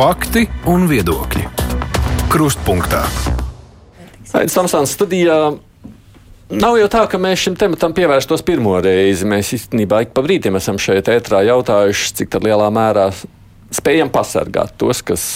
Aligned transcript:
Fakti 0.00 0.46
un 0.64 0.86
viedokļi. 0.88 1.42
Krustpunktā. 2.32 3.02
Aizsmeļamies 3.04 4.54
Tamsānas 4.54 4.94
studijā. 4.96 5.34
Nav 6.56 6.78
jau 6.80 6.86
tā, 6.88 7.02
ka 7.04 7.20
mēs 7.20 7.42
šim 7.42 7.58
tematam 7.60 7.92
pievērstos 7.92 8.40
pirmo 8.48 8.78
reizi. 8.80 9.28
Mēs 9.28 9.52
īstenībā 9.58 10.00
ik 10.06 10.16
pa 10.16 10.24
brīdim 10.24 10.56
esam 10.56 10.80
šeit 10.80 11.12
ētrā 11.12 11.42
jautājuši, 11.50 12.14
cik 12.16 12.40
lielā 12.40 12.70
mērā 12.72 13.10
spējam 13.76 14.08
pasargāt 14.08 14.72
tos, 14.80 15.04
kas 15.04 15.28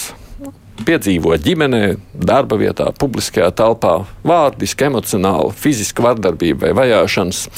piedzīvo 0.80 1.36
ģimenē, 1.44 1.84
darba 2.16 2.56
vietā, 2.56 2.88
publiskajā 2.96 3.52
telpā, 3.60 3.98
vārdiski, 4.24 4.88
emocionāli, 4.88 5.52
fiziski 5.60 6.08
vardarbība 6.08 6.70
vai 6.70 6.78
vajāšanas. 6.86 7.50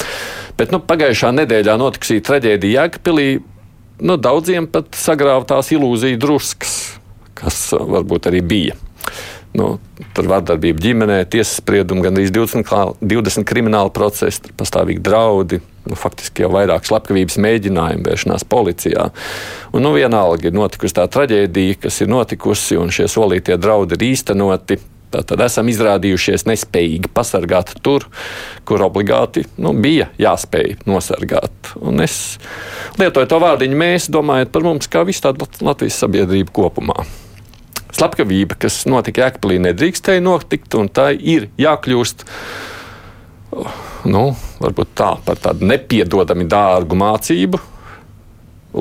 Bet 0.59 0.75
nu, 0.75 0.83
pagājušā 0.83 1.31
nedēļā 1.39 1.79
notikusī 1.79 2.19
traģēdija 2.19 2.83
Jēkpilī 2.83 3.31
nu, 4.01 4.17
daudziem 4.17 4.67
pat 4.71 4.97
sagrāva 4.97 5.45
tās 5.47 5.71
ilūziju 5.73 6.19
druskas, 6.21 6.75
kas 7.37 7.71
varbūt 7.77 8.29
arī 8.31 8.43
bija. 8.45 8.77
Nu, 9.57 9.77
tur 10.13 10.27
vardarbība 10.29 10.81
ģimenē, 10.83 11.21
tiesas 11.31 11.61
spriedumi, 11.61 12.03
gan 12.05 12.17
arī 12.19 12.27
20, 12.33 12.99
20 13.01 13.47
krimināla 13.47 13.89
procesi, 13.93 14.51
pastāvīgi 14.57 15.01
draudi, 15.01 15.61
nu, 15.87 15.97
faktiski 15.97 16.43
jau 16.43 16.51
vairāk 16.53 16.85
slepkavības 16.85 17.39
mēģinājumu 17.41 18.05
vēršanās 18.05 18.45
policijā. 18.51 19.07
Un, 19.71 19.81
nu, 19.85 19.95
vienalga 19.95 20.49
ir 20.49 20.57
notikusi 20.57 20.99
tā 20.99 21.07
traģēdija, 21.09 21.79
kas 21.87 22.01
ir 22.03 22.11
notikusi, 22.11 22.77
un 22.77 22.93
šie 22.93 23.07
solītie 23.09 23.57
draudi 23.61 23.97
ir 23.97 24.05
īstenoti. 24.11 24.77
Tad 25.07 25.39
esam 25.39 25.69
izrādījušies 25.71 26.43
nespējīgi 26.49 27.09
pasargāt 27.15 27.71
tur, 27.83 28.03
kur 28.67 28.83
obligāti 28.83 29.45
nu, 29.55 29.71
bija 29.71 30.09
jāspēj 30.19 30.81
nosargāt. 30.89 31.71
Un 31.79 32.03
es 32.03 32.35
lietoju 32.99 33.29
to 33.31 33.39
vārdiņu 33.39 33.79
mēs, 33.79 34.09
domājot 34.11 34.51
par 34.51 34.67
mums, 34.67 34.89
kā 34.91 35.05
visu 35.07 35.23
tādu 35.23 35.47
Latvijas 35.63 36.01
sabiedrību 36.03 36.51
kopumā. 36.59 37.05
Slepkavība, 37.95 38.57
kas 38.59 38.81
notika 38.89 39.23
Jēkabīlī, 39.23 39.61
nedrīkstēja 39.69 40.21
notikt, 40.25 40.75
un 40.75 40.91
tā 40.91 41.09
ir 41.15 41.47
jākļūst. 41.57 42.27
Nu, 44.11 44.25
tā 44.59 45.13
par 45.23 45.39
tādu 45.41 45.71
nepiedodami 45.71 46.45
dārgu 46.51 46.99
mācību, 46.99 47.61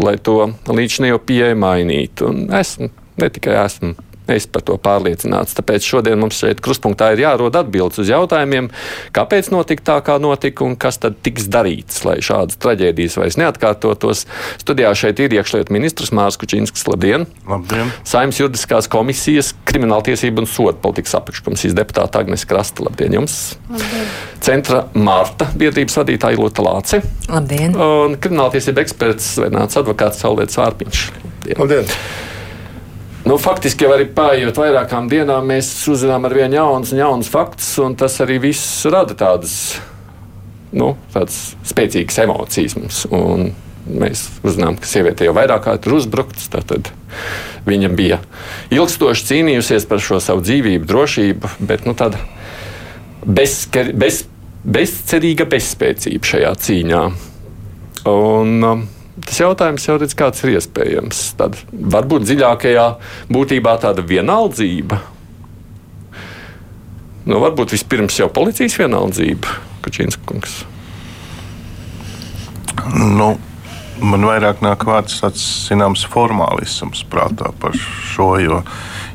lai 0.02 0.16
to 0.18 0.40
līdzinējo 0.66 1.22
pieeju 1.22 1.62
mainītu. 1.62 2.32
Un 2.32 2.50
esmu, 2.58 2.90
ne 3.22 3.30
tikai 3.32 3.56
esmu 3.62 3.94
Es 4.26 4.46
par 4.50 4.64
to 4.66 4.74
pārliecināts. 4.82 5.54
Tāpēc 5.54 5.86
šodien 5.86 6.18
mums 6.18 6.40
šeit 6.42 6.58
krustpunktā 6.64 7.12
ir 7.14 7.22
jārod 7.22 7.54
atbildes 7.54 8.00
uz 8.02 8.10
jautājumiem, 8.10 8.72
kāpēc 9.14 9.52
notika 9.54 9.84
tā, 9.86 9.98
kā 10.08 10.16
notika, 10.22 10.66
un 10.66 10.74
kas 10.80 10.98
tad 11.02 11.20
tiks 11.22 11.46
darīts, 11.52 12.02
lai 12.06 12.16
šādas 12.24 12.58
traģēdijas 12.62 13.18
vairs 13.20 13.38
neatkārtotos. 13.38 14.24
Studijā 14.62 14.90
šeit 14.98 15.22
ir 15.22 15.38
iekšlietu 15.38 15.74
ministrs 15.74 16.10
Mārs 16.16 16.38
Kučinskis. 16.42 16.88
Labdien! 16.90 17.28
Labdien! 17.46 17.94
Saimnes 18.06 18.42
juridiskās 18.42 18.90
komisijas 18.90 19.52
krimināltiesību 19.70 20.42
un 20.42 20.50
sodu 20.50 20.82
politikas 20.82 21.14
apakškomisijas 21.20 21.78
deputāta 21.78 22.24
Agnes 22.24 22.46
Krasta. 22.50 22.82
Labdien 22.88 23.14
jums! 23.20 23.54
Labdien. 23.70 24.14
Centra 24.42 24.84
Mārta 24.98 25.52
biedrības 25.54 26.02
vadītāja 26.02 26.42
Lota 26.42 26.66
Lāce. 26.66 27.04
Labdien! 27.30 27.78
Un 27.78 28.18
krimināltiesība 28.18 28.82
eksperts 28.82 29.36
Svenāts 29.38 29.78
advokāts 29.78 30.22
Saulēts 30.24 30.58
Vārpiņš. 30.58 31.10
Labdien! 31.14 31.62
Labdien. 31.62 32.34
Nu, 33.26 33.40
faktiski 33.42 33.82
jau 33.82 33.90
arī 33.96 34.04
paiet 34.14 34.54
vairākām 34.54 35.08
dienām, 35.10 35.48
mēs 35.50 35.68
uzzinām 35.90 36.28
ar 36.28 36.34
vien 36.36 36.52
jaunus 36.54 36.92
un 36.94 37.00
jaunus 37.00 37.30
faktus, 37.32 37.72
un 37.82 37.96
tas 37.98 38.20
arī 38.22 38.36
viss 38.44 38.84
rada 38.86 39.16
tādas, 39.18 39.56
nu, 40.70 40.92
tādas 41.10 41.56
spēcīgas 41.66 42.20
emocijas 42.22 42.76
mums. 42.78 43.00
Un 43.10 43.50
mēs 43.90 44.28
uzzinām, 44.46 44.78
ka 44.78 44.86
sieviete 44.86 45.26
jau 45.26 45.34
vairāk 45.34 45.66
kārt 45.66 45.90
ir 45.90 45.96
uzbrukts. 45.98 46.46
Tad 46.54 46.92
viņa 47.66 47.90
bija 47.98 48.20
ilgstoši 48.74 49.28
cīnījusies 49.32 49.90
par 49.90 50.02
šo 50.06 50.22
savu 50.22 50.46
dzīvību, 50.46 50.86
drošību, 50.86 51.54
bet 51.66 51.86
nu, 51.86 51.98
tāda 51.98 52.22
bez, 53.26 53.64
bez, 53.74 54.22
bezcerīga 54.62 55.50
bezspēcība 55.50 56.34
šajā 56.34 56.54
cīņā. 56.62 57.06
Un, 58.06 58.60
um, 58.62 58.86
Tas 59.24 59.38
jautājums 59.40 59.86
jau 59.88 59.96
redz, 59.96 60.12
kāds 60.16 60.42
ir 60.44 60.58
iespējams. 60.58 61.20
Tad 61.40 61.56
varbūt 61.72 62.26
dziļākajā 62.28 62.86
būtībā 63.32 63.76
tāda 63.80 64.04
vienaldzība. 64.04 65.00
Nu, 67.26 67.40
varbūt 67.42 67.72
vispirms 67.74 68.20
jau 68.20 68.28
policijas 68.30 68.76
vienaldzība, 68.78 69.56
Kačīns 69.82 70.18
kungs. 70.28 70.60
Nu, 72.92 73.32
man 73.98 74.26
vairāk 74.28 74.60
nāk 74.62 74.84
vārds 74.86 75.18
tāds 75.22 75.42
zināms 75.66 76.04
formālisms 76.12 77.02
prātā 77.10 77.50
par 77.62 77.74
šo. 77.80 78.28
Jo, 78.42 78.60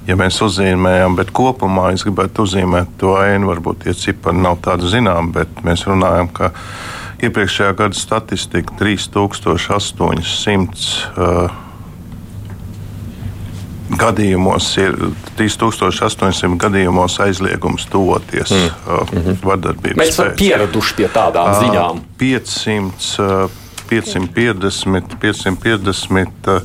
ja 0.09 0.17
mēs 0.19 0.41
uzzīmējam, 0.43 1.15
bet 1.19 1.31
kopumā 1.35 1.91
es 1.95 2.03
gribētu 2.07 2.47
uzzīmēt 2.47 2.97
to 2.99 3.13
ainu, 3.19 3.51
varbūt 3.53 3.85
tie 3.85 3.95
cipari 3.95 4.41
nav 4.41 4.59
tādi 4.65 4.89
zināmi, 4.91 5.31
bet 5.37 5.61
mēs 5.67 5.85
runājam, 5.87 6.31
ka 6.33 6.51
iepriekšējā 7.25 7.73
gada 7.77 7.95
statistika 7.97 8.73
3800. 8.79 11.11
Uh, 11.17 11.49
gadījumos 13.99 14.77
ir 14.79 14.95
3800 15.39 16.57
gadījumos 16.61 17.19
aizliegums 17.23 17.85
tuvoties 17.91 18.51
mm. 18.55 18.67
uh, 18.87 19.01
vardarbības. 19.43 19.99
Mēs 19.99 20.09
esam 20.15 20.29
pieraduši 20.39 20.95
pie 21.01 21.09
tādām 21.11 21.47
uh, 21.51 21.59
ziņām. 21.59 21.99
500, 22.21 23.19
uh, 23.19 23.51
550, 23.91 25.17
550 25.21 26.51
uh, 26.55 26.61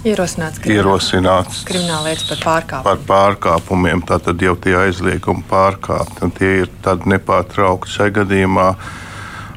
Ierosināts, 0.00 0.62
ierosināts 0.64 1.60
krimināllietas 1.68 2.24
par 2.30 2.40
pārkāpumiem. 2.44 2.86
Par 2.86 3.02
pārkāpumiem, 3.10 4.02
tātad 4.08 4.40
jau 4.40 4.54
tie 4.56 4.72
aizliegumi 4.86 5.44
pārkāpti. 5.50 6.30
Tie 6.38 6.52
ir 6.62 6.70
nepārtraukti 7.12 7.98
šajā 7.98 8.14
gadījumā. 8.22 8.70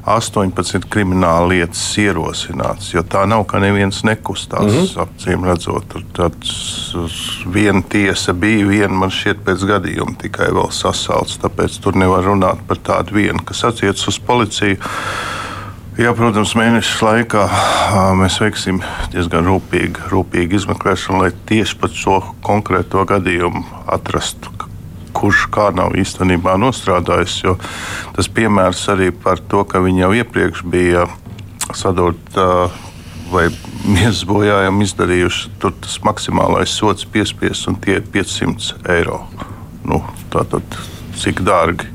18 0.04 0.84
krimināla 0.92 1.48
lietas 1.48 1.80
ierosināts, 1.96 2.90
jo 2.92 3.06
tā 3.08 3.22
nav, 3.24 3.46
ka 3.48 3.62
neviens 3.64 4.02
nekustās. 4.04 4.66
Mm 4.68 4.82
-hmm. 4.82 5.06
Acīm 5.06 5.46
redzot, 5.48 5.96
tur 6.12 6.32
viena 7.54 7.82
tiesa 7.90 8.34
bija, 8.34 8.68
viena 8.68 8.94
man 8.94 9.10
šķiet 9.10 9.46
pēc 9.46 9.64
gadījuma 9.70 10.18
tikai 10.20 10.50
vēl 10.52 10.72
sasaucts, 10.72 11.40
tāpēc 11.40 11.80
tur 11.80 11.96
nevar 11.96 12.24
runāt 12.24 12.60
par 12.68 12.78
tādu 12.78 13.14
vienu, 13.14 13.40
kas 13.46 13.64
attiecas 13.64 14.08
uz 14.08 14.20
policiju. 14.20 14.78
Jā, 15.94 16.10
protams, 16.18 16.56
mēneša 16.58 17.06
laikā 17.06 17.42
mēs 18.18 18.40
veiksim 18.42 18.80
diezgan 19.14 19.46
rūpīgu, 19.46 20.08
rūpīgu 20.10 20.58
izmeklēšanu, 20.58 21.20
lai 21.22 21.30
tieši 21.46 21.76
par 21.78 21.92
šo 21.94 22.16
konkrēto 22.42 23.04
gadījumu 23.12 23.62
atrastu, 23.94 24.50
kurš 25.14 25.44
kā 25.54 25.68
nav 25.78 25.94
īstenībā 26.02 26.56
nostrādājis. 26.58 27.36
Tas 28.18 28.32
piemērs 28.40 28.82
arī 28.90 29.12
par 29.14 29.38
to, 29.38 29.62
ka 29.70 29.84
viņi 29.86 30.02
jau 30.02 30.10
iepriekš 30.18 30.66
bija 30.74 31.06
sadūrta 31.78 32.48
vai 33.30 33.46
miesas 33.86 34.26
bojājumu 34.26 34.90
izdarījuši, 34.90 35.54
tur 35.62 35.78
tas 35.78 36.00
maksimālais 36.10 36.74
sots 36.74 37.06
piespiests 37.06 37.70
un 37.70 37.78
tie 37.78 38.00
ir 38.00 38.10
500 38.18 38.82
eiro. 38.98 39.22
Nu, 39.86 40.02
tātad, 40.34 40.66
cik 41.22 41.46
dārgi 41.46 41.94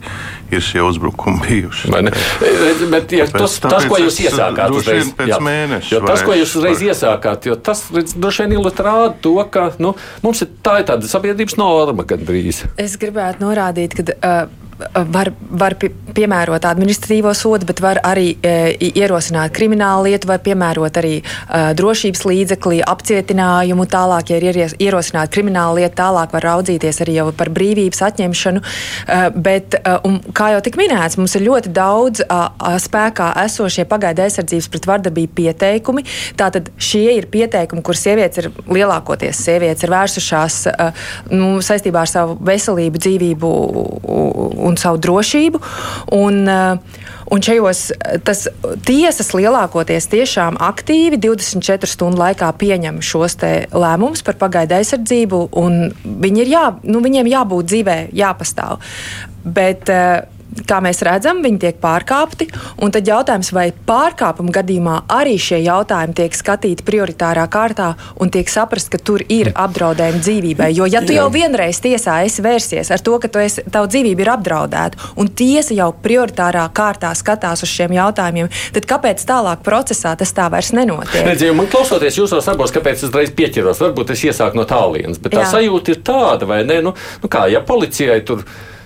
ir 0.50 0.64
šie 0.64 0.82
uzbrukumi 0.82 1.40
bijuši. 1.48 1.90
Bet, 2.92 3.12
ja, 3.12 3.26
tas, 3.32 3.58
tas, 3.62 3.88
ko 3.88 4.00
jūs 4.00 4.20
iesākāt, 4.24 4.74
uzreiz, 4.74 5.10
jā, 5.28 5.40
mēneša, 5.44 6.02
tas, 6.06 6.24
ko 6.26 6.36
jūs 6.36 6.54
uzreiz 6.60 6.84
iesākāt, 6.88 7.50
tas 7.64 7.84
droši 7.92 8.46
vien 8.46 8.56
ilustrē 8.58 8.94
to, 9.24 9.34
ka 9.52 9.70
nu, 9.82 9.94
mums 10.24 10.44
ir 10.44 10.52
tā 10.64 10.78
ir 10.82 10.88
tāda 10.88 11.10
sabiedrības 11.10 11.58
norma 11.60 12.06
gandrīz. 12.08 12.64
Es 12.80 12.96
gribētu 13.00 13.46
norādīt, 13.46 13.98
ka. 13.98 14.18
Uh, 14.18 14.66
var, 15.12 15.30
var 15.50 15.74
piemērot 16.14 16.66
administratīvo 16.68 17.32
sodu, 17.36 17.66
bet 17.68 17.80
var 17.82 18.00
arī 18.06 18.30
e, 18.42 18.52
ierosināt 18.88 19.52
kriminālu 19.56 20.08
lietu, 20.08 20.28
var 20.30 20.40
piemērot 20.44 21.00
arī 21.00 21.14
e, 21.18 21.60
drošības 21.78 22.24
līdzekli, 22.28 22.80
apcietinājumu. 22.86 23.86
Tālāk, 23.90 24.32
ja 24.32 24.38
ir 24.38 24.60
ierosināta 24.78 25.32
krimināla 25.34 25.80
lieta, 25.80 25.94
tālāk 26.02 26.34
var 26.36 26.46
raudzīties 26.50 27.02
arī 27.04 27.18
par 27.36 27.50
brīvības 27.54 28.02
atņemšanu. 28.08 28.62
E, 28.62 29.18
bet, 29.34 29.78
e, 29.78 29.96
un, 30.08 30.20
kā 30.36 30.52
jau 30.54 30.62
tika 30.64 30.80
minēts, 30.80 31.18
mums 31.20 31.34
ir 31.38 31.46
ļoti 31.48 31.72
daudz 31.74 32.24
a, 32.28 32.40
a, 32.54 32.74
spēkā 32.82 33.32
esošie 33.44 33.86
pagaidu 33.90 34.24
aizsardzības 34.26 34.70
pret 34.72 34.88
vardarbību 34.92 35.34
pieteikumi. 35.42 36.06
Tātad 36.38 36.70
šie 36.78 37.16
ir 37.16 37.28
pieteikumi, 37.32 37.84
kur 37.86 37.98
sievietes 37.98 38.44
ir 38.44 38.50
lielākoties 38.68 39.42
sievietes 39.48 39.86
ir 39.86 39.94
vērsušās 39.94 40.60
a, 40.70 40.90
nu, 41.34 41.58
saistībā 41.64 42.04
ar 42.04 42.10
savu 42.10 42.38
veselību, 42.46 43.02
dzīvību 43.02 43.52
un 44.68 44.78
savu 44.80 45.00
drošību. 45.02 45.60
Un, 46.16 46.40
eh, 46.48 47.02
un 47.30 47.44
šajos 47.44 47.82
tas 48.24 48.46
tiesas 48.88 49.34
lielākoties 49.36 50.08
tiešām 50.12 50.56
aktīvi 50.64 51.20
24 51.20 51.90
stundu 51.90 52.22
laikā 52.22 52.48
pieņem 52.60 53.02
šos 53.04 53.36
lēmumus 53.72 54.24
par 54.24 54.38
pagaidu 54.40 54.78
aizsardzību, 54.78 55.48
un 55.60 55.92
viņi 56.04 56.44
ir 56.44 56.54
jā, 56.54 56.64
nu, 56.84 57.02
viņiem 57.04 57.28
jābūt 57.28 57.68
dzīvē, 57.72 57.98
jāpastāv. 58.16 58.80
Bet, 59.44 59.88
uh, 59.92 60.37
kā 60.68 60.80
mēs 60.84 61.02
redzam, 61.06 61.42
viņi 61.44 61.60
tiek 61.62 61.80
pārkāpti. 61.82 62.48
Tad 62.98 63.08
jautājums, 63.08 63.50
vai 63.54 63.68
pārkāpuma 63.88 64.52
gadījumā 64.54 64.94
arī 65.12 65.36
šie 65.40 65.60
jautājumi 65.62 66.16
tiek 66.18 66.34
skatīti 66.34 66.84
prioritārā 66.86 67.44
kārtā 67.52 67.92
un 68.18 68.32
tiek 68.34 68.48
saprast, 68.50 68.90
ka 68.92 68.98
tur 68.98 69.22
ir 69.28 69.52
apdraudējumi 69.54 70.22
dzīvībai. 70.24 70.70
Jo, 70.74 70.88
ja 70.90 71.02
tu 71.04 71.14
jau 71.14 71.28
vienreiz 71.32 71.78
tiesā 71.84 72.20
esi 72.26 72.42
vērsies 72.44 72.90
ar 72.94 73.04
to, 73.04 73.18
ka 73.22 73.30
esi, 73.44 73.64
tavu 73.70 73.90
dzīvību 73.92 74.24
ir 74.24 74.32
apdraudēta, 74.34 75.10
un 75.20 75.30
tiesa 75.38 75.76
jau 75.76 75.90
prioritārā 76.04 76.64
kārtā 76.74 77.12
skatās 77.18 77.62
uz 77.66 77.72
šiem 77.72 77.94
jautājumiem, 77.98 78.50
tad 78.74 78.88
kāpēc 78.88 79.22
tālāk 79.28 79.62
procesā 79.66 80.14
tas 80.18 80.32
tā 80.34 80.48
vairs 80.52 80.72
nenotiek? 80.76 81.28
Redziet, 81.28 81.54
man 81.56 81.68
klausoties 81.70 82.18
jūsos 82.18 82.48
abos, 82.50 82.72
kāpēc 82.74 83.04
es 83.04 83.14
reiz 83.14 83.34
pieķeros, 83.36 83.84
varbūt 83.84 84.16
es 84.16 84.24
iesāku 84.30 84.58
no 84.58 84.66
tālienes, 84.68 85.20
bet 85.22 85.36
tā 85.36 85.44
Jā. 85.44 85.52
sajūta 85.58 85.94
ir 85.94 86.02
tāda, 86.06 86.48
vai 86.48 86.64
ne? 86.66 86.80
Nu, 86.88 86.94
nu 87.22 87.30
kā, 87.30 87.46
ja 87.52 87.62
policijai 87.64 88.20
tur 88.26 88.42
ir 88.42 88.76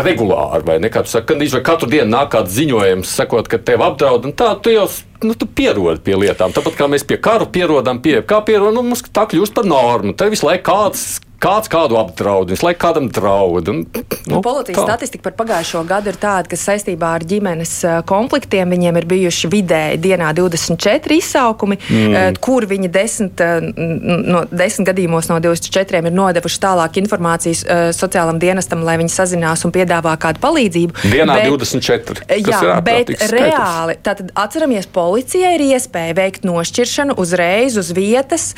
regulāri, 0.00 0.64
vai 0.66 0.78
ne? 0.82 0.90
Kā 0.92 1.04
tu 1.04 1.12
saki, 1.12 1.36
ka 1.54 1.62
katru 1.72 1.90
dienu 1.92 2.10
nāk 2.12 2.32
kāds 2.34 2.54
ziņojums, 2.56 3.14
sakot, 3.20 3.48
ka 3.50 3.60
tev 3.62 3.84
apdraud, 3.86 4.28
un 4.28 4.34
tā 4.36 4.52
tu 4.62 4.74
jau 4.74 4.88
nu, 5.24 5.34
tu 5.38 5.46
pierodi 5.46 6.02
pie 6.04 6.18
lietām. 6.18 6.54
Tāpat 6.54 6.78
kā 6.78 6.90
mēs 6.90 7.06
pie 7.08 7.18
kara 7.22 7.48
pierodam, 7.50 8.02
pie 8.02 8.20
kā 8.26 8.42
pierodam, 8.46 8.80
nu, 8.80 8.90
mums 8.90 9.04
tā 9.08 9.26
kļūst 9.30 9.56
par 9.56 9.68
normu. 9.68 10.14
Te 10.18 10.30
visu 10.32 10.48
laiku 10.48 10.70
kāds 10.70 11.18
kāds 11.42 11.70
kādu 11.70 11.96
apdraud, 11.98 12.50
visu 12.50 12.66
laiku 12.66 12.80
kādam 12.82 13.06
draud. 13.14 13.70
Un, 13.70 13.82
nu, 13.86 14.02
nu, 14.32 14.40
Policijas 14.42 14.80
statistika 14.82 15.28
par 15.28 15.36
pagājušo 15.38 15.84
gadu 15.88 16.10
ir 16.10 16.18
tāda, 16.18 16.50
ka 16.50 16.58
saistībā 16.58 17.12
ar 17.18 17.24
ģimenes 17.28 17.74
konfliktiem 18.08 18.74
viņiem 18.74 18.98
ir 18.98 19.06
bijuši 19.12 19.50
vidēji 19.52 20.00
dienā 20.02 20.32
24 20.36 21.18
izsaukumi, 21.18 21.78
mm. 21.78 22.38
kur 22.42 22.66
viņi 22.68 22.90
desmit, 22.94 23.42
no, 23.68 24.42
desmit 24.50 24.90
gadījumos 24.90 25.30
no 25.30 25.38
24 25.44 26.02
ir 26.10 26.16
nodevuši 26.16 26.62
tālāk 26.64 26.98
informācijas 27.04 27.64
sociālam 27.96 28.40
dienestam, 28.42 28.82
lai 28.86 28.98
viņi 29.00 29.14
sazinās 29.14 29.64
un 29.66 29.74
piedāvā 29.74 30.16
kādu 30.20 30.42
palīdzību. 30.42 31.06
Dienā 31.06 31.38
bet, 31.38 31.52
24. 31.54 32.26
Jā, 32.42 32.62
bet 32.84 33.14
reāli, 33.30 33.98
tātad 34.02 34.34
atceramies, 34.38 34.90
policijai 35.08 35.54
ir 35.56 35.66
iespēja 35.72 36.16
veikt 36.18 36.44
nošķiršanu 36.48 37.16
uzreiz 37.20 37.78
uz 37.80 37.92
vietas, 37.96 38.50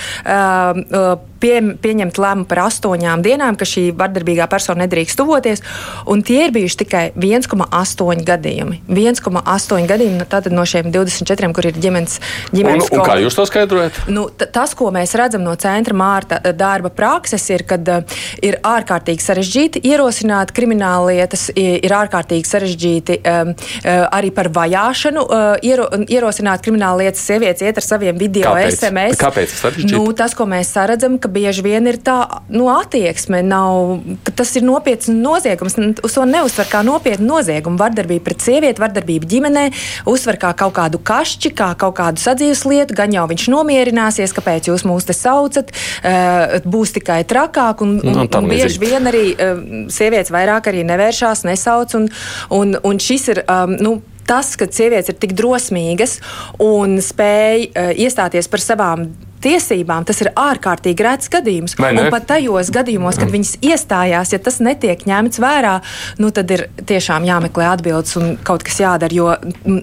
pie, 1.40 1.56
pieņemt 1.82 2.20
lēmumu 2.20 2.48
par 2.50 2.64
astoņām 2.66 3.24
dienām, 3.24 3.58
ka 3.60 3.68
šī 3.68 3.90
vardarbīgā 3.98 4.46
persona 4.50 4.84
nedrīkst 4.84 5.18
tuvoties. 5.20 5.64
Un 6.10 6.24
tie 6.26 6.46
ir 6.46 6.54
bijuši 6.54 6.80
tikai 6.84 7.04
1,8 7.16 8.24
gadījumi. 8.26 8.80
1,8 8.90 9.88
gadījumi 9.90 10.28
tātad 10.30 10.54
no 10.54 10.66
šiem 10.68 10.92
24, 10.94 11.52
kur 11.56 11.70
ir 11.70 11.80
ģimenes 11.80 12.20
ģimenes. 12.54 12.90
Un, 12.90 13.00
un 13.00 13.06
kā 13.06 13.16
jūs 13.20 13.36
to 13.38 13.46
skaidrojat? 13.48 13.98
Nu, 14.12 14.26
tas, 14.30 14.74
ko 14.78 14.90
mēs 14.94 15.14
redzam 15.18 15.44
no 15.46 15.54
centra 15.60 15.96
mārta 15.96 16.40
eh, 16.40 16.54
darba 16.56 16.92
prakses, 16.94 17.44
ir, 17.52 17.64
kad 17.68 17.88
uh, 17.90 18.18
ir 18.44 18.58
ārkārtīgi 18.66 19.24
sarežģīti 19.24 19.84
ierosināt 19.90 20.52
krimināla 20.56 21.14
lietas, 21.14 21.48
ir 21.56 21.94
ārkārtīgi 21.94 22.48
sarežģīti 22.48 23.18
um, 23.20 23.52
arī 23.86 24.32
par 24.34 24.50
vajāšanu 24.54 25.24
uh, 25.24 25.46
iero, 25.66 25.86
ierosināt 26.10 26.64
krimināla 26.64 27.04
lietas. 27.04 27.24
Sievietes 27.30 27.64
iet 27.64 27.80
ar 27.80 27.86
saviem 27.86 28.18
video 28.20 28.50
Kāpēc? 28.50 28.76
SMS. 28.76 29.20
Kāpēc 29.20 29.54
tas 29.62 29.78
nu, 29.90 30.02
tas, 30.16 30.34
ko 30.36 30.46
mēs 30.50 30.72
saredzam, 30.74 31.18
ka 31.20 31.29
bieži 31.32 31.64
vien 31.64 31.86
ir 31.88 31.98
tā 32.02 32.42
nu, 32.52 32.68
attieksme, 32.72 33.42
nav, 33.46 34.00
ka 34.26 34.34
tas 34.40 34.52
ir 34.58 34.66
nopietns 34.66 35.10
noziegums. 35.12 35.78
Uz 36.04 36.16
to 36.16 36.26
neuzsver 36.28 36.68
kā 36.70 36.82
nopietnu 36.86 37.28
noziegumu. 37.30 37.80
Vardarbība 37.80 38.26
pret 38.28 38.44
sievieti, 38.44 38.82
vardarbība 38.82 39.28
ģimenē, 39.30 39.64
uzsver 40.10 40.40
kā 40.40 40.52
kaut 40.58 40.74
kādu 40.78 41.00
kašķi, 41.02 41.54
kā 41.56 41.72
kaut 41.80 41.96
kādu 42.00 42.22
sadzīves 42.22 42.64
lietu. 42.68 42.96
Gan 42.98 43.14
jau 43.16 43.26
viņš 43.30 43.48
nomierināsies, 43.52 44.34
kāpēc 44.36 44.70
jūs 44.70 44.86
mūs 44.88 45.08
te 45.08 45.16
saucat, 45.16 45.72
uh, 45.72 46.58
būs 46.66 46.94
tikai 46.98 47.22
trakāk. 47.28 47.84
Un, 47.86 47.98
un, 48.04 48.22
un, 48.24 48.30
un 48.42 48.50
bieži 48.50 48.82
vien 48.82 49.10
arī 49.10 49.24
uh, 49.34 49.64
sievietes 49.92 50.34
vairāk 50.34 50.70
arī 50.70 50.84
nevēršās, 50.88 51.46
nesauc. 51.48 51.96
Un, 51.98 52.08
un, 52.54 52.78
un 52.84 53.02
šis 53.02 53.28
ir. 53.34 53.44
Um, 53.50 53.76
nu, 53.80 53.98
tas, 54.30 54.52
ka 54.54 54.68
sievietes 54.70 55.10
ir 55.10 55.18
tik 55.18 55.34
drosmīgas 55.38 56.20
un 56.62 57.00
spēj 57.02 57.66
uh, 57.70 57.90
iestāties 57.98 58.46
par 58.50 58.62
savām 58.62 59.08
tiesībām, 59.44 60.04
tas 60.08 60.20
ir 60.24 60.32
ārkārtīgi 60.38 61.06
rēts 61.06 61.30
gadījums. 61.32 61.76
Un 61.80 62.10
pat 62.12 62.28
tajos 62.30 62.72
gadījumos, 62.74 63.18
kad 63.18 63.28
mm. 63.28 63.34
viņas 63.36 63.52
iestājās, 63.64 64.34
ja 64.34 64.40
tas 64.42 64.60
netiek 64.64 65.04
ņemts 65.08 65.40
vērā, 65.42 65.76
nu, 66.22 66.32
tad 66.34 66.50
ir 66.54 66.66
tiešām 66.88 67.26
jāmeklē 67.28 67.70
atbildes 67.72 68.16
un 68.20 68.34
kaut 68.46 68.64
kas 68.66 68.80
jādara. 68.82 69.14
Jo 69.14 69.34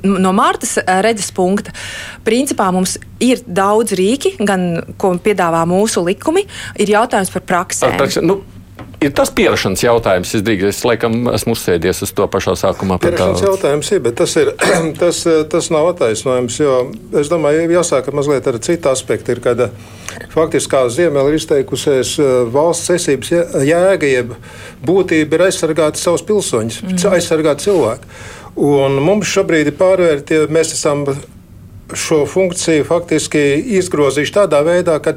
no 0.03 0.33
Mārtas 0.37 0.77
eh, 0.81 0.91
redzes 1.05 1.31
punkta, 1.35 1.73
principā 2.27 2.69
mums 2.75 2.97
ir 3.23 3.41
daudz 3.45 3.95
rīki, 3.97 4.35
gan 4.39 4.69
ko 5.01 5.15
piedāvā 5.23 5.63
mūsu 5.69 6.05
likumi, 6.05 6.45
ir 6.77 6.93
jautājums 6.97 7.33
par 7.33 7.47
praksēm. 7.49 7.97
Nu, 8.27 8.41
Ir 9.07 9.13
tas 9.15 9.29
pierašanās 9.31 9.83
jautājums. 9.85 10.33
Es, 10.35 10.43
drīz, 10.43 10.65
es 10.67 10.81
laikam 10.83 11.29
esmu 11.31 11.55
uzsēdies 11.55 12.03
uz 12.03 12.11
to 12.15 12.25
pašā 12.31 12.57
sākumā. 12.59 12.97
Pierašanās 12.99 13.45
jautājums 13.45 13.91
ir, 13.95 14.01
bet 14.03 14.17
tas, 14.19 14.33
ir, 14.39 14.51
tas, 15.01 15.21
tas 15.51 15.69
nav 15.71 15.93
attaisnojums. 15.93 16.57
Es 17.21 17.31
domāju, 17.31 17.69
jāsāk 17.71 18.09
mazliet 18.15 18.49
ar 18.51 18.59
citu 18.63 18.91
aspektu. 18.91 19.37
Ir, 19.37 19.43
kad, 19.45 19.63
faktiski 20.33 20.73
kā 20.73 20.83
Ziemē 20.91 21.23
ir 21.29 21.37
izteikusies 21.37 22.17
eh, 22.19 22.33
valsts 22.51 22.91
esības 22.97 23.31
jēga, 23.67 24.11
jeb 24.11 24.35
būtība 24.87 25.37
ir 25.39 25.47
aizsargāt 25.47 26.01
savus 26.01 26.25
pilsoņus, 26.27 26.83
mm. 26.83 27.01
aizsargāt 27.15 27.63
cilvēku. 27.63 28.11
Un 28.67 28.99
mums 29.05 29.29
šobrīd 29.29 29.71
ir 29.71 29.77
pārvērti, 29.77 30.43
mēs 30.51 30.73
esam 30.73 31.05
šo 31.95 32.23
funkciju 32.27 32.83
faktiski 32.87 33.43
izgrozījuši 33.79 34.33
tādā 34.35 34.63
veidā, 34.65 34.97
ka 34.99 35.15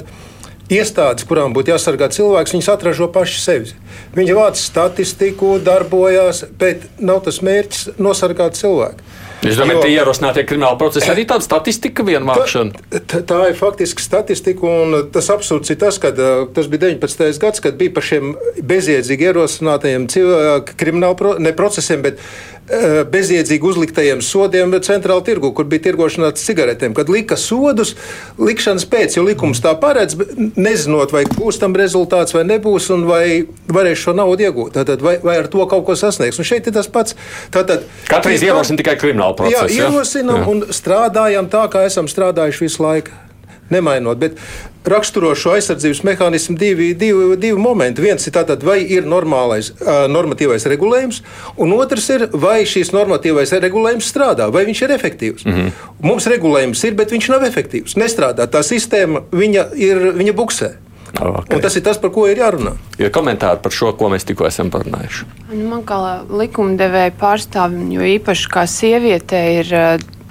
iestādes, 0.71 1.27
kurām 1.29 1.55
būtu 1.57 1.75
jāsargā 1.75 2.09
cilvēks, 2.15 2.55
viņas 2.55 2.71
atražo 2.73 3.11
paši 3.13 3.41
sevi. 3.43 3.75
Viņi 4.17 4.37
vāc 4.39 4.61
statistiku, 4.61 5.57
darbojas, 5.65 6.45
bet 6.61 6.87
nav 7.03 7.25
tas 7.27 7.43
mērķis 7.45 7.99
nosargāt 7.99 8.59
cilvēku. 8.59 9.10
Es 9.41 9.57
domāju, 9.57 9.81
ka 9.81 9.89
ierosinātie 9.89 10.45
krimināla 10.45 10.77
procesi 10.81 11.09
arī 11.09 11.25
tāda 11.29 11.45
statistika 11.45 12.05
vienvākšana. 12.05 12.83
Tā, 13.09 13.23
tā, 13.25 13.39
ir 13.49 13.57
faktiski 13.57 14.05
statistika, 14.05 14.69
un 14.69 15.09
tas 15.15 15.31
absurds 15.33 15.73
ir 15.73 15.79
tas, 15.81 15.97
ka 16.03 16.13
tas 16.13 16.69
bija 16.69 16.91
19. 16.91 17.41
gads, 17.41 17.65
kad 17.65 17.79
bija 17.81 17.95
par 17.97 18.05
šiem 18.05 18.35
bezjēdzīgi 18.61 19.31
ierosinātajiem 19.31 20.09
krimināla 20.77 21.17
pro, 21.17 21.37
ne 21.41 21.55
procesiem, 21.57 22.05
bet 22.05 22.21
Eh, 22.71 23.01
bezjēdzīgi 23.11 23.67
uzliktajiem 23.67 24.21
sodiem 24.23 24.77
centrāla 24.87 25.25
tirgu, 25.27 25.49
kur 25.59 25.67
bija 25.67 25.83
tirgošana 25.89 26.29
ar 26.31 26.37
cigaretēm. 26.39 26.93
Kad 26.95 27.09
lika 27.11 27.35
sodus, 27.35 27.97
likšanas 28.39 28.85
pēc, 28.87 29.17
jo 29.17 29.25
likums 29.27 29.59
tā 29.65 29.73
paredz, 29.81 30.15
nezinot, 30.55 31.11
vai 31.11 31.25
būs 31.27 31.59
tam 31.59 31.75
rezultāts 31.75 32.37
vai 32.37 32.45
nebūs, 32.47 32.87
un 32.95 33.09
vai 33.09 33.25
varēs 33.75 34.05
šo 34.05 34.15
naudu 34.15 34.47
iegūt, 34.47 34.77
tātad, 34.79 35.03
vai, 35.03 35.17
vai 35.19 35.41
ar 35.41 35.49
to 35.51 35.67
kaut 35.67 35.83
ko 35.89 35.97
sasniegs. 35.99 36.39
Un 36.39 36.47
šeit 36.47 36.71
ir 36.71 36.77
tas 36.77 36.87
pats. 36.87 37.19
Tātad, 37.51 37.89
Katru 38.07 38.31
reizi 38.31 38.47
ierosina 38.47 38.79
tikai 38.79 38.95
kriminālu 39.03 39.30
procesu. 39.39 39.75
Jā, 39.75 39.89
ierosinam 39.89 40.43
ja? 40.43 40.47
un 40.53 40.63
strādājam 40.75 41.51
tā, 41.51 41.67
kā 41.73 41.85
esam 41.89 42.09
strādājuši 42.11 42.67
visu 42.67 42.85
laiku 42.85 43.17
nemainot. 43.71 44.19
Bet 44.19 44.37
raksturo 44.91 45.31
šo 45.39 45.55
aizsardzības 45.55 46.03
mehānismu 46.07 46.57
divi, 46.59 46.91
divi, 46.99 47.37
divi 47.41 47.61
momenti. 47.61 48.03
Viens 48.03 48.27
ir 48.27 48.35
tātad, 48.35 48.65
vai 48.67 48.81
ir 48.83 49.07
normālais 49.09 49.73
normatīvais 50.11 50.67
regulējums, 50.73 51.23
un 51.61 51.75
otrs 51.77 52.09
ir, 52.17 52.27
vai 52.33 52.61
šīs 52.69 52.93
normatīvais 52.97 53.55
regulējums 53.63 54.11
strādā, 54.11 54.51
vai 54.53 54.65
viņš 54.69 54.85
ir 54.87 54.95
efektīvs. 54.97 55.47
Mm 55.47 55.57
-hmm. 55.57 55.89
Mums 56.11 56.27
regulējums 56.33 56.85
ir, 56.85 56.95
bet 56.99 57.13
viņš 57.13 57.31
nav 57.31 57.47
efektīvs. 57.47 57.97
Nestrādā 57.97 58.47
tā 58.47 58.65
sistēma, 58.67 59.23
viņa 59.33 59.67
ir 59.77 60.13
viņa 60.19 60.33
buksē. 60.33 60.75
Okay. 61.19 61.57
Un 61.57 61.65
tas 61.65 61.75
ir 61.77 61.83
tas, 61.85 61.99
par 62.01 62.13
ko 62.15 62.27
ir 62.31 62.39
jārunā. 62.41 62.77
Ir 63.01 63.11
komentāri 63.15 63.61
par 63.65 63.75
šo, 63.75 63.91
ko 63.99 64.13
mēs 64.13 64.25
tikko 64.29 64.47
esam 64.49 64.71
parunājuši. 64.73 65.27
Man 65.67 65.83
kā 65.89 65.99
likumdevēja 66.31 67.13
pārstāvim, 67.21 67.91
jo 67.97 68.07
īpaši 68.15 68.51
kā 68.53 68.65
sievietei 68.71 69.61
ir 69.61 69.75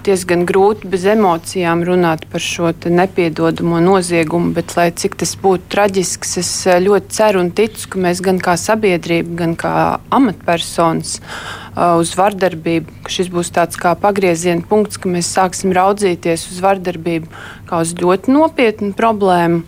diezgan 0.05 0.45
grūti 0.48 0.88
bez 0.89 1.03
emocijām 1.09 1.83
runāt 1.88 2.25
par 2.31 2.43
šo 2.43 2.71
nepiedodamo 2.86 3.79
noziegumu, 3.83 4.53
bet, 4.55 4.74
lai 4.77 4.89
cik 4.95 5.17
tas 5.19 5.36
būtu 5.39 5.69
traģisks, 5.74 6.38
es 6.41 6.51
eh, 6.67 6.79
ļoti 6.83 7.15
ceru 7.19 7.43
un 7.43 7.51
ticu, 7.55 7.89
ka 7.91 8.01
mēs 8.05 8.24
gan 8.25 8.39
kā 8.43 8.55
sabiedrība, 8.59 9.36
gan 9.43 9.55
kā 9.59 9.74
amatpersonas 10.15 11.17
uh, 11.19 12.00
uz 12.00 12.15
vardarbību, 12.17 13.03
ka 13.05 13.13
šis 13.13 13.31
būs 13.33 13.53
tāds 13.55 13.79
kā 13.79 13.95
pagrieziena 14.00 14.65
punkts, 14.69 15.00
ka 15.01 15.12
mēs 15.12 15.31
sāksim 15.36 15.75
raudzīties 15.75 16.48
uz 16.53 16.63
vardarbību 16.63 17.29
kā 17.69 17.83
uz 17.83 17.95
ļoti 18.00 18.36
nopietnu 18.36 18.93
problēmu 18.98 19.63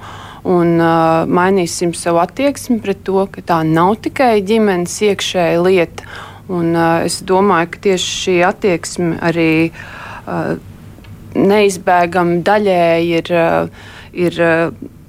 un 0.47 0.79
uh, 0.81 1.23
mainīsim 1.29 1.93
savu 1.97 2.21
attieksmi 2.23 2.79
pret 2.81 3.03
to, 3.05 3.25
ka 3.31 3.43
tā 3.45 3.61
nav 3.67 3.97
tikai 4.05 4.39
ģimenes 4.45 4.95
iekšēja 5.09 5.61
lieta. 5.61 6.07
Un, 6.51 6.73
uh, 6.75 7.03
es 7.05 7.21
domāju, 7.27 7.69
ka 7.73 7.83
tieši 7.89 8.15
šī 8.23 8.37
attieksme 8.47 9.19
arī 9.21 9.51
uh, 9.69 10.55
neizbēgami 11.37 12.41
daļēji 12.43 13.13
ir, 13.21 13.29
ir 14.25 14.39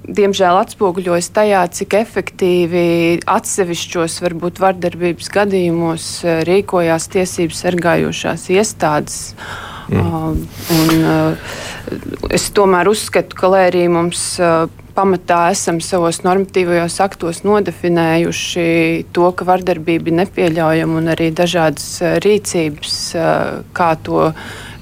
diemžēl 0.07 0.59
atspoguļojas 0.61 1.29
tajā, 1.35 1.63
cik 1.75 1.97
efektīvi 1.99 2.85
atsevišķos, 3.27 4.21
varbūt 4.23 4.61
vardarbības 4.63 5.31
gadījumos 5.33 6.07
rīkojās 6.47 7.09
tiesību 7.11 7.59
sargājošās 7.59 8.47
iestādes. 8.55 9.19
Mm. 9.91 9.99
Uh, 9.99 10.31
un, 10.77 11.03
uh, 11.03 12.31
es 12.31 12.47
tomēr 12.55 12.87
uzskatu, 12.87 13.35
ka, 13.35 13.51
lai 13.51 13.65
arī 13.67 13.83
mums 13.91 14.21
uh, 14.39 14.69
pamatā 14.95 15.47
esam 15.53 15.79
savos 15.83 16.21
normatīvajos 16.25 16.99
aktos 17.03 17.43
nodefinējuši 17.45 18.65
to, 19.15 19.29
ka 19.37 19.47
vardarbība 19.47 20.11
ir 20.11 20.19
nepieļaujama 20.21 20.99
un 21.01 21.13
arī 21.13 21.31
dažādas 21.35 21.87
rīcības, 22.23 22.97
kā, 23.75 23.89
to, 24.05 24.27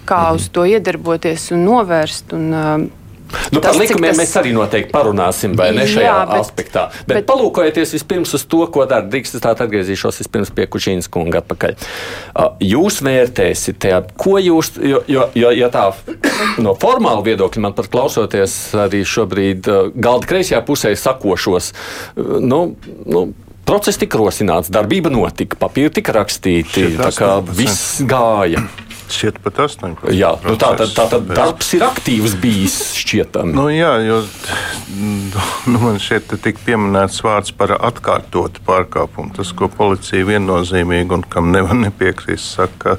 kā 0.09 0.23
uz 0.35 0.49
to 0.53 0.67
iedarboties 0.69 1.51
un 1.55 1.65
novērst. 1.67 2.35
Un, 2.37 2.89
Nu, 3.51 3.61
par 3.63 3.77
likumiem 3.79 4.11
tas... 4.11 4.19
mēs 4.19 4.33
arī 4.39 4.53
noteikti 4.55 4.91
parunāsim, 4.93 5.55
vai 5.59 5.69
ne 5.75 5.85
šajā 5.89 6.05
Jā, 6.07 6.17
bet, 6.29 6.45
aspektā. 6.45 6.85
Bet, 7.01 7.13
bet 7.13 7.27
palūkojieties 7.29 7.95
vispirms 7.97 8.35
uz 8.37 8.45
to, 8.51 8.63
ko 8.73 8.85
dara 8.89 9.07
Drīks. 9.07 9.35
Es 9.37 9.43
tā 9.43 9.53
atgriezīšos 9.55 10.21
vispirms 10.23 10.51
pie 10.55 10.67
Kučīnas 10.71 11.09
kunga 11.11 11.41
atpakaļ. 11.41 11.77
Jūs 12.65 13.01
vērtēsiet, 13.05 13.79
tajā, 13.83 14.01
ko 14.19 14.37
jūs, 14.41 14.73
jo, 14.77 15.03
jo, 15.11 15.27
jo 15.37 15.53
ja 15.55 15.71
tā 15.73 15.87
no 16.65 16.75
formāla 16.79 17.23
viedokļa 17.25 17.65
man 17.67 17.77
pat 17.77 17.91
klausoties 17.91 18.57
arī 18.87 19.03
šobrīd 19.07 19.71
galda 19.95 20.29
kreisajā 20.29 20.61
pusē 20.67 20.93
sakošos, 20.97 21.71
nu, 22.17 22.61
nu, 23.07 23.25
process 23.67 23.99
tika 24.01 24.19
rosināts, 24.19 24.71
darbība 24.73 25.11
notika, 25.13 25.59
papīri 25.59 25.93
tika 26.01 26.15
rakstīti, 26.19 26.91
tā 26.99 27.11
kā 27.15 27.35
viss 27.47 28.01
gāja. 28.07 28.65
Šķiet, 29.11 29.39
pat 29.43 29.59
18. 29.65 30.07
Jā, 30.15 30.31
nu 30.45 30.55
tā 30.59 30.71
tad, 30.79 30.93
tā 30.95 31.05
tad 31.11 31.27
darbs 31.31 31.73
ir 31.75 31.83
aktīvs 31.85 32.35
bijis 32.41 32.77
šķietam. 33.01 33.51
Nu, 33.55 33.67
jā, 33.73 33.91
jo 34.05 34.21
nu, 35.67 35.81
man 35.83 35.99
šeit 36.01 36.31
tika 36.31 36.63
pieminēts 36.65 37.21
vārds 37.25 37.53
par 37.57 37.75
atkārtotu 37.77 38.63
pārkāpumu. 38.67 39.33
Tas, 39.35 39.51
ko 39.57 39.69
policija 39.71 40.27
viennozīmīgi 40.29 41.17
un 41.17 41.25
kam 41.27 41.51
nevar 41.55 41.77
nepiekrist, 41.79 42.55
saka, 42.55 42.97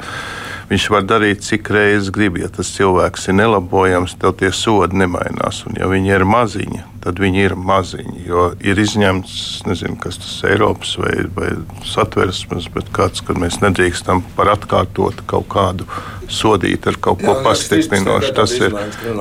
viņš 0.73 0.87
var 0.93 1.05
darīt 1.05 1.45
cik 1.45 1.69
reizes 1.75 2.11
grib. 2.15 2.39
Ja 2.41 2.49
tas 2.53 2.71
cilvēks 2.75 3.29
ir 3.29 3.37
nelabojams, 3.39 4.17
tad 4.21 4.41
tie 4.41 4.53
sodi 4.57 4.99
nemainās. 5.03 5.63
Un 5.69 5.77
ja 5.81 5.89
viņi 5.91 6.15
ir 6.17 6.25
maziņi, 6.29 6.83
tad 7.05 7.21
viņi 7.21 7.45
ir 7.45 7.57
maziņi. 7.59 8.25
Jo 8.29 8.49
ir 8.65 8.81
izņemts, 8.81 9.37
nezinu, 9.69 9.99
kas 10.03 10.21
tas 10.23 10.35
ir 10.43 10.57
Eiropas 10.57 10.95
vai, 11.01 11.15
vai 11.37 11.51
satversmes, 11.89 12.71
bet 12.73 12.91
kāds, 12.97 13.25
kad 13.27 13.41
mēs 13.41 13.61
nedrīkstam 13.65 14.25
par 14.37 14.55
atkārtot 14.55 15.25
kaut 15.31 15.49
kādu 15.53 15.89
sodīt 16.33 16.89
ar 16.89 16.97
kaut 17.03 17.21
ko 17.25 17.37
pastiprinošu. 17.45 18.33
Tas 18.37 18.57
ir, 18.59 18.77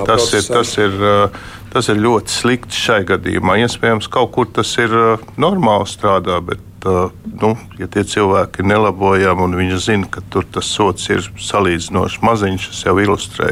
tas, 0.07 0.31
ir, 0.31 0.47
tas, 0.47 0.75
ir, 0.79 0.97
tas 1.73 1.91
ir 1.91 2.03
ļoti 2.07 2.39
slikti 2.39 2.83
šai 2.87 3.01
gadījumā. 3.11 3.59
Iespējams, 3.65 4.11
kaut 4.11 4.35
kur 4.37 4.51
tas 4.55 4.71
ir 4.79 4.95
normāli 5.41 5.89
strādā, 5.91 6.39
bet 6.45 6.70
nu, 6.85 7.51
ja 7.77 7.87
tie 7.91 8.03
cilvēki 8.07 8.63
ir 8.63 8.69
nelabojami 8.71 9.45
un 9.45 9.57
viņi 9.59 9.77
zina, 9.81 10.09
ka 10.09 10.23
tur 10.33 10.47
tas 10.49 10.69
sots 10.69 11.09
ir 11.13 11.21
salīdzinoši 11.37 12.23
maziņš, 12.25 12.69
tas 12.71 12.85
jau 12.87 12.95
ilustrē 13.03 13.51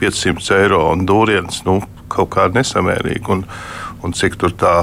500 0.00 0.60
eiro 0.60 0.84
un 0.92 1.02
dūriens. 1.08 1.64
Nu, 1.66 1.80
kaut 2.14 2.30
kā 2.34 2.46
nesamērīgi. 2.54 3.26
Un, 3.34 3.44
un 4.04 4.14
cik 4.14 4.38
tur 4.40 4.54
tā 4.54 4.74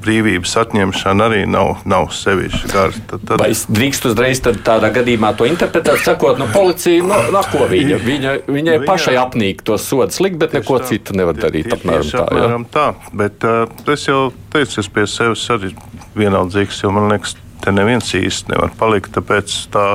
brīvības 0.00 0.54
atņemšana 0.62 1.26
arī 1.28 1.40
nav, 1.50 1.82
nav 1.88 2.08
sevišķi 2.16 2.70
gara. 2.72 3.02
Tad, 3.10 3.24
tad... 3.28 3.34
Vai 3.42 3.50
es 3.54 3.64
drīkstu 3.70 4.12
uzreiz 4.12 4.40
tādā 4.44 4.90
gadījumā 4.94 5.32
to 5.38 5.48
interpretēt, 5.48 6.00
sakot, 6.04 6.40
nu, 6.40 6.48
policija, 6.54 7.04
nu, 7.06 7.18
no 7.34 7.42
ko 7.52 7.66
viņa, 7.70 8.00
viņa, 8.06 8.34
viņai 8.48 8.78
Viņa... 8.80 8.88
pašai 8.88 9.16
apnīk 9.20 9.62
to 9.66 9.78
sodu 9.80 10.14
slikt, 10.14 10.40
bet 10.40 10.56
neko 10.56 10.80
tā, 10.80 10.90
citu 10.92 11.16
nevar 11.18 11.38
darīt. 11.38 11.70
Apmēram 11.76 12.08
tā, 12.08 12.24
apmēram 12.24 12.66
tā. 12.72 12.88
Bet 13.22 13.46
uh, 13.48 13.64
es 13.92 14.08
jau 14.08 14.22
teicu, 14.54 14.80
es 14.82 14.90
pie 14.92 15.06
sevis 15.10 15.46
arī 15.52 15.74
vienaldzīgs, 16.18 16.82
jo 16.84 16.92
man 16.94 17.10
liekas, 17.12 17.36
te 17.60 17.74
neviens 17.74 18.14
īsti 18.16 18.54
nevar 18.54 18.72
palikt, 18.78 19.12
tāpēc 19.16 19.54
tā 19.74 19.86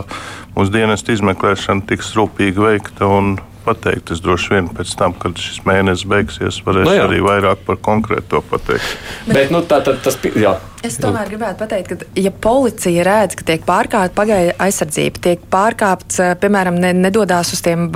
mūsu 0.55 0.73
dienesta 0.75 1.15
izmeklēšana 1.15 1.87
tiks 1.89 2.13
rūpīgi 2.17 2.61
veikta 2.61 3.09
un 3.09 3.35
pateikt. 3.65 4.13
Es 4.15 4.23
droši 4.23 4.53
vien 4.55 4.69
pēc 4.75 4.93
tam, 4.99 5.15
kad 5.19 5.39
šis 5.41 5.63
mēnesis 5.67 6.07
beigsies, 6.09 6.61
varēšu 6.65 6.87
no 6.87 6.93
nu 6.93 6.99
jā. 6.99 7.09
arī 7.09 7.23
vairāk 7.25 7.65
par 7.67 7.81
konkrēto 7.89 8.43
pateikt. 8.51 8.95
Bet, 9.25 9.35
Bet 9.39 9.53
nu, 9.55 9.65
tā 9.65 9.81
tad 9.85 10.01
tas 10.05 10.17
ir. 10.25 10.55
Es 10.85 10.99
tomēr 11.01 11.29
gribētu 11.31 11.57
pateikt, 11.63 11.89
ka, 11.89 12.07
ja 12.19 12.29
policija 12.29 13.03
redz, 13.07 13.33
ka 13.39 13.45
tiek 13.47 13.63
pārkāpta 13.65 14.13
pagaidu 14.13 14.53
aizsardzība, 14.61 15.21
tiek 15.23 15.45
pārkāpts, 15.51 16.19
eh, 16.21 16.33
piemēram, 16.41 16.77
ne, 16.81 16.91
nedodās 16.93 17.53
uz 17.55 17.61
tiem 17.65 17.87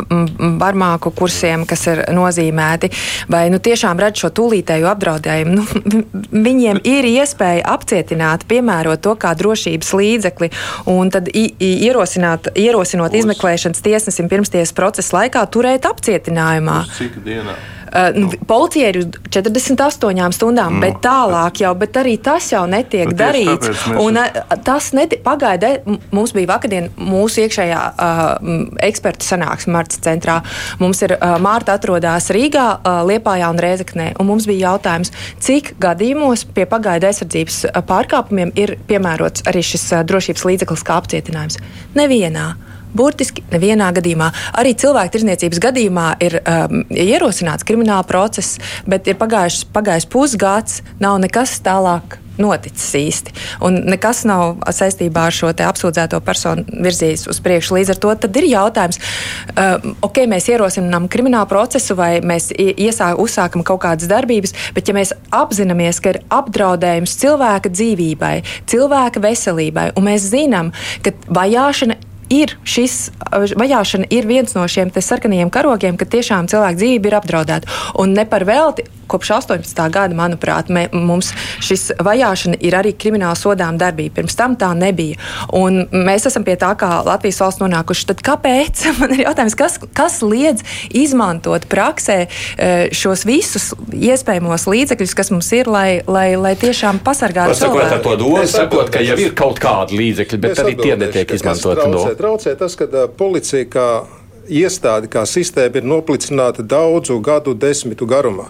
barmāku 0.61 1.11
kursiem, 1.13 1.67
kas 1.69 1.85
ir 1.91 2.01
nozīmēti, 2.15 2.89
vai 3.29 3.43
nu, 3.53 3.59
tiešām 3.61 3.99
redz 4.01 4.23
šo 4.23 4.31
tūlītēju 4.39 4.89
apdraudējumu, 4.89 5.57
nu, 5.59 6.01
viņiem 6.47 6.81
ir 6.87 7.09
iespēja 7.11 7.67
apcietināt, 7.75 8.47
piemērot 8.49 9.03
to 9.05 9.13
kā 9.19 9.35
drošības 9.37 9.93
līdzekli 9.99 10.49
un 10.89 11.13
tad 11.13 11.29
ierosināt, 11.33 12.51
ierosinot 12.57 13.13
uz. 13.13 13.21
izmeklēšanas 13.21 13.85
tiesnesim 13.85 14.31
pirmstiesas 14.31 14.73
procesa 14.73 15.19
laikā 15.19 15.45
turēt 15.59 15.89
apcietinājumā. 15.89 16.79
Cik 16.97 17.19
dienā? 17.27 17.57
Uh, 17.89 18.21
nu, 18.21 18.29
policija 18.47 18.89
ir 18.91 18.97
uz 18.99 19.05
48 19.33 20.35
stundām, 20.37 20.75
no, 20.77 20.81
bet 20.83 20.99
tālāk 21.01 21.63
jau, 21.63 21.71
bet 21.79 21.97
arī 21.97 22.19
tas 22.21 22.51
jau 22.51 22.61
netiek 22.69 23.15
darīts. 23.17 23.71
Un, 23.97 24.19
uh, 24.21 24.59
tas 24.65 24.91
neti, 24.93 25.17
pagaida, 25.25 25.71
mums 26.13 26.35
bija 26.37 26.51
vakardien 26.51 26.91
mūsu 27.01 27.41
iekšējā 27.47 27.79
uh, 27.89 28.53
ekspertu 28.85 29.25
sanāksme 29.25 29.73
Marta 29.73 29.97
centrā. 30.05 30.37
Mums 30.77 31.01
ir 31.07 31.15
uh, 31.17 31.39
Mārta 31.41 31.79
atrodas 31.79 32.29
Rīgā, 32.35 32.67
uh, 32.77 33.01
Liepājā 33.09 33.49
un 33.49 33.63
Rēzeknē. 33.65 34.11
Un 34.21 34.29
mums 34.29 34.45
bija 34.49 34.69
jautājums, 34.69 35.09
cik 35.41 35.73
gadījumos 35.81 36.45
pie 36.53 36.69
pagaida 36.69 37.09
aizsardzības 37.09 37.63
pārkāpumiem 37.89 38.53
ir 38.53 38.77
piemērots 38.91 39.49
arī 39.49 39.65
šis 39.65 39.89
uh, 39.95 40.05
drošības 40.05 40.45
līdzeklis 40.51 40.85
kā 40.85 41.01
apcietinājums? 41.01 41.57
Nevienā. 41.97 42.51
Burtiski 42.95 43.43
nevienā 43.51 43.91
gadījumā. 43.97 44.31
Arī 44.59 44.73
cilvēku 44.79 45.17
tirzniecības 45.17 45.61
gadījumā 45.65 46.07
ir 46.25 46.39
um, 46.41 46.81
ierosināts 46.89 47.67
krimināla 47.67 48.07
process, 48.09 48.57
bet 48.89 49.07
ir 49.09 49.19
pagājis, 49.19 49.61
pagājis 49.73 50.09
pusgads, 50.09 50.81
nav 51.01 51.19
nekas 51.21 51.59
tālāk 51.65 52.19
noticis 52.39 52.87
īsti. 52.95 53.33
Un 53.67 53.81
nekas 53.89 54.23
nav 54.27 54.61
saistībā 54.73 55.27
ar 55.27 55.35
šo 55.35 55.51
apsūdzēto 55.51 56.21
personu 56.23 56.63
virzījis 56.85 57.27
uz 57.31 57.41
priekšu. 57.43 57.75
Līdz 57.77 57.93
ar 57.93 57.99
to 58.01 58.13
ir 58.39 58.47
jautājums, 58.47 58.99
uh, 59.53 59.89
ok, 60.07 60.23
mēs 60.31 60.49
ierosinām 60.51 61.09
kriminālu 61.11 61.49
procesu 61.51 61.97
vai 61.99 62.11
mēs 62.23 62.49
iesā, 62.55 63.11
uzsākam 63.19 63.65
kaut 63.67 63.83
kādas 63.83 64.09
darbības, 64.09 64.55
bet 64.75 64.87
ja 64.87 64.95
mēs 64.95 65.13
apzināmies, 65.35 65.99
ka 65.99 66.15
ir 66.15 66.21
apdraudējums 66.33 67.17
cilvēka 67.21 67.73
dzīvībai, 67.75 68.35
cilvēka 68.71 69.23
veselībai, 69.23 69.89
un 69.99 70.07
mēs 70.07 70.29
zinām, 70.31 70.71
ka 71.03 71.13
vajāšana 71.27 71.99
ir 72.29 72.55
šis 72.63 73.09
vajāšana 73.59 74.09
ir 74.13 74.27
viens 74.29 74.55
no 74.55 74.67
šiem 74.69 74.93
sarkanajiem 74.93 75.51
karogiem, 75.53 75.97
ka 75.97 76.05
tiešām 76.05 76.49
cilvēku 76.51 76.81
dzīvība 76.81 77.11
ir 77.11 77.19
apdraudēta. 77.19 77.77
Un 78.01 78.15
ne 78.17 78.25
par 78.29 78.45
velti 78.47 78.85
kopš 79.09 79.31
18. 79.39 79.81
gada, 79.93 80.15
manuprāt, 80.15 80.69
mē, 80.73 80.87
mums 80.93 81.31
šis 81.65 81.89
vajāšana 82.03 82.59
ir 82.65 82.77
arī 82.77 82.93
krimināla 82.97 83.37
sodām 83.39 83.79
darbība. 83.79 84.19
Pirms 84.19 84.37
tam 84.39 84.55
tā 84.59 84.71
nebija. 84.77 85.19
Un 85.55 85.83
mēs 85.93 86.27
esam 86.29 86.45
pie 86.47 86.57
tā, 86.59 86.71
kā 86.79 86.99
Latvijas 87.07 87.41
valsts 87.43 87.63
nonākuši. 87.63 88.07
Tad 88.11 88.23
kāpēc? 88.25 88.85
Man 88.99 89.15
ir 89.15 89.25
jautājums, 89.25 89.57
kas, 89.59 89.79
kas 89.97 90.19
liedz 90.25 90.65
izmantot 90.95 91.67
praksē 91.69 92.19
e, 92.25 92.69
šos 92.95 93.25
visus 93.29 93.71
iespējamos 93.95 94.67
līdzekļus, 94.69 95.15
kas 95.17 95.31
mums 95.33 95.49
ir, 95.55 95.69
lai, 95.71 96.01
lai, 96.07 96.33
lai 96.39 96.55
tiešām 96.59 97.01
pasargātu 97.05 97.57
cilvēku? 97.57 97.89
Sakot 97.89 97.97
ar 97.97 98.05
to 98.05 98.15
domu, 98.19 98.45
sakot, 98.49 98.93
ka 98.93 99.03
jau 99.03 99.17
ir 99.21 99.35
kaut 99.37 99.61
kādi 99.61 99.99
līdzekļi, 99.99 100.41
bet 100.45 100.63
arī 100.63 100.75
tie 100.79 100.95
netiek 100.99 101.35
izmantoti. 101.37 101.87
No 101.93 102.05
traucē 102.19 102.55
tas, 102.59 102.75
ka 102.79 102.89
uh, 102.89 103.05
policija 103.19 103.69
kā 103.71 103.87
iestāde, 104.49 105.09
kā 105.11 105.25
sistēma 105.29 105.79
ir 105.79 105.87
noplicināta 105.87 106.65
daudzu 106.65 107.19
gadu 107.23 107.53
desmitu 107.53 108.09
garumā. 108.09 108.49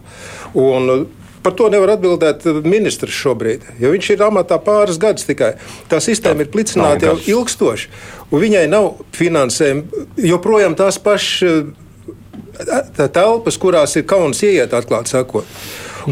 Un, 0.53 0.89
uh, 0.89 1.08
Par 1.39 1.53
to 1.56 1.70
nevar 1.72 1.94
atbildēt 1.94 2.44
ministrs 2.68 3.15
šobrīd, 3.15 3.63
jo 3.79 3.94
viņš 3.94 4.10
ir 4.12 4.24
amatā 4.25 4.58
pāris 4.60 4.98
gadus 5.00 5.24
tikai. 5.24 5.53
Tā 5.88 6.01
sistēma 6.03 6.44
ir 6.44 6.50
plicināta 6.51 7.08
jau 7.08 7.13
ilgstoši, 7.32 7.88
un 8.27 8.44
viņai 8.44 8.65
nav 8.68 8.89
finansējuma. 9.15 10.03
Joprojām 10.20 10.75
tās 10.75 11.00
pašas 11.00 11.48
uh, 11.48 13.08
telpas, 13.08 13.58
kurās 13.58 13.96
ir 13.96 14.03
kauns 14.10 14.44
ieiet, 14.44 14.75
atklāti 14.75 15.15
sakot. 15.15 15.48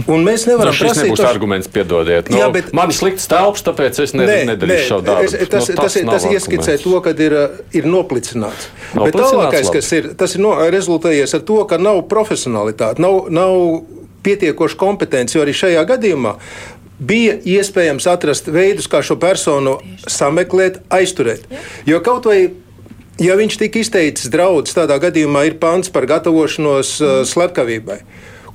Un 0.06 0.26
mēs 0.26 0.44
nevaram 0.46 0.74
no, 0.74 0.78
prasīt, 0.78 1.08
nebūs 1.08 1.22
tas... 1.22 1.30
arguments, 1.32 1.70
piedodiet. 1.72 2.30
Nu, 2.30 2.38
jā, 2.42 2.48
bet... 2.54 2.70
Man 2.76 2.92
ir 2.92 2.98
slikts 2.98 3.26
telps, 3.32 3.64
tāpēc 3.66 4.02
es 4.04 4.14
ne, 4.18 4.28
nē, 4.28 4.38
nedarīšu 4.52 4.90
savu 4.92 5.06
darbu. 5.08 5.26
Es, 5.26 5.36
tas, 5.50 5.70
nu, 5.72 5.78
tas, 5.80 5.96
tas, 5.96 6.10
tas 6.12 6.28
ieskicē 6.30 6.78
to, 6.84 6.94
ka 7.06 7.14
ir, 7.26 7.36
ir 7.80 7.88
noplicināts. 7.90 8.70
noplicināts 8.94 9.08
bet 9.08 9.18
tālākais, 9.18 9.72
kas 9.74 9.92
ir, 9.98 10.12
tas 10.20 10.36
ir 10.38 10.44
no, 10.44 10.54
rezultējies 10.74 11.34
ar 11.40 11.46
to, 11.48 11.62
ka 11.70 11.80
nav 11.82 12.04
profesionalitāte, 12.12 13.02
nav, 13.04 13.32
nav 13.34 13.58
pietiekoša 14.28 14.80
kompetence, 14.80 15.38
jo 15.38 15.46
arī 15.46 15.56
šajā 15.56 15.88
gadījumā 15.90 16.36
bija 16.98 17.38
iespējams 17.58 18.08
atrast 18.10 18.50
veidus, 18.52 18.90
kā 18.92 19.04
šo 19.06 19.18
personu 19.22 19.78
sameklēt, 20.10 20.82
aizturēt. 20.94 21.46
Jo 21.90 22.02
kaut 22.06 22.26
vai 22.30 22.40
ja 23.22 23.38
viņš 23.38 23.60
tika 23.62 23.82
izteicis 23.82 24.32
draudus, 24.34 24.76
tādā 24.78 24.98
gadījumā 25.02 25.46
ir 25.48 25.60
pants 25.62 25.94
par 25.94 26.10
gatavošanos 26.10 26.98
uh, 27.02 27.22
slepkavībai 27.30 28.02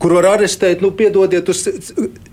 kur 0.03 0.17
var 0.19 0.33
arestēt, 0.35 0.83
nu, 0.83 0.91
piedodiet, 0.99 1.49
uz 1.49 1.63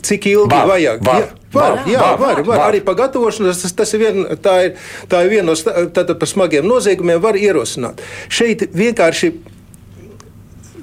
cik 0.05 0.25
ilgi 0.31 0.49
var, 0.49 0.67
vajag. 0.73 1.05
Var, 1.05 1.21
ja, 1.21 1.29
var, 1.53 1.75
var, 1.77 1.85
jā, 1.91 2.01
var, 2.01 2.17
var, 2.23 2.43
var. 2.47 2.65
Arī 2.69 2.81
par 2.85 2.97
gatavošanos 3.03 3.61
tas, 3.61 3.75
tas 3.77 3.93
ir, 3.93 4.03
vien, 4.03 4.25
tā 4.41 4.55
ir, 4.65 4.91
tā 5.11 5.23
ir 5.25 5.33
viena 5.35 5.51
no 5.51 5.55
tātad 5.93 6.17
par 6.19 6.31
smagiem 6.31 6.67
noziegumiem, 6.67 7.21
var 7.21 7.37
ierosināt. 7.39 8.01
Šeit 8.33 8.65
vienkārši 8.73 9.33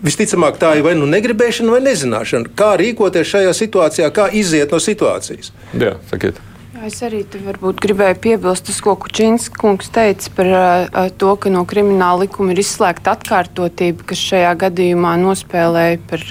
visticamāk 0.07 0.61
tā 0.62 0.76
ir 0.78 0.85
vai 0.87 0.95
nu 0.99 1.09
negribēšana, 1.11 1.73
vai 1.75 1.83
nezināšana. 1.87 2.52
Kā 2.59 2.75
rīkoties 2.81 3.33
šajā 3.35 3.55
situācijā, 3.57 4.11
kā 4.14 4.28
iziet 4.37 4.75
no 4.75 4.83
situācijas. 4.83 5.50
Jā, 5.75 5.97
sakiet. 6.12 6.38
Es 6.87 7.00
arī 7.02 7.23
gribēju 7.25 8.19
piebilst 8.21 8.66
tas, 8.69 8.78
ko 8.85 8.95
Kučins 9.00 9.49
kungs 9.50 9.88
teica 9.90 10.31
par 10.37 10.50
uh, 10.52 11.09
to, 11.19 11.33
ka 11.40 11.50
no 11.50 11.64
krimināla 11.69 12.26
likuma 12.26 12.52
ir 12.52 12.61
izslēgta 12.62 13.16
atkārtotība, 13.16 14.05
kas 14.12 14.21
šajā 14.21 14.52
gadījumā 14.61 15.16
nospēlēja 15.23 15.99
par, 16.11 16.23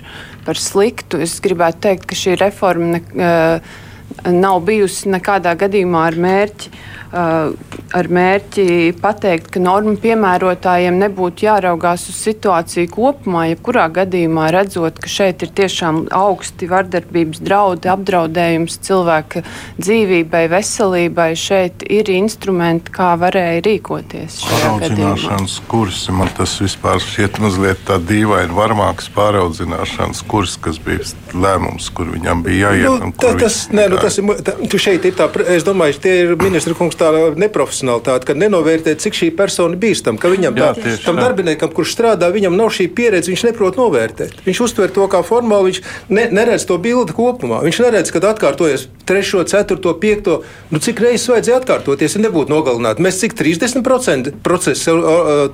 par 0.46 0.60
sliktu. 0.62 1.20
Es 1.26 1.38
gribētu 1.44 1.84
teikt, 1.88 2.08
ka 2.10 2.18
šī 2.18 2.38
reforma 2.42 2.96
ne, 2.96 3.02
uh, 3.18 4.30
nav 4.32 4.62
bijusi 4.68 5.12
nekādā 5.14 5.56
gadījumā 5.60 6.06
ar 6.10 6.20
mērķi 6.22 6.74
ar 7.16 8.10
mērķi 8.12 8.96
pateikt, 9.02 9.48
ka 9.54 9.62
normu 9.64 9.96
piemērotājiem 10.02 10.98
nebūtu 11.00 11.46
jāraugās 11.48 12.08
uz 12.12 12.18
situāciju 12.20 12.90
kopumā, 12.92 13.46
jebkurā 13.54 13.86
gadījumā 13.96 14.50
redzot, 14.54 15.00
ka 15.00 15.12
šeit 15.12 15.46
ir 15.46 15.54
tiešām 15.56 16.06
augsti 16.16 16.68
vardarbības 16.72 17.42
draudi, 17.46 17.90
apdraudējums 17.94 18.80
cilvēka 18.86 19.46
dzīvībai, 19.80 20.46
veselībai. 20.52 21.30
Šeit 21.40 21.86
ir 21.88 22.12
instrumenti, 22.14 22.92
kā 22.96 23.14
varēja 23.22 23.64
rīkoties. 23.66 24.42
Pāraudzināšanas 24.50 25.60
kursi 25.72 26.16
man 26.16 26.32
tas 26.36 26.58
vispār 26.62 27.00
šķiet 27.04 27.40
mazliet 27.44 27.84
tā 27.88 28.00
dīvaini 28.02 28.56
varmāks 28.56 29.08
pāraudzināšanas 29.16 30.24
kurs, 30.28 30.58
kas 30.62 30.82
bija 30.84 31.06
lēmums, 31.36 31.90
kur 31.96 32.12
viņam 32.12 32.44
bija 32.46 32.74
jāiet. 32.74 33.06
Nu, 33.06 33.12
tā, 33.20 33.34
tas, 33.40 33.62
nē, 33.72 33.88
nu, 33.92 34.00
tas 34.02 34.20
ir, 34.20 34.30
tā, 34.46 34.56
šeit 34.82 35.08
ir 35.08 35.16
tā, 35.18 35.30
es 35.56 35.66
domāju, 35.68 36.00
tie 36.04 36.16
ir 36.24 36.36
ministra 36.40 36.76
kungs 36.78 36.98
tā 37.00 37.05
tā 37.06 37.12
neprofesionālitāte, 37.40 38.28
kad 38.30 38.40
nenovērtē, 38.42 38.96
cik 39.02 39.18
šī 39.18 39.30
persona 39.38 39.76
ir 39.76 39.82
bīstama. 39.82 40.22
Ka 40.22 40.32
viņam 40.34 40.58
Jā, 40.58 40.72
tā, 40.78 40.96
tam 41.06 41.20
darbiniekam, 41.22 41.72
kurš 41.76 41.94
strādā, 41.96 42.30
viņam 42.34 42.58
nav 42.58 42.72
šī 42.76 42.88
pieredze, 42.96 43.32
viņš 43.32 43.46
neprot 43.50 43.80
novērtēt. 43.80 44.42
Viņš 44.46 44.62
uztver 44.66 44.94
to 44.96 45.08
kā 45.12 45.22
formāli, 45.26 45.72
viņš 45.72 45.82
ne, 46.16 46.28
neredz 46.34 46.68
to 46.70 46.78
bildi 46.82 47.16
kopumā. 47.16 47.62
Viņš 47.66 47.82
neredz, 47.86 48.14
kad 48.16 48.28
atkārtojas 48.32 48.88
3, 49.06 49.46
4, 49.52 49.96
5. 50.06 50.32
Nu, 50.74 50.82
cik 50.82 51.02
reizes 51.04 51.30
vajadzēja 51.32 51.62
atkārtoties, 51.62 52.18
ja 52.18 52.26
nebūtu 52.26 52.54
nogalināti? 52.54 53.04
Mēs 53.06 53.22
cik 53.22 53.38
30% 53.38 54.36
procesu 54.46 54.98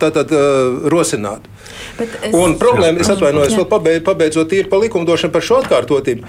tātad 0.01 0.31
rosinātu. 0.91 1.51
Es... 1.99 2.33
Un 2.35 2.57
problēma, 2.61 3.01
es 3.03 3.11
atvainojos, 3.11 3.57
vēl 3.59 4.01
pabeidzot 4.05 4.55
īri 4.55 4.69
pa 4.71 4.79
likumdošanu 4.81 5.33
par 5.33 5.45
šo 5.45 5.61
atkārtotību. 5.63 6.27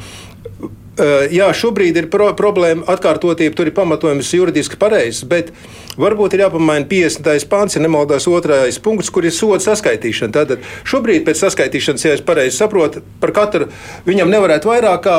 Eh, 0.93 1.31
jā, 1.33 1.47
šobrīd 1.57 1.97
ir 1.97 2.07
pro 2.13 2.27
problēma 2.37 2.85
atkārtotība, 2.93 3.55
tur 3.57 3.71
ir 3.71 3.73
pamatojums 3.73 4.29
juridiski 4.37 4.77
pareizs, 4.77 5.23
bet 5.25 5.49
varbūt 5.97 6.37
ir 6.37 6.43
jāpamaina 6.45 6.85
50. 6.91 7.47
pāns, 7.49 7.79
ja 7.79 7.81
nemaldos, 7.81 8.27
otrais 8.29 8.77
punkts, 8.77 9.09
kur 9.09 9.25
ir 9.25 9.33
soda 9.33 9.63
saskaitīšana. 9.65 10.35
Tātad 10.37 10.67
šobrīd 10.85 11.25
pēc 11.25 11.47
saskaitīšanas, 11.47 12.05
ja 12.05 12.13
es 12.19 12.25
pareizi 12.27 12.59
saprotu, 12.59 13.01
par 13.25 13.33
katru 13.33 13.71
viņam 14.05 14.35
nevarētu 14.37 14.69
vairāk 14.69 15.01
kā 15.07 15.17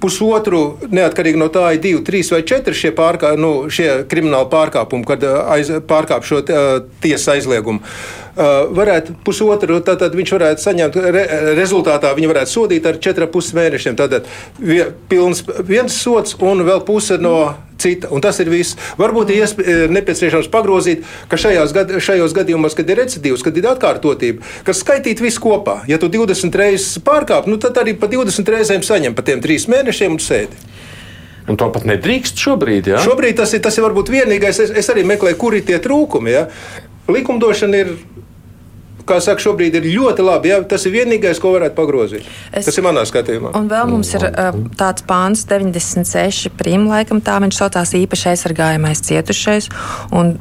pusotru, 0.00 0.62
neatkarīgi 0.92 1.40
no 1.40 1.48
tā, 1.52 1.70
ir 1.76 1.82
divi, 1.84 2.02
trīs 2.06 2.30
vai 2.34 2.42
četri 2.46 2.76
šie, 2.76 2.92
pārkā, 2.96 3.32
nu, 3.40 3.70
šie 3.72 4.02
krimināli 4.10 4.50
pārkāpumi, 4.52 5.08
kad 5.08 5.24
eh, 5.26 5.40
aiz, 5.56 5.72
pārkāp 5.88 6.26
šo 6.26 6.42
uh, 6.42 6.70
tiesas 7.02 7.36
aizliegumu. 7.36 7.80
Uh, 7.80 8.26
Uh, 8.36 8.66
varētu 8.76 9.14
pusotru, 9.24 9.78
tad, 9.80 9.96
tad 10.02 10.12
viņš 10.12 10.30
varētu 10.34 10.60
saņemt, 10.60 10.96
re, 11.14 11.22
rezultātā 11.56 12.10
viņa 12.12 12.28
varētu 12.28 12.50
sodīt 12.52 12.84
ar 12.84 12.98
4,5 13.00 13.54
mēnešiem. 13.56 13.94
Tad 13.96 14.26
vie, 14.60 14.82
pilns, 15.08 15.40
viens 15.64 15.96
sots 15.96 16.36
un 16.44 16.60
vēl 16.66 16.82
puse 16.84 17.16
no 17.16 17.54
cita. 17.78 18.10
Un 18.14 18.24
tas 18.24 18.38
ir 18.42 18.50
viss. 18.52 18.76
Varbūt 19.00 19.32
ir 19.34 19.44
eh, 19.44 19.86
nepieciešams 19.92 20.50
pagrozīt, 20.52 21.04
ka 21.30 21.38
gad, 21.76 21.96
šajos 22.00 22.34
gadījumos, 22.36 22.76
kad 22.76 22.90
ir 22.90 23.00
recidīvs, 23.02 23.44
kad 23.46 23.56
ir 23.56 23.70
atkārtotība, 23.72 24.44
kas 24.66 24.82
skaitīt 24.82 25.22
visu 25.24 25.42
kopā. 25.44 25.82
Ja 25.90 26.00
tu 26.02 26.10
20 26.12 26.54
reizes 26.56 26.98
pārkāp, 27.04 27.48
nu, 27.50 27.60
tad 27.62 27.78
arī 27.82 27.96
pa 27.98 28.10
20 28.10 28.52
reizēm 28.56 28.84
saņem 28.86 29.16
pa 29.16 29.24
tiem 29.26 29.42
trīs 29.44 29.68
mēnešiem 29.70 30.16
un 30.16 30.22
sēdi. 30.22 30.66
Un 31.46 31.58
to 31.58 31.68
pat 31.70 31.86
nedrīkst 31.86 32.40
šobrīd. 32.42 32.90
Ja? 32.90 33.00
Šobrīd 33.02 33.36
tas 33.38 33.52
ir, 33.54 33.62
tas 33.62 33.76
ir 33.78 33.86
varbūt 33.86 34.10
vienīgais. 34.10 34.58
Es, 34.64 34.72
es 34.82 34.90
arī 34.90 35.04
meklēju, 35.06 35.38
kur 35.38 35.54
ir 35.54 35.62
tie 35.66 35.78
trūkumi. 35.82 36.32
Ja? 36.34 36.46
Likumdošana 37.06 37.82
ir 37.84 37.92
kā 39.08 39.18
saka, 39.24 39.42
šobrīd 39.42 39.78
ir 39.78 39.88
ļoti 39.94 40.24
labi. 40.26 40.50
Ja? 40.52 40.60
Tas 40.66 40.86
ir 40.88 40.94
vienīgais, 40.96 41.40
ko 41.42 41.52
varētu 41.54 41.76
pagrozīt. 41.78 42.26
Es, 42.52 42.66
tas 42.68 42.76
ir 42.76 42.84
manā 42.86 43.04
skatījumā. 43.08 43.52
Un 43.58 43.70
vēl 43.70 43.88
mums 43.90 44.12
ir 44.18 44.26
tāds 44.78 45.04
pāns, 45.06 45.46
96 45.48 46.52
prīm, 46.58 46.86
laikam 46.90 47.22
tā 47.24 47.38
viņš 47.42 47.60
saucās 47.60 47.94
īpaši 47.98 48.30
aizsargājamais 48.32 49.02
cietušais. 49.06 49.70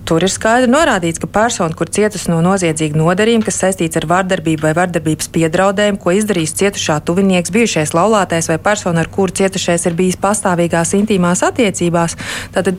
Tur 0.09 0.25
ir 0.25 0.31
skaidri 0.31 0.71
norādīts, 0.71 1.21
ka 1.21 1.29
persona, 1.31 1.77
kur 1.77 1.89
cietusi 1.93 2.31
no 2.31 2.41
noziedzīga 2.45 2.99
nodarījuma, 2.99 3.45
kas 3.47 3.61
saistīts 3.63 3.99
ar 3.99 4.07
vardarbību 4.09 4.65
vai 4.65 4.73
vardarbības 4.77 5.31
piedraudējumu, 5.35 6.01
ko 6.01 6.15
izdarījis 6.17 6.55
cietušā 6.61 6.99
tuvinieks, 7.07 7.53
bijušais 7.55 7.95
laulātais 7.95 8.49
vai 8.51 8.59
persona, 8.61 9.03
ar 9.05 9.11
kuru 9.13 9.35
cietušais 9.39 9.87
ir 9.89 9.97
bijis 9.97 10.19
pastāvīgās 10.21 10.95
intīmās 10.97 11.43
attiecībās, 11.45 12.17
tad 12.55 12.73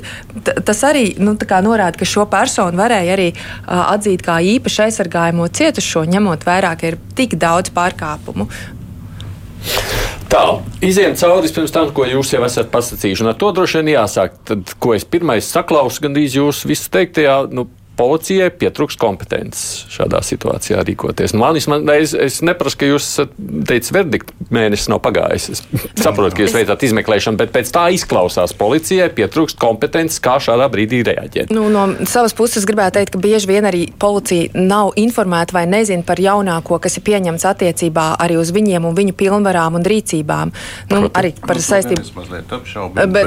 tas 0.67 0.85
arī 0.87 1.09
nu, 1.23 1.37
norāda, 1.37 1.97
ka 1.99 2.09
šo 2.09 2.27
personu 2.31 2.79
varēja 2.79 3.15
arī 3.17 3.29
uh, 3.33 3.93
atzīt 3.95 4.25
kā 4.27 4.39
īpaši 4.57 4.83
aizsargājamo 4.87 5.49
cietušo 5.49 5.76
cietušo, 5.77 6.07
ņemot 6.09 6.47
vērā, 6.47 6.75
ka 6.79 6.93
ir 6.93 6.99
tik 7.17 7.37
daudz 7.37 7.71
pārkāpumu. 7.75 8.49
Tā, 10.31 10.43
iziem 10.83 11.15
cauri 11.19 11.51
pirms 11.55 11.73
tam, 11.75 11.91
ko 11.95 12.07
jūs 12.07 12.33
jau 12.35 12.43
esat 12.47 12.71
pasakījuši. 12.73 13.27
Ar 13.31 13.37
to 13.39 13.53
droši 13.55 13.81
vien 13.81 13.93
jāsāk. 13.95 14.39
Tad, 14.47 14.75
ko 14.83 14.95
es 14.97 15.05
pirmais 15.07 15.47
saklausu, 15.47 16.03
gandrīz 16.03 16.37
jūs 16.39 16.65
visu 16.67 16.91
teiktajā, 16.91 17.45
nu, 17.55 17.69
policijai 17.97 18.51
pietrūks 18.53 18.99
kompetences 19.01 19.87
šādā 19.93 20.21
situācijā 20.25 20.83
rīkoties. 20.87 21.35
Nu, 21.35 21.43
man, 21.43 21.59
man, 21.73 21.91
es, 21.97 22.13
es 22.13 22.39
neprasu, 22.45 22.81
ka 22.81 22.89
jūs 22.91 23.09
teicat, 23.69 23.93
verdikts 23.97 24.51
mēnesis 24.53 24.91
nav 24.93 25.01
pagājis. 25.05 25.49
Es 25.55 25.63
saprotu, 26.05 26.37
ka 26.37 26.45
jūs 26.45 26.55
veicat 26.57 26.85
izmeklēšanu, 26.87 27.41
bet 27.41 27.53
pēc 27.55 27.73
tā 27.75 27.87
izklausās 27.97 28.55
policijai 28.57 29.09
pietrūkst 29.17 29.59
kompetences, 29.61 30.21
kā 30.23 30.37
šādā 30.43 30.69
brīdī 30.73 31.03
reaģēt. 31.07 31.55
Nu, 31.55 31.67
no 31.73 31.87
savas 32.09 32.37
puses 32.37 32.67
gribētu 32.69 33.01
teikt, 33.01 33.15
ka 33.17 33.23
bieži 33.23 33.51
vien 33.51 33.69
arī 33.69 33.87
policija 33.99 34.53
nav 34.57 34.93
informēta 35.01 35.57
vai 35.57 35.65
nezina 35.71 36.05
par 36.07 36.21
jaunāko, 36.23 36.81
kas 36.83 36.99
ir 37.01 37.07
pieņemts 37.07 37.49
attiecībā 37.49 38.09
arī 38.23 38.39
uz 38.41 38.53
viņiem 38.55 38.89
un 38.89 38.97
viņu 38.97 39.17
pilnvarām 39.19 39.81
un 39.81 39.87
rīcībām. 39.87 40.53
Nu, 40.91 41.03
Proti, 41.07 41.13
arī 41.19 41.33
par 41.41 41.59
nu, 41.59 41.65
saistību. 41.65 42.05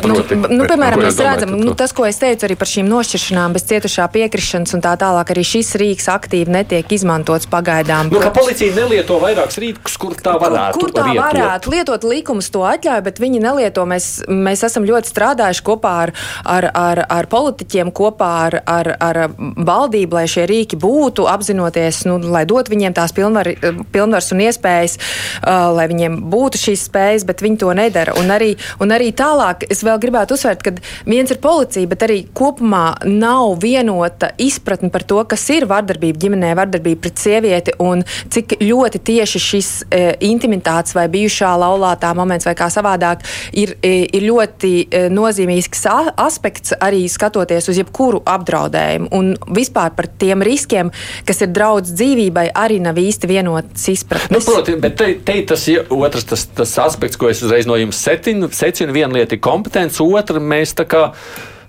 Nu, 0.10 0.20
nu, 0.54 0.68
piemēram, 0.70 1.04
mēs 1.04 1.20
redzam, 1.24 1.56
nu, 1.60 1.74
tas, 1.78 1.94
ko 1.96 2.06
es 2.10 2.20
teicu 2.22 2.48
arī 2.48 2.58
par 2.60 2.70
šīm 2.70 2.90
nošķiršanām 2.90 3.56
bez 3.56 3.66
cietušā 3.70 4.08
piekrišanas 4.14 4.59
izmeklēšanas 4.60 4.76
un 4.76 4.84
tā 4.84 4.96
tālāk. 5.00 5.32
Arī 5.32 5.44
šis 5.44 5.76
rīks 5.80 6.08
aktīvi 6.10 6.52
netiek 6.52 6.92
izmantots 6.92 7.48
pagaidām. 7.50 8.10
Nu, 8.12 8.20
policija 8.34 8.76
nelieto 8.76 9.20
vairākus 9.20 9.60
rīkus, 9.60 9.98
kur 9.98 10.16
tā 10.16 10.38
varētu 10.40 10.80
kur 10.80 10.92
tā 10.92 11.06
lietot. 11.08 11.24
varētu 11.24 11.72
lietot. 11.72 12.04
Likums 12.04 12.50
to 12.50 12.64
atļauj, 12.64 13.04
bet 13.04 13.20
viņi 13.20 13.40
nelieto. 13.40 13.86
Mēs, 13.86 14.26
mēs 14.28 14.64
esam 14.64 14.86
ļoti 14.86 15.10
strādājuši 15.10 15.64
kopā 15.64 15.94
ar, 16.04 16.14
ar, 16.46 16.70
ar, 16.74 17.04
ar 17.10 17.28
politiķiem, 17.30 17.92
kopā 17.92 18.30
ar, 18.48 18.60
ar, 18.66 18.92
ar 19.00 19.22
valdību, 19.38 20.16
lai 20.16 20.28
šie 20.28 20.46
rīki 20.50 20.80
būtu, 20.80 21.28
apzinoties, 21.30 22.06
nu, 22.10 22.20
lai 22.20 22.46
dot 22.50 22.70
viņiem 22.70 22.96
tās 22.98 23.14
pilnvar, 23.16 23.52
pilnvars 23.92 24.32
un 24.34 24.44
iespējas, 24.48 24.98
uh, 25.00 25.70
lai 25.76 25.88
viņiem 25.92 26.20
būtu 26.32 26.60
šīs 26.60 26.88
spējas, 26.90 27.28
bet 27.28 27.44
viņi 27.46 27.62
to 27.64 27.74
nedara. 27.78 28.16
Un 28.20 28.32
arī, 28.34 28.56
un 28.80 28.94
arī 28.96 29.12
tālāk 29.14 29.68
es 29.70 29.84
vēl 29.86 30.00
gribētu 30.02 30.36
uzsvērt, 30.36 30.66
ka 30.66 30.76
viens 31.10 31.32
ir 31.32 31.42
policija, 31.42 31.90
bet 31.90 32.06
arī 32.08 32.22
kopumā 32.36 33.00
nav 33.06 33.60
vienota 33.62 34.32
izpētes 34.38 34.49
izpratni 34.50 34.92
par 34.94 35.06
to, 35.08 35.22
kas 35.30 35.46
ir 35.54 35.68
vardarbība 35.70 36.20
ģimenē, 36.26 36.54
vardarbība 36.60 37.06
pret 37.06 37.22
sievieti 37.22 37.76
un 37.84 38.04
cik 38.34 38.58
ļoti 38.64 39.02
tieši 39.10 39.42
šis 39.46 39.72
e, 39.86 40.02
intimitātes 40.30 40.96
vai 40.98 41.08
bijušā 41.12 41.52
laulātā 41.62 42.12
moments 42.18 42.48
vai 42.50 42.56
kā 42.58 42.70
savādāk 42.74 43.24
ir, 43.58 43.76
e, 43.86 44.04
ir 44.18 44.28
ļoti 44.30 44.74
e, 44.86 45.04
nozīmīgs 45.14 45.86
aspekts 46.20 46.74
arī 46.80 47.06
skatoties 47.10 47.70
uz 47.72 47.80
jebkuru 47.80 48.22
apdraudējumu. 48.28 49.10
Un 49.16 49.32
vispār 49.56 49.94
par 49.98 50.10
tiem 50.22 50.44
riskiem, 50.46 50.92
kas 51.28 51.44
ir 51.46 51.54
draudz 51.56 51.94
dzīvībai, 51.96 52.50
arī 52.58 52.80
nav 52.84 53.00
īsti 53.00 53.30
vienots 53.30 53.88
izpratnes. 53.92 54.46
Nu, 54.48 54.54
proti, 54.54 54.76
bet 54.82 54.98
te, 55.00 55.12
te 55.26 55.38
tas 55.50 55.68
ir 55.72 55.88
otrs 55.94 56.28
tas, 56.30 56.46
tas 56.56 56.76
aspekts, 56.86 57.20
ko 57.20 57.32
es 57.32 57.44
uzreiz 57.46 57.70
no 57.70 57.78
jums 57.80 58.02
secinu. 58.02 58.50
secinu 58.54 58.96
viena 58.96 59.20
lieta 59.20 59.38
ir 59.38 59.44
kompetence, 59.44 60.04
otra 60.04 60.42
mēs 60.42 60.76
tā 60.78 60.88
kā. 60.90 61.10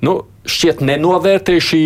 Nu, 0.05 0.17
šķiet 0.49 0.81
nenovērtē 0.85 1.59
šī 1.61 1.83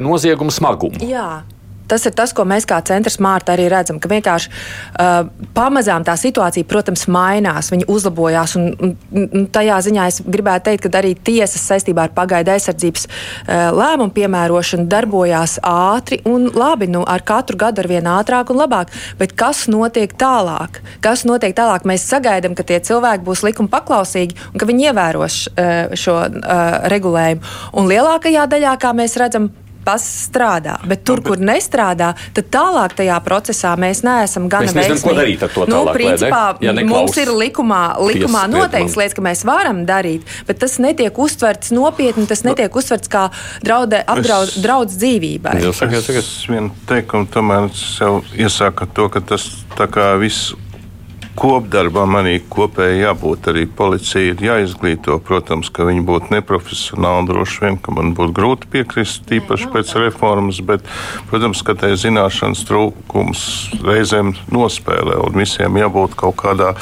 nozieguma 0.00 0.54
smagumu. 0.54 1.00
Jā. 1.04 1.42
Tas 1.88 2.04
ir 2.06 2.14
tas, 2.16 2.34
ko 2.36 2.44
mēs 2.48 2.66
kā 2.68 2.78
centra 2.84 3.12
smārta 3.12 3.54
arī 3.54 3.68
redzam, 3.72 3.98
ka 4.00 4.10
vienkārši 4.10 4.50
uh, 4.50 5.28
pamazām 5.56 6.04
tā 6.04 6.14
situācija, 6.20 6.66
protams, 6.68 7.06
mainās, 7.12 7.70
viņa 7.72 7.88
uzlabojās. 7.88 8.56
Un, 8.60 8.68
un, 8.76 9.26
un 9.26 9.46
tajā 9.52 9.78
ziņā 9.88 10.08
es 10.12 10.20
gribētu 10.24 10.68
teikt, 10.68 10.84
ka 10.84 11.00
arī 11.00 11.14
tiesas 11.14 11.64
saistībā 11.70 12.08
ar 12.08 12.14
pagaidu 12.16 12.52
aizsardzības 12.54 13.08
uh, 13.08 13.70
lēmumu 13.76 14.12
piemērošanu 14.16 14.88
darbojās 14.92 15.58
ātri 15.64 16.20
un 16.28 16.50
labi, 16.54 16.90
nu, 16.92 17.04
ar 17.08 17.24
katru 17.26 17.58
gadu 17.60 17.82
ar 17.84 17.90
vien 17.90 18.10
ātrāk 18.18 18.52
un 18.52 18.60
labāk. 18.60 18.92
Bet 19.20 19.32
kas 19.38 19.64
notiek 19.72 20.12
tālāk? 20.20 20.82
Kas 21.04 21.24
notiek 21.28 21.56
tālāk? 21.56 21.88
Mēs 21.88 22.04
sagaidām, 22.10 22.56
ka 22.58 22.66
tie 22.68 22.82
cilvēki 22.84 23.24
būs 23.24 23.44
likuma 23.46 23.72
paklausīgi 23.78 24.36
un 24.52 24.60
ka 24.60 24.68
viņi 24.68 24.90
ievēros 24.90 25.40
uh, 25.54 25.96
šo 25.96 26.18
uh, 26.28 26.66
regulējumu. 26.92 27.56
Un 27.80 27.88
lielākajā 27.88 28.44
daļā, 28.52 28.76
kā 28.82 28.92
mēs 28.96 29.16
redzam, 29.20 29.48
pass 29.88 30.04
strādā. 30.28 30.76
Bet 30.88 31.02
tur, 31.08 31.22
kur 31.24 31.40
nestrādā, 31.40 32.10
tad 32.36 32.50
tālāk 32.52 32.92
tajā 32.98 33.16
procesā 33.24 33.72
mēs 33.80 34.02
neesam 34.04 34.50
gana 34.52 34.68
Mēs 34.68 34.76
nezinām, 34.76 35.00
ko 35.00 35.14
veiksmīgi. 35.14 35.20
darīt 35.22 35.46
ar 35.48 35.54
to 35.54 35.64
Nu, 35.64 35.78
tālāk, 35.78 35.88
ne? 35.88 35.96
principā, 36.02 36.42
Ja 36.68 36.72
neklaus 36.76 36.92
mums 37.08 37.16
ir 37.22 37.32
likumā, 37.32 37.80
likumā 38.10 38.42
noteikts 38.52 38.96
lietas, 39.00 39.16
ka 39.16 39.24
mēs 39.24 39.44
varam 39.48 39.82
darīt, 39.88 40.28
bet 40.46 40.60
tas 40.60 40.76
netiek 40.82 41.16
uztverts 41.18 41.72
nopietni, 41.72 42.26
tas 42.28 42.44
netiek 42.44 42.74
uztverts 42.76 43.08
kā 43.08 43.28
draudē, 43.64 44.02
apdraud, 44.04 44.48
Es- 44.52 44.60
draudz 44.64 44.98
dzīvībai. 45.00 45.56
Jūs 45.64 45.80
sakiet, 45.80 46.04
sakiet. 46.04 46.24
Es 46.28 46.44
vienu 46.50 46.70
teikumu 46.86 47.26
tomēr 47.32 47.70
sev 47.74 48.20
iesaku 48.36 48.84
ar 48.84 48.88
to, 48.94 49.08
ka 49.08 49.20
tas 49.32 49.48
tā 49.78 49.86
kā 49.88 50.10
viss 50.20 50.52
kopdarbam 51.38 52.18
arī 52.18 52.38
kopēji 52.50 53.02
jābūt. 53.04 53.48
Arī 53.52 53.64
policija 53.78 54.32
ir 54.32 54.42
jāizglīto. 54.42 55.18
Protams, 55.24 55.70
ka 55.74 55.86
viņi 55.88 56.04
būtu 56.08 56.34
neprofesionāli. 56.34 57.28
Droši 57.30 57.64
vien, 57.64 57.78
ka 57.82 57.94
man 57.94 58.12
būtu 58.18 58.34
grūti 58.36 58.70
piekrist, 58.72 59.24
tīpaši 59.30 59.70
pēc 59.74 59.94
reformas, 60.02 60.60
bet, 60.64 60.86
protams, 61.30 61.62
ka 61.66 61.76
tai 61.78 61.94
zināšanas 62.00 62.64
trūkums 62.68 63.44
reizēm 63.86 64.34
nospēlē 64.54 65.18
un 65.24 65.38
visiem 65.38 65.78
jābūt 65.78 66.18
kaut 66.18 66.38
kādā 66.42 66.74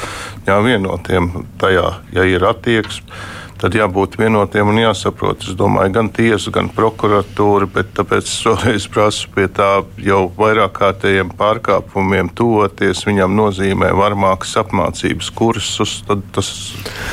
jā, 0.47 0.59
vienotiem 0.65 1.31
tajā, 1.61 1.89
ja 2.15 2.27
ir 2.27 2.47
attieksme 2.47 3.35
tad 3.61 3.75
jābūt 3.77 4.17
vienotiem 4.19 4.69
un 4.71 4.79
jāsaprot. 4.79 5.43
Es 5.47 5.55
domāju, 5.57 5.93
gan 5.95 6.09
tiesa, 6.13 6.51
gan 6.53 6.69
prokuratūra, 6.73 7.67
bet 7.73 7.89
tāpēc 7.97 8.27
es 8.27 8.35
vēlreiz 8.45 8.87
prasu 8.93 9.31
pie 9.33 9.47
tā 9.51 9.69
jau 10.03 10.21
vairāk 10.37 10.75
kārtējiem 10.77 11.31
pārkāpumiem 11.39 12.29
tuvoties. 12.37 13.03
Viņam 13.07 13.35
nozīmē 13.37 13.91
varmākas 13.97 14.55
apmācības 14.61 15.31
kursus, 15.37 15.97
tad 16.07 16.23
tas 16.35 16.51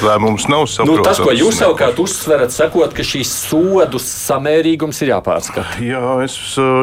lēmums 0.05 0.49
nav 0.53 0.67
saprotams. 0.71 1.01
Nu, 1.01 1.09
tas, 1.09 1.23
ko 1.25 1.35
jūs 1.35 1.61
savukārt 1.63 2.01
uzsverat, 2.05 2.55
sakot, 2.55 2.95
ka 2.97 3.07
šīs 3.07 3.33
sodu 3.49 4.01
samērīgums 4.03 5.03
ir 5.05 5.15
jāpārskata. 5.15 5.81
Jā, 5.85 6.05
es, 6.27 6.39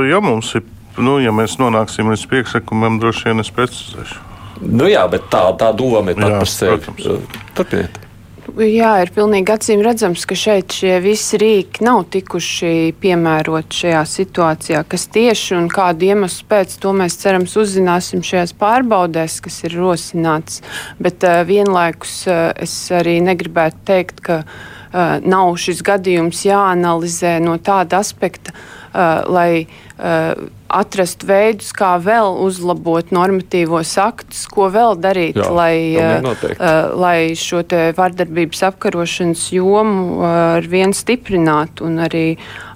ja 0.09 0.21
mums 0.23 0.53
ir, 0.57 0.65
nu, 0.97 1.19
ja 1.23 1.33
mēs 1.35 1.59
nonāksim 1.61 2.11
līdz 2.11 2.27
priekšlikumam, 2.31 3.01
droši 3.01 3.29
vien 3.29 3.45
es 3.45 3.53
precizēšu. 3.53 4.27
Nu, 4.61 4.85
jā, 4.85 5.01
bet 5.09 5.25
tā, 5.33 5.47
tā 5.57 5.71
doma 5.73 6.13
ir 6.13 6.19
pat 6.21 6.29
Jā, 6.29 6.39
par 6.43 6.49
sevi. 6.51 6.77
protams. 6.85 7.37
Turpiniet. 7.57 8.01
Jā, 8.51 8.97
ir 8.99 9.11
pilnīgi 9.15 9.53
acīm 9.53 9.79
redzams, 9.85 10.25
ka 10.27 10.35
šeit 10.35 10.73
šie 10.75 10.97
visi 11.03 11.37
rīki 11.39 11.85
nav 11.85 12.01
tikuši 12.11 12.91
piemēroti 12.99 13.77
šajā 13.83 14.01
situācijā. 14.11 14.81
Kas 14.91 15.05
tieši 15.13 15.55
un 15.55 15.69
kādu 15.71 16.09
iemeslu 16.09 16.49
pēc 16.51 16.73
to 16.83 16.91
mēs 16.97 17.15
cerams 17.21 17.55
uzzināsim 17.61 18.25
šajās 18.27 18.51
pārbaudēs, 18.59 19.37
kas 19.45 19.61
ir 19.69 19.77
rosināts. 19.79 20.59
Bet 20.99 21.23
uh, 21.23 21.45
vienlaikus 21.47 22.17
uh, 22.27 22.49
es 22.59 22.75
arī 22.91 23.21
negribētu 23.23 23.85
teikt, 23.87 24.19
ka 24.25 24.41
uh, 24.43 25.15
nav 25.23 25.55
šis 25.61 25.79
gadījums 25.87 26.43
jāanalizē 26.49 27.37
no 27.45 27.55
tāda 27.63 28.01
aspekta, 28.03 28.51
uh, 28.51 29.23
lai 29.31 29.51
uh, 29.63 29.90
atrastu 30.71 31.27
veidus, 31.29 31.71
kā 31.75 31.91
vēl 32.01 32.37
uzlabot 32.41 33.11
normatīvos 33.13 33.91
aktus, 34.01 34.45
ko 34.49 34.69
vēl 34.73 34.95
darīt, 35.01 35.37
Jā, 35.37 35.49
lai, 35.53 35.75
uh, 35.99 36.29
uh, 36.31 36.69
lai 36.97 37.33
šo 37.37 37.61
vardarbības 37.97 38.63
apkarošanas 38.71 39.43
jomu 39.53 40.21
uh, 40.21 40.29
ar 40.57 40.69
vien 40.71 40.95
stiprinātu. 40.95 41.85
Un 41.89 41.99
arī, 42.07 42.25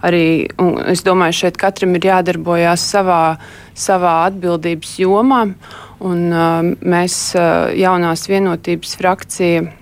arī 0.05 0.25
un 0.61 0.75
es 0.91 1.05
domāju, 1.07 1.39
šeit 1.45 1.57
katram 1.61 1.95
ir 1.97 2.11
jādarbojās 2.11 2.83
savā, 2.93 3.23
savā 3.73 4.19
atbildības 4.27 4.99
jomā. 5.01 5.47
Un, 6.05 6.27
uh, 6.29 6.75
mēs, 6.83 7.17
uh, 7.39 7.71
jaunās 7.73 8.27
vienotības 8.29 8.97
frakcija, 8.99 9.65
uh, 9.65 9.81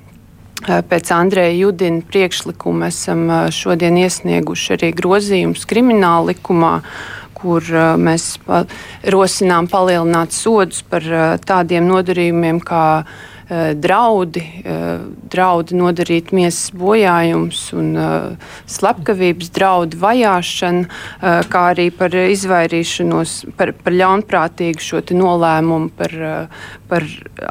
Pēc 0.64 1.10
Andreja 1.12 1.52
Judina 1.52 2.00
priekšlikuma 2.08 2.88
esam 2.88 3.26
uh, 3.28 3.50
šodien 3.52 3.98
iesnieguši 4.00 4.78
arī 4.78 4.92
grozījumus 4.96 5.66
krimināla 5.68 6.32
likumā, 6.32 6.78
kur 7.44 7.68
uh, 7.76 7.94
mēs 8.00 8.38
pa 8.48 8.64
rosinām 9.14 9.68
palielināt 9.72 10.34
sodus 10.36 10.82
par 10.88 11.06
uh, 11.12 11.28
tādiem 11.44 11.86
nodarījumiem 11.92 12.64
kā 12.64 12.86
draudi, 13.50 14.44
uh, 14.64 15.04
draudi 15.34 15.78
nodarīt 15.80 16.34
miesas 16.36 16.72
bojājums 16.78 17.66
un 17.78 17.94
uh, 17.98 18.52
slepkavības 18.70 19.52
draudi, 19.54 20.00
vajāšana, 20.00 21.02
kā 21.52 21.62
arī 21.74 21.88
par 21.96 22.14
izvairīšanos, 22.14 23.34
par, 23.58 23.74
par 23.84 23.96
ļaunprātīgu 23.96 24.84
šo 24.84 25.02
nolēmumu 25.14 25.92
par, 25.98 26.14
par 26.90 27.06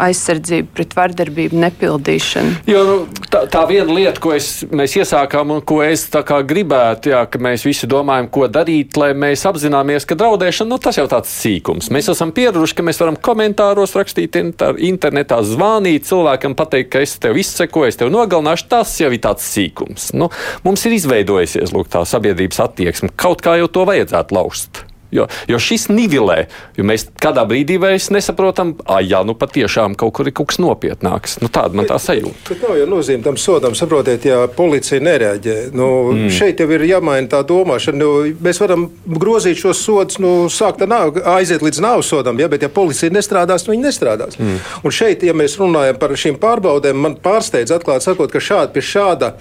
aizsardzību 0.06 0.70
pret 0.76 0.94
vardarbību 0.96 1.58
nepildīšanu. 1.62 2.62
Jo, 2.70 2.82
nu, 2.86 2.96
tā, 3.32 3.44
tā 3.50 3.62
viena 3.68 3.92
lieta, 3.92 4.20
ko 4.22 4.34
es, 4.36 4.62
mēs 4.70 4.96
iesākām 5.00 5.54
un 5.56 5.62
ko 5.66 5.80
es 5.84 6.06
gribētu, 6.12 7.12
jā, 7.12 7.22
ka 7.30 7.40
mēs 7.42 7.66
visi 7.66 7.88
domājam, 7.90 8.28
ko 8.32 8.48
darīt, 8.52 8.96
lai 9.00 9.12
mēs 9.18 9.44
apzināmies, 9.48 10.06
ka 10.08 10.16
draudēšana 10.18 10.72
nu, 10.72 10.78
tas 10.82 10.98
jau 11.00 11.06
tāds 11.10 11.32
sīkums. 11.42 11.90
Mēs 11.94 12.10
esam 12.12 12.32
pieraduši, 12.34 12.76
ka 12.78 12.86
mēs 12.86 13.00
varam 13.02 13.18
komentāros 13.18 13.96
rakstīt 13.98 14.38
inter, 14.40 14.78
internetā, 14.78 15.42
zvanīt 15.82 16.06
cilvēkam, 16.06 16.54
pateikt, 16.54 16.92
ka 16.92 17.02
es 17.02 17.16
tev 17.18 17.36
izsekoju, 17.40 17.90
es 17.90 17.98
tev 17.98 18.12
nogalināšu. 18.12 18.68
Tas 18.70 18.94
jau 19.00 19.10
ir 19.10 19.20
tāds 19.22 19.42
sīkums. 19.42 20.12
Nu, 20.14 20.30
mums 20.64 20.86
ir 20.86 20.94
izveidojusies 20.94 21.74
lūk, 21.74 21.90
tā 21.90 22.04
sabiedrības 22.06 22.62
attieksme. 22.62 23.10
Kaut 23.16 23.42
kā 23.42 23.58
jau 23.58 23.68
to 23.68 23.86
vajadzētu 23.88 24.38
lauzt. 24.38 24.84
Jo, 25.12 25.26
jo 25.48 25.58
šis 25.60 25.90
nivelē, 25.92 26.46
jo 26.78 26.86
mēs 26.88 27.04
kādā 27.20 27.44
brīdī 27.48 27.76
vairs 27.80 28.08
nesaprotam, 28.14 28.72
ah, 28.88 29.02
jā, 29.04 29.20
nu 29.28 29.34
patiešām 29.36 29.92
kaut 30.00 30.14
kur 30.16 30.30
ir 30.30 30.32
kaut 30.36 30.48
kas 30.48 30.60
nopietnāks. 30.62 31.36
Nu, 31.42 31.50
tāda 31.52 31.76
man 31.76 31.88
tā 31.90 31.98
sajūta. 32.00 32.46
Bet 32.48 32.64
nav 32.64 32.78
jau 32.80 32.86
nozīme 32.88 33.24
tam 33.26 33.36
sodam, 33.40 33.76
saprotiet, 33.76 34.24
ja 34.24 34.46
policija 34.56 35.04
nereaģē. 35.04 35.56
Nu, 35.76 35.88
mm. 36.14 36.32
Šeit 36.32 36.62
jau 36.64 36.68
ir 36.72 36.86
jāmaina 36.88 37.28
tā 37.34 37.42
domāšana. 37.44 38.00
Nu, 38.00 38.10
mēs 38.40 38.62
varam 38.62 38.88
grozīt 39.04 39.60
šos 39.60 39.82
sodus, 39.84 40.16
nu, 40.22 40.32
sākt 40.52 40.80
nav, 40.88 41.18
aiziet 41.36 41.64
līdz 41.64 41.82
nāves 41.84 42.08
sodam, 42.08 42.40
ja, 42.40 42.48
bet 42.48 42.64
ja 42.64 42.72
policija 42.72 43.12
nestrādās, 43.12 43.66
nu, 43.66 43.76
viņi 43.76 43.88
nestrādās. 43.90 44.40
Mm. 44.40 44.62
Un 44.80 44.96
šeit, 44.96 45.26
ja 45.28 45.36
mēs 45.36 45.58
runājam 45.60 46.00
par 46.00 46.16
šīm 46.24 46.40
pārbaudēm, 46.40 47.04
man 47.04 47.20
pārsteidz 47.20 47.74
atklāt 47.76 48.06
sakot, 48.06 48.32
ka 48.32 48.40
šādi 48.40 48.78
pie 48.78 48.86
šāda 48.94 49.34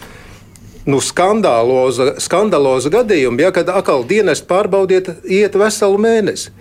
nu, 0.86 1.00
skandaloza, 1.04 2.16
skandaloza 2.22 2.92
gadījuma, 2.94 3.46
ja, 3.46 3.52
kad 3.56 3.70
atkal 3.70 4.06
dienas 4.08 4.42
pārbaudiet, 4.46 5.12
iet 5.30 5.58
veselu 5.58 6.00
mēnesi. 6.02 6.54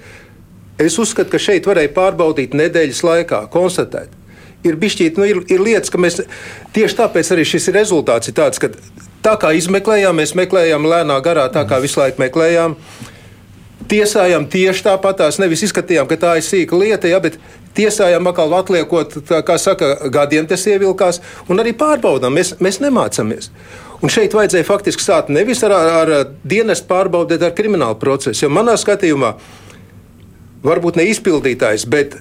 Es 0.80 0.96
uzskatu, 1.00 1.32
ka 1.32 1.40
šeit 1.40 1.68
varēja 1.68 1.92
pārbaudīt 1.96 2.56
nedēļas 2.56 3.02
laikā, 3.04 3.44
konstatēt. 3.52 4.16
Ir, 4.64 4.76
bišķīt, 4.80 5.16
nu, 5.16 5.24
ir, 5.28 5.40
ir 5.48 5.62
lietas, 5.64 5.92
ka 5.92 6.00
mēs 6.00 6.20
tieši 6.76 6.98
tāpēc 6.98 7.30
arī 7.32 7.46
šis 7.48 7.70
rezultāts 7.72 8.28
ir 8.28 8.36
tāds, 8.36 8.60
ka 8.60 8.68
tā 9.24 9.36
kā 9.40 9.54
izmeklējām, 9.56 10.20
mēs 10.20 10.34
meklējām 10.36 10.88
lēnā 10.88 11.16
garā, 11.24 11.46
tā 11.52 11.64
kā 11.68 11.80
visu 11.80 12.00
laiku 12.00 12.20
meklējām. 12.20 12.76
Tiesājām 13.90 14.46
tieši 14.46 14.84
tāpat, 14.86 15.18
tās 15.18 15.40
nevis 15.42 15.64
izskatījām, 15.66 16.06
ka 16.06 16.18
tā 16.20 16.36
ir 16.38 16.46
sīka 16.46 16.78
lieta, 16.78 17.08
ja, 17.10 17.18
bet 17.22 17.40
tiesājām 17.74 18.28
atkal 18.30 18.54
atliekot, 18.60 19.16
tā, 19.26 19.40
kā 19.46 19.56
saka, 19.58 19.92
gadiem 20.14 20.46
tas 20.50 20.66
ievilkās, 20.70 21.18
un 21.50 21.62
arī 21.62 21.74
pārbaudām. 21.78 22.36
Mēs, 22.38 22.54
mēs 22.62 22.78
nemācāmies. 22.84 23.50
Un 24.00 24.12
šeit 24.12 24.34
vajadzēja 24.36 24.64
faktiski 24.68 25.04
sākt 25.04 25.32
nevis 25.34 25.64
ar, 25.66 25.74
ar, 25.74 26.12
ar 26.20 26.30
dienestu 26.46 26.86
pārbaudīt, 26.88 27.42
ar 27.44 27.56
kriminālu 27.56 27.98
procesu. 28.00 28.46
Jo 28.46 28.52
manā 28.54 28.78
skatījumā, 28.80 29.34
varbūt 30.64 31.00
ne 31.00 31.08
izpildītājs, 31.10 31.88
bet 31.90 32.16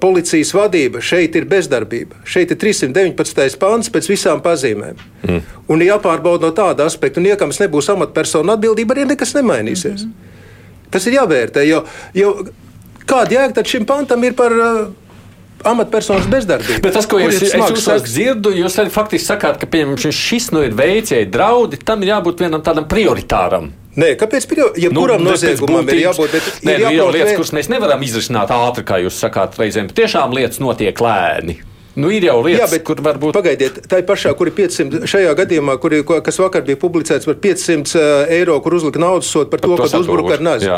policijas 0.00 0.52
vadība 0.56 1.02
šeit 1.04 1.36
ir 1.38 1.46
bezdarbība. 1.50 2.22
Šeit 2.28 2.54
ir 2.54 2.60
319. 2.60 3.58
pāns 3.60 3.90
pēc 3.92 4.08
visām 4.10 4.42
pazīmēm. 4.44 5.00
Mm. 5.26 5.42
Un 5.72 5.84
jāpārbauda 5.86 6.48
no 6.48 6.52
tāda 6.56 6.86
aspekta, 6.88 7.20
un 7.20 7.30
ja 7.30 7.36
kam 7.40 7.54
nebūs 7.54 7.90
amatpersonu 7.94 8.54
atbildība, 8.56 8.96
arī 8.96 9.06
nekas 9.12 9.34
nemainīsies. 9.38 10.06
Mm 10.06 10.10
-hmm. 10.10 10.88
Tas 10.92 11.06
ir 11.06 11.16
jāvērtē, 11.16 11.64
jo, 11.64 11.84
jo 12.14 12.32
kāda 13.06 13.38
jēga 13.38 13.54
tad 13.54 13.66
šim 13.66 13.86
pantam 13.86 14.24
ir 14.24 14.34
par. 14.34 14.52
Uh, 14.52 14.88
amatpersonas 15.64 16.26
bezdarbība. 16.26 16.80
Bet 16.82 16.96
tas, 16.96 17.06
ko 17.06 17.20
jūs, 17.22 17.36
es 17.38 17.52
smags 17.52 17.86
jūs 17.86 18.02
dzirdu, 18.02 18.50
jūs 18.56 18.78
faktiski 18.90 19.26
sakāt, 19.28 19.60
ka 19.60 19.68
piemēram, 19.70 19.98
šis 20.10 20.50
nu 20.50 20.64
ir 20.66 20.74
ir 21.22 21.30
draudi, 21.30 21.78
tam 21.84 22.02
ir 22.02 22.08
jābūt 22.08 22.42
vienam 22.42 22.62
tādam 22.62 22.88
prioritāram. 22.90 23.70
Nē, 23.92 24.14
kāpēc? 24.20 24.46
Jebkuram 24.80 25.20
nu, 25.20 25.32
noziegumam 25.34 25.88
ir 25.92 26.00
jābūt. 26.06 26.32
Bet 26.32 26.46
Nē, 26.64 26.76
ir 26.78 26.84
nu, 26.86 26.92
ir 26.94 26.96
jāprot 26.96 27.16
lietas, 27.18 27.34
kuras 27.36 27.52
mēs 27.58 27.68
nevaram 27.72 28.06
izrisināt 28.06 28.54
ātri, 28.54 28.86
kā 28.88 29.02
jūs 29.02 29.18
sakāt, 29.20 29.58
reizēm. 29.60 29.90
Tiešām 29.92 30.32
lietas 30.36 30.62
notiek 30.64 31.04
lēni. 31.04 31.58
Nu, 32.00 32.08
ir 32.08 32.24
jau 32.24 32.38
lietas, 32.40 32.62
Jā, 32.62 32.70
bet 32.72 32.86
kur 32.88 33.02
varbūt. 33.04 33.36
Pagaidiet, 33.36 33.82
tā 33.84 34.00
ir 34.00 34.06
pašā, 34.08 34.32
kur 34.38 34.48
ir 34.48 34.56
500, 34.56 35.04
šajā 35.12 35.34
gadījumā, 35.42 35.76
kur 35.80 35.92
kas 36.24 36.40
vakar 36.40 36.64
bija 36.64 36.80
publicēts 36.80 37.28
par 37.28 37.36
500 37.42 38.04
eiro, 38.32 38.56
kur 38.64 38.78
uzlika 38.78 39.02
naudas 39.02 39.28
sodu 39.28 39.52
par 39.52 39.60
to, 39.60 39.74
to 39.76 39.84
ka 39.84 40.00
uzbruka 40.00 40.38
ar 40.38 40.46
nazi. 40.46 40.70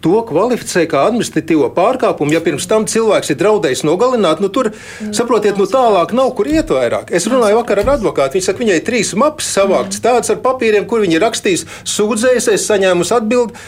To 0.00 0.22
kvalificē 0.24 0.86
kā 0.88 1.02
administratīvo 1.10 1.66
pārkāpumu. 1.76 2.32
Ja 2.32 2.40
pirms 2.40 2.64
tam 2.70 2.86
cilvēks 2.88 3.34
ir 3.34 3.36
draudējis 3.42 3.82
nogalināt, 3.84 4.40
nu 4.40 4.48
tur, 4.48 4.70
saprotiet, 5.12 5.58
nu 5.60 5.66
tālāk 5.68 6.14
nav 6.16 6.30
kur 6.38 6.48
iet 6.48 6.72
vairāk. 6.72 7.10
Es 7.12 7.28
runāju 7.28 7.58
vakar 7.58 7.82
ar 7.82 7.90
advokātu. 7.98 8.38
Viņš 8.38 8.48
saka, 8.48 8.62
viņai 8.64 8.78
ir 8.80 8.86
trīs 8.86 9.12
mapas 9.20 9.50
savāktas, 9.58 10.00
tādas 10.00 10.32
ar 10.32 10.40
papīriem, 10.40 10.86
kur 10.88 11.04
viņi 11.04 11.18
ir 11.18 11.24
rakstījis, 11.26 11.66
sūdzējusies, 11.84 12.64
saņēmusi 12.70 13.12
atbildi. 13.18 13.60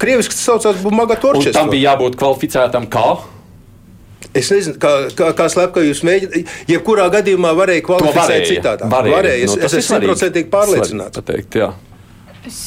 Krieviski 0.00 0.32
tas 0.32 0.46
saucās 0.48 0.80
Bumaga 0.80 1.18
Un 1.18 1.20
Torčes. 1.26 1.52
tam 1.52 1.68
bija 1.68 1.90
jābūt 1.92 2.16
kvalificētam 2.16 2.88
kā? 2.88 3.04
Es 4.34 4.48
nezinu, 4.50 4.78
kā, 4.80 4.94
kā, 5.14 5.28
kā 5.36 5.50
slepkavības 5.52 5.92
jūs 5.92 6.00
mēģināt. 6.08 6.54
Jebkurā 6.72 7.04
gadījumā 7.12 7.52
varēja 7.54 7.84
kvalificēt 7.86 8.48
citādi. 8.48 8.88
varēja. 8.90 9.16
varēja. 9.18 9.44
Es, 9.44 9.52
Nu, 9.52 9.60
es 9.60 9.62
tas 9.68 9.76
ir 9.76 9.82
esmu 9.84 9.98
simtprocentīgi 9.98 10.48
pārliecināts. 10.56 11.20
Pateikt, 11.20 11.60
jā. 11.60 11.68
Es, 12.48 12.62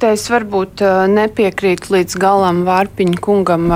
te 0.00 0.14
es 0.14 0.26
varbūt 0.32 0.82
nepiekrītu 1.12 1.94
līdz 1.98 2.18
galam 2.20 2.64
Vārpiņa 2.68 3.22
kungam 3.24 3.70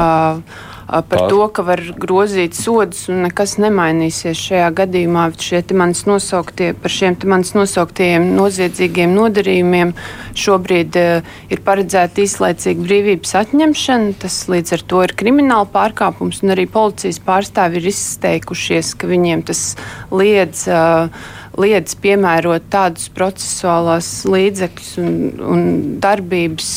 par 0.88 1.04
Pār. 1.04 1.28
to, 1.28 1.42
ka 1.52 1.62
var 1.66 1.82
grozīt 2.00 2.56
sodus 2.56 3.02
un 3.12 3.20
nekas 3.26 3.58
nemainīsies 3.60 4.40
šajā 4.40 4.68
gadījumā. 4.78 5.26
Šie 5.36 5.60
manis 5.76 6.06
nosauktie, 6.08 6.70
par 6.72 6.92
šiem 6.92 7.18
manis 7.28 7.52
nosauktiem 7.56 8.30
noziedzīgiem 8.38 9.12
nodarījumiem 9.12 9.92
šobrīd 10.38 10.96
uh, 10.96 11.34
ir 11.52 11.60
paredzēta 11.66 12.24
īslaicīga 12.24 12.86
brīvības 12.86 13.36
atņemšana. 13.42 14.14
Tas 14.24 14.40
līdz 14.48 14.78
ar 14.78 14.86
to 14.88 15.02
ir 15.04 15.16
krimināla 15.20 15.68
pārkāpums, 15.74 16.40
un 16.44 16.56
arī 16.56 16.64
policijas 16.72 17.20
pārstāvi 17.20 17.82
ir 17.82 17.90
izteikušies, 17.92 18.94
ka 18.96 19.12
viņiem 19.12 19.44
tas 19.50 19.74
liedz. 20.08 20.64
Uh, 20.72 21.36
liedz 21.58 21.94
piemērot 22.02 22.68
tādus 22.72 23.08
procesuālās 23.14 24.08
līdzekļus 24.28 24.90
un, 25.02 25.14
un 25.42 25.62
darbības, 26.02 26.70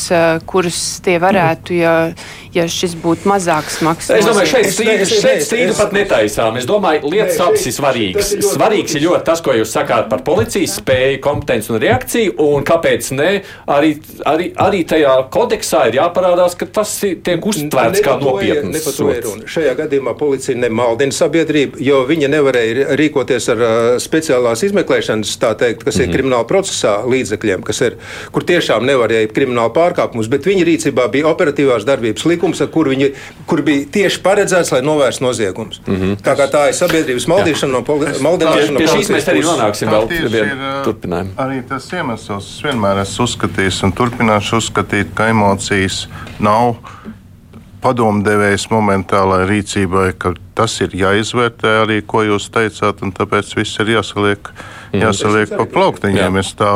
kuras 0.48 0.80
tie 1.04 1.18
varētu, 1.22 1.76
ja, 1.78 1.94
ja 2.54 2.66
šis 2.70 2.96
būtu 3.02 3.28
mazāks 3.30 3.80
maksas. 3.86 4.16
Es 4.18 4.28
domāju, 4.28 4.50
šeit 4.52 4.70
strīdu, 4.74 5.08
šeit 5.08 5.44
strīdu 5.46 5.76
pat 5.78 5.94
netaisām. 5.96 6.58
Es 6.60 6.66
domāju, 6.68 7.12
lietas 7.12 7.40
abas 7.42 7.66
ir 7.68 7.76
svarīgas. 7.76 8.32
Svarīgs 8.52 8.96
ir 8.98 9.06
ļoti 9.06 9.26
tas, 9.28 9.42
ko 9.44 9.56
jūs 9.56 9.74
sakāt 9.74 10.08
par 10.10 10.24
policijas 10.26 10.76
spēju, 10.80 11.20
kompetenci 11.24 11.72
un 11.72 11.80
reakciju, 11.82 12.34
un 12.42 12.66
kāpēc 12.66 13.12
ne, 13.18 13.30
arī, 13.70 13.94
arī, 14.28 14.50
arī 14.66 14.82
tajā 14.88 15.14
kodeksā 15.32 15.86
ir 15.90 16.00
jāparādās, 16.00 16.56
ka 16.58 16.68
tas 16.80 16.94
tiek 17.02 17.46
uztvērts 17.52 18.02
kā 18.04 18.18
nopietns. 18.22 18.90
Šajā 19.52 19.76
gadījumā 19.78 20.16
policija 20.18 20.58
nemaldina 20.58 21.14
sabiedrību, 21.14 21.80
jo 21.82 22.02
viņa 22.08 22.30
nevarēja 22.32 22.98
rīkoties 22.98 23.48
ar 23.52 23.62
uh, 23.62 23.80
speciālās 24.02 24.64
izmeklēšanas, 24.72 25.36
tā 25.38 25.52
teikt, 25.58 25.84
kas 25.84 25.94
mm 25.94 26.00
-hmm. 26.00 26.02
ir 26.02 26.08
mhm. 26.08 26.16
krimināla 26.16 26.48
procesā 26.48 26.94
līdzekļiem, 27.06 27.62
kas 27.62 27.80
ir, 27.86 27.96
kur 28.32 28.44
tiešām 28.44 28.86
nevarēja 28.88 29.30
krimināla 29.32 29.70
pārkāpumus, 29.76 30.28
bet 30.32 30.46
viņa 30.48 30.64
rīcībā 30.66 31.08
bija 31.12 31.28
operatīvās 31.30 31.86
darbības 31.86 32.24
likums 32.24 32.62
kur, 32.72 32.88
viņi, 32.88 33.12
kur 33.46 33.62
bija 33.62 33.86
tieši 33.92 34.20
paredzēts, 34.24 34.72
lai 34.72 34.82
novērstu 34.82 35.24
noziegumus. 35.24 35.80
Mm 35.86 35.96
-hmm. 35.96 36.16
Tā 36.24 36.34
kā 36.38 36.48
tā 36.50 36.68
ir 36.68 36.74
sabiedrības 36.74 37.26
maldīšana, 37.28 37.72
no 37.72 37.82
maldināšana. 38.26 38.78
Pie 38.78 38.88
šīs 38.88 39.10
mēs 39.12 39.28
arī 39.28 39.44
nonāksim 39.44 39.88
vēl 39.88 40.08
pie 40.08 40.44
turpinājuma. 40.84 41.30
Arī 41.36 41.62
tas 41.68 41.92
iemesls 41.92 42.50
vienmēr 42.64 43.02
esmu 43.02 43.24
uzskatījis 43.24 43.82
un 43.84 43.92
turpināšu 43.92 44.56
uzskatīt, 44.62 45.14
ka 45.14 45.28
emocijas 45.28 46.06
nav 46.40 46.74
padomdevējs 47.82 48.68
momentālai 48.70 49.42
rīcībai, 49.50 50.12
ka 50.18 50.32
tas 50.56 50.74
ir 50.84 50.94
jāizvērtē 50.96 51.72
arī, 51.82 51.98
ko 52.06 52.22
jūs 52.26 52.46
teicāt, 52.52 53.02
un 53.02 53.12
tāpēc 53.16 53.50
viss 53.56 53.80
ir 53.82 53.90
jāsaliek, 53.94 54.50
mhm. 54.52 55.02
jāsaliek 55.02 55.54
pa 55.56 55.66
plauktiņiem. 55.74 56.38
Es 56.42 56.52
tā, 56.58 56.70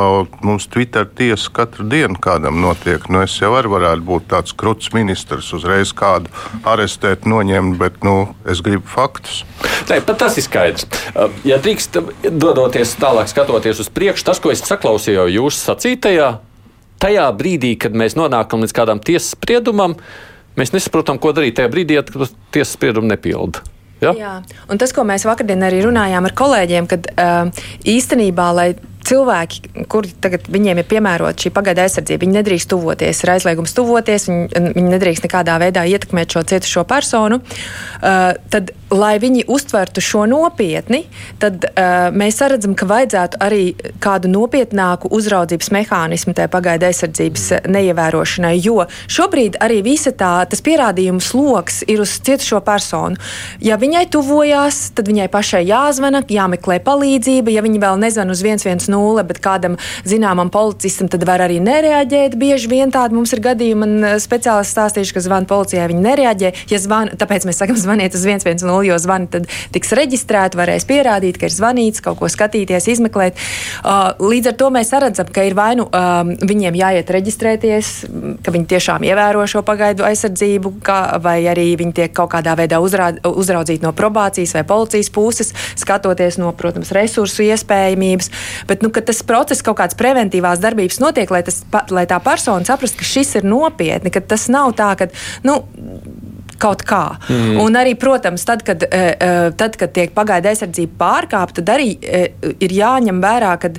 mums 0.46 0.66
Twitter 0.72 1.06
tiesa 1.06 1.52
katru 1.60 1.86
dienu 1.90 2.18
kādam 2.22 2.58
notiek. 2.62 3.06
Nu, 3.12 3.22
es 3.26 3.36
jau 3.38 3.52
arī 3.58 3.70
varētu 3.76 4.06
būt 4.08 4.28
tāds 4.32 4.56
kruts 4.56 4.90
ministrs, 4.96 5.52
uzreiz 5.56 5.94
kādu 5.96 6.32
arestēt, 6.66 7.28
noņemt, 7.28 7.78
bet 7.80 8.02
nu, 8.06 8.16
es 8.48 8.64
gribu 8.64 8.88
faktus. 8.90 9.44
Nē, 9.90 10.00
pat 10.06 10.20
tas 10.24 10.40
ir 10.40 10.46
skaidrs. 10.48 10.88
Uh, 11.12 11.30
ja 11.46 11.60
drīkst 11.62 12.00
dodoties 12.32 12.96
tālāk, 13.00 13.30
skatoties 13.30 13.84
uz 13.84 13.92
priekšu, 13.92 14.26
tas, 14.26 14.42
ko 14.42 14.54
es 14.54 14.64
saklausīju 14.66 15.28
jūsu 15.36 15.62
sacītajā, 15.70 16.30
tajā 17.02 17.26
brīdī, 17.36 17.76
kad 17.80 17.96
mēs 17.96 18.16
nonākam 18.18 18.64
līdz 18.64 18.74
kādam 18.76 19.02
tiesas 19.04 19.34
spriedumam, 19.36 19.96
Mēs 20.56 20.72
nesaprotam, 20.72 21.20
ko 21.20 21.34
darīt 21.36 21.58
tajā 21.58 21.70
brīdī, 21.72 21.98
kad 22.00 22.36
tiesas 22.54 22.76
spriedumu 22.76 23.10
nepilda. 23.12 23.64
Ja? 24.00 24.12
Jā, 24.12 24.34
un 24.68 24.80
tas, 24.80 24.92
ko 24.92 25.06
mēs 25.08 25.24
vakardien 25.24 25.64
arī 25.64 25.80
runājām 25.86 26.28
ar 26.28 26.34
kolēģiem, 26.36 26.88
kad 26.90 27.08
uh, 27.14 27.64
īstenībā, 27.88 28.50
lai 28.56 28.68
cilvēki, 29.06 29.84
kuri 29.92 30.10
tagad 30.20 30.48
viņiem 30.52 30.82
ir 30.82 30.88
piemērota 30.90 31.46
šī 31.46 31.52
pagaida 31.54 31.86
aizsardzība, 31.86 32.24
viņi 32.24 32.36
nedrīkst 32.40 32.70
tuvoties, 32.72 33.22
ir 33.22 33.32
aizliegums 33.36 33.72
tuvoties, 33.76 34.26
viņi, 34.28 34.64
viņi 34.76 34.92
nedrīkst 34.96 35.28
nekādā 35.28 35.56
veidā 35.62 35.86
ietekmēt 35.88 36.36
šo 36.36 36.42
cietušo 36.50 36.84
personu, 36.90 37.40
uh, 37.40 38.34
tad, 38.52 38.74
lai 38.90 39.16
viņi 39.22 39.46
uztvertu 39.50 40.02
šo 40.04 40.24
nopietni, 40.30 41.04
tad 41.42 41.64
uh, 41.68 42.08
mēs 42.14 42.40
redzam, 42.46 42.76
ka 42.78 42.86
vajadzētu 42.88 43.40
arī 43.42 43.62
kādu 44.02 44.30
nopietnāku 44.30 45.10
uzraudzības 45.16 45.72
mehānismu 45.74 46.36
tajā 46.36 46.50
pagaida 46.52 46.90
aizsardzības 46.90 47.66
neievērošanai, 47.66 48.54
jo 48.62 48.84
šobrīd 49.10 49.58
arī 49.62 49.80
visa 49.86 50.12
tā, 50.14 50.34
tas 50.50 50.62
pierādījumu 50.64 51.22
sloks 51.22 51.82
ir 51.90 52.02
uz 52.04 52.14
cietušo 52.26 52.60
personu. 52.66 53.18
Ja 53.62 53.78
viņai 53.80 54.06
tuvojās, 54.12 54.80
tad 54.96 55.10
viņai 55.10 55.28
pašai 55.32 55.64
jāzvana, 55.66 56.22
jāmeklē 56.30 56.78
palīdzība, 56.86 57.52
ja 57.54 57.64
viņi 57.64 57.82
vēl 57.82 58.00
nezvan 58.02 58.30
uz 58.32 58.42
110 58.44 58.90
nulle, 58.92 59.24
bet 59.26 59.40
kādam 59.44 59.76
zināmam 60.06 60.50
policistam 60.52 61.10
tad 61.12 61.26
var 61.26 61.44
arī 61.44 61.58
nereaģēt. 61.64 62.36
Bieži 62.38 62.70
vien 62.70 62.92
tādi 62.94 63.16
mums 63.18 63.34
ir 63.34 63.42
gadījumi, 63.44 63.80
man 63.82 64.08
eh, 64.12 64.16
speciālisti 64.22 64.76
stāstījuši, 64.76 65.16
ka 65.16 65.24
zvana 65.24 65.50
policijai, 65.50 65.88
viņi 65.92 66.04
nereaģē. 66.06 66.52
Ja 66.72 66.80
zvana, 66.82 67.16
tāpēc 67.18 67.48
mēs 67.48 67.60
sakam, 67.62 67.78
zvaniet 67.80 68.16
uz 68.16 68.24
110, 68.26 68.62
jo 68.84 68.98
zvani 69.00 69.30
tad 69.32 69.48
tiks 69.74 69.92
reģistrēti, 69.96 70.58
varēs 70.58 70.86
pierādīt, 70.88 71.38
ka 71.40 71.48
ir 71.48 71.54
zvanīts, 71.54 72.02
kaut 72.04 72.18
ko 72.20 72.30
skatīties, 72.32 72.88
izmeklēt. 72.96 73.40
Līdz 74.20 74.52
ar 74.52 74.58
to 74.60 74.70
mēs 74.74 74.92
redzam, 74.96 75.30
ka 75.32 75.44
ir 75.46 75.56
vai 75.56 75.72
nu 75.78 75.88
viņiem 75.90 76.78
jāiet 76.80 77.10
reģistrēties, 77.16 77.92
ka 78.44 78.54
viņi 78.54 78.70
tiešām 78.74 79.06
ievēro 79.06 79.44
šo 79.48 79.62
pagaidu 79.66 80.06
aizsardzību, 80.06 80.76
kā, 80.86 81.00
vai 81.22 81.38
arī 81.50 81.68
viņi 81.78 81.96
tiek 82.00 82.14
kaut 82.16 82.32
kādā 82.34 82.56
veidā 82.58 82.80
uzraudzīti 82.82 83.84
no 83.84 83.92
probācijas 83.96 84.56
vai 84.56 84.64
policijas 84.68 85.12
puses, 85.12 85.52
skatoties 85.78 86.40
no, 86.42 86.52
protams, 86.56 86.92
resursu 86.96 87.46
iespējamības. 87.46 88.30
Bet, 88.68 88.84
nu, 88.84 88.92
tas 88.96 89.22
process, 89.26 89.64
kaut 89.66 89.78
kādas 89.80 89.98
preventīvās 89.98 90.62
darbības 90.62 91.00
notiek, 91.02 91.30
lai, 91.32 91.42
tas, 91.46 91.62
lai 91.94 92.06
tā 92.10 92.20
persona 92.24 92.66
saprastu, 92.66 93.00
ka 93.02 93.08
šis 93.08 93.36
ir 93.40 93.48
nopietni, 93.48 94.12
ka 94.14 94.24
tas 94.24 94.48
nav 94.52 94.74
tā, 94.78 94.92
ka. 94.98 95.10
Nu, 95.46 95.62
kaut 96.58 96.84
kā. 96.86 97.16
Mm. 97.28 97.60
Un 97.62 97.78
arī, 97.78 97.94
protams, 97.98 98.44
tad, 98.48 98.62
kad, 98.66 98.82
eh, 98.82 99.14
eh, 99.20 99.50
tad, 99.56 99.76
kad 99.76 99.92
tiek 99.96 100.12
pagaida 100.16 100.50
aizsardzība 100.52 100.96
pārkāpta, 101.00 101.60
tad 101.60 101.72
arī 101.76 101.96
eh, 102.02 102.28
ir 102.60 102.74
jāņem 102.76 103.20
vērā, 103.22 103.52
ka 103.60 103.70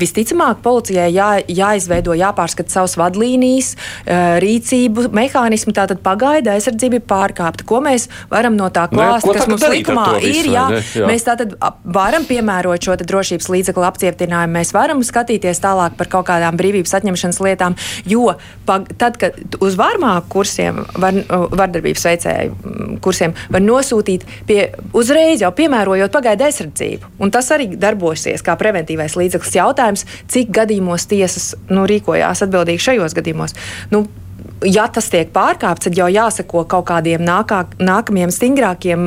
visticamāk 0.00 0.62
policijai 0.64 1.10
jā, 1.14 1.30
jāizveido, 1.48 2.14
jāpārskata 2.18 2.72
savas 2.72 2.96
vadlīnijas, 3.00 3.74
rīcību 4.44 5.08
mehānismu. 5.14 5.74
Tātad 5.76 6.00
pagaida 6.04 6.54
aizsardzība 6.54 7.00
ir 7.00 7.06
pārkāpta. 7.08 7.66
Ko 7.68 7.80
mēs 7.84 8.08
varam 8.30 8.56
no 8.58 8.68
tā 8.74 8.86
klāst, 8.92 9.26
kas 9.26 9.48
mums 9.50 9.64
likumā 9.72 10.06
ir? 10.20 10.48
Jā, 10.54 10.66
jā. 10.94 11.08
Mēs 11.08 11.26
tātad 11.26 11.56
varam 11.84 12.26
piemērot 12.28 12.84
šo 12.84 12.96
drošības 13.00 13.50
līdzekļu 13.52 13.86
apcietinājumu, 13.88 14.56
mēs 14.58 14.74
varam 14.76 15.02
skatīties 15.04 15.62
tālāk 15.64 15.96
par 15.98 16.10
kaut 16.12 16.28
kādām 16.30 16.58
brīvības 16.60 16.94
atņemšanas 17.00 17.40
lietām, 17.44 17.78
jo 18.08 18.34
pag, 18.68 18.88
tad, 19.00 19.18
kad 19.20 19.58
uz 19.64 19.78
varmāku 19.78 20.30
kursiem 20.38 20.82
var, 21.00 21.16
vardarbības 21.28 21.93
darbības 21.94 22.04
veicēju 22.08 22.54
mm, 22.54 22.98
kursiem 23.02 23.34
var 23.50 23.62
nosūtīt 23.62 24.24
pie, 24.46 24.72
uzreiz 24.92 25.42
jau 25.42 25.52
piemērojot 25.54 26.12
pagaidu 26.12 26.44
aizsardzību. 26.48 27.14
Un 27.20 27.30
tas 27.30 27.50
arī 27.54 27.76
darbosies 27.76 28.42
kā 28.42 28.56
preventīvais 28.58 29.16
līdzeklis. 29.16 29.54
Jautājums, 29.54 30.04
cik 30.28 30.50
gadījumos 30.54 31.06
tiesas 31.06 31.54
nu, 31.70 31.86
rīkojās 31.86 32.44
atbildīgi 32.44 32.82
šajos 32.88 33.14
gadījumos. 33.14 33.54
Nu, 33.90 34.04
ja 34.62 34.86
tas 34.92 35.08
tiek 35.12 35.30
pārkāpts, 35.34 35.88
tad 35.88 35.98
jau 35.98 36.06
jāsako 36.12 36.64
kaut 36.70 36.86
kādiem 36.88 37.22
nākā, 37.24 37.64
nākamiem, 37.82 38.32
stingrākiem 38.34 39.06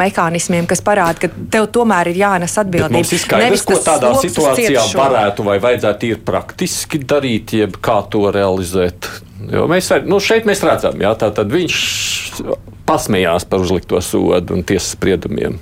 mehānismiem, 0.00 0.68
kas 0.70 0.82
parāda, 0.84 1.24
ka 1.24 1.46
tev 1.52 1.68
tomēr 1.74 2.12
ir 2.12 2.20
jānes 2.22 2.56
atbildība. 2.60 2.98
Mums 2.98 3.14
ir 3.16 3.22
skaidrs, 3.22 3.66
ko 3.68 3.78
tādā 3.84 4.12
situācijā 4.20 4.86
varētu 4.98 5.46
vai 5.46 5.58
vajadzētu 5.62 6.10
ir 6.12 6.22
praktiski 6.26 7.02
darīt, 7.02 7.56
jeb 7.64 7.78
kā 7.84 8.00
to 8.10 8.26
realizēt. 8.34 9.10
Jo 9.50 9.66
mēs 9.70 9.90
nu, 10.08 10.20
šeit 10.22 10.48
mēs 10.48 10.64
redzam, 10.64 11.00
jā, 11.02 11.12
tā 11.20 11.30
tad 11.34 11.52
viņš 11.52 11.78
pasmējās 12.88 13.46
par 13.48 13.64
uzlikto 13.64 14.00
sodu 14.04 14.56
un 14.56 14.64
tiesas 14.66 14.94
spriedumiem. 14.96 15.58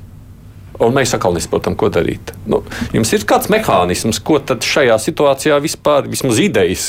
Un 0.82 0.94
mēs 0.96 1.12
atkal 1.14 1.36
nesaprotam, 1.36 1.76
ko 1.78 1.90
darīt. 1.92 2.32
Nu, 2.48 2.62
jums 2.94 3.12
ir 3.14 3.26
kāds 3.28 3.50
mehānisms, 3.52 4.18
ko 4.24 4.40
tad 4.42 4.64
šajā 4.66 4.96
situācijā 5.04 5.58
vispār, 5.62 6.08
vismaz 6.10 6.40
idejas, 6.42 6.86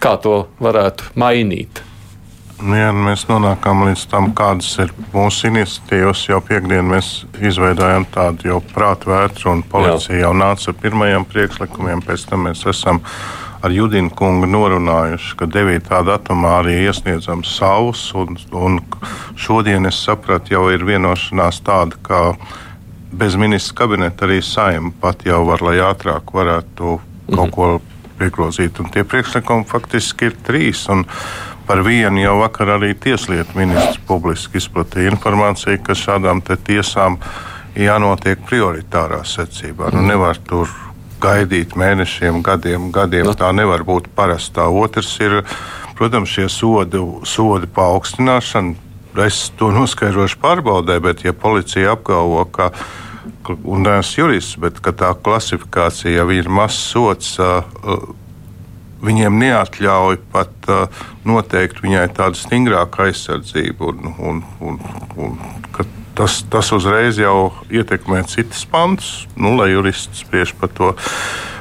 kā 0.00 0.16
to 0.22 0.46
varētu 0.62 1.12
mainīt? 1.18 1.82
Nu, 2.56 2.72
ja 2.72 2.88
mēs 2.96 3.26
nonākam 3.28 3.82
līdz 3.84 4.06
tam, 4.08 4.30
kādas 4.36 4.70
ir 4.80 4.92
mūsu 5.12 5.50
iniciatīvas, 5.50 6.22
jau 6.30 6.38
piekdien 6.40 6.86
mēs 6.88 7.26
izveidojam 7.36 8.06
tādu 8.14 8.48
jau 8.48 8.60
prātu 8.72 9.10
vētru, 9.12 9.50
un 9.52 9.64
policija 9.68 10.16
Jā. 10.16 10.22
jau 10.24 10.30
nāca 10.40 10.70
ar 10.72 10.78
pirmajiem 10.80 11.26
priekšlikumiem, 11.28 12.00
pēc 12.06 12.24
tam 12.30 12.46
mēs 12.48 12.64
esam 12.72 13.02
ar 13.60 13.74
Judinu 13.74 14.08
kungu 14.16 14.48
norunājuši, 14.48 15.34
ka 15.36 15.48
9. 15.52 15.90
datumā 16.08 16.54
arī 16.62 16.78
iesniedzam 16.86 17.44
savus. 17.44 18.06
Un, 18.16 18.38
un 18.56 18.80
šodien 19.36 19.88
es 19.90 20.00
sapratu, 20.06 20.54
jau 20.56 20.68
ir 20.72 20.84
vienošanās 20.86 21.60
tāda, 21.66 21.98
ka 22.06 22.22
bez 23.12 23.36
ministra 23.36 23.82
kabineta 23.82 24.24
arī 24.24 24.40
saima 24.44 24.94
pat 25.00 25.26
jau 25.28 25.42
var, 25.48 25.64
lai 25.66 25.76
ātrāk 25.84 26.32
varētu 26.32 26.96
mhm. 26.96 27.36
kaut 27.36 27.52
ko 27.52 27.68
piegrozīt. 28.18 28.80
Un 28.82 28.90
tie 28.92 29.04
priekšlikumi 29.04 29.68
faktiski 29.68 30.30
ir 30.30 30.38
trīs. 30.46 30.86
Un 30.92 31.04
par 31.66 31.82
vienu 31.86 32.22
jau 32.22 32.38
vakar 32.40 32.76
arī 32.76 32.94
Tieslietu 32.94 33.58
ministrs 33.58 34.00
publiski 34.08 34.60
izplatīja 34.60 35.12
informāciju, 35.14 35.82
ka 35.84 35.98
šādām 35.98 36.42
tiesām 36.44 37.18
jānotiek 37.76 38.40
prioritārā 38.48 39.22
secībā. 39.26 39.92
Nu, 39.92 40.04
nevar 40.06 40.38
tur 40.48 40.70
gaidīt 41.20 41.76
mēnešiem, 41.78 42.42
gadiem, 42.44 42.90
gadiem. 42.94 43.28
No. 43.30 43.34
Tā 43.36 43.52
nevar 43.56 43.84
būt 43.86 44.10
parastā. 44.16 44.68
Otrs 44.68 45.14
ir, 45.24 45.42
protams, 45.98 46.32
šie 46.32 46.48
sodi, 46.52 47.00
sodi 47.28 47.70
paaugstināšana. 47.76 48.82
Es 49.24 49.46
to 49.56 49.70
noskaidrošu 49.72 50.36
pārbaudē, 50.42 50.98
bet 51.00 51.22
ja 51.24 51.32
policija 51.32 51.94
apgalvo, 51.96 52.42
ka 52.52 52.68
un 53.48 53.86
neesmu 53.86 54.22
jurists, 54.22 54.58
bet 54.60 54.80
tā 54.82 55.10
klasifikācija 55.22 56.22
jau 56.22 56.28
ir 56.34 56.48
mazs 56.48 56.80
sots. 56.92 57.36
Viņiem 59.06 59.36
neatļauj 59.38 60.16
pat 60.32 60.70
uh, 60.72 61.02
noteikt 61.28 61.82
viņai 61.84 62.06
tādu 62.16 62.38
stingrāku 62.40 63.04
aizsardzību, 63.04 63.90
un, 63.92 64.14
un, 64.18 64.40
un, 64.64 64.78
un 65.20 65.36
tas, 66.16 66.40
tas 66.50 66.72
uzreiz 66.72 67.20
jau 67.20 67.52
ietekmē 67.70 68.24
citas 68.30 68.64
pantus, 68.70 69.26
nu, 69.36 69.52
lai 69.58 69.70
jurists 69.74 70.24
spriež 70.24 70.56
par 70.56 70.72
to. 70.72 70.94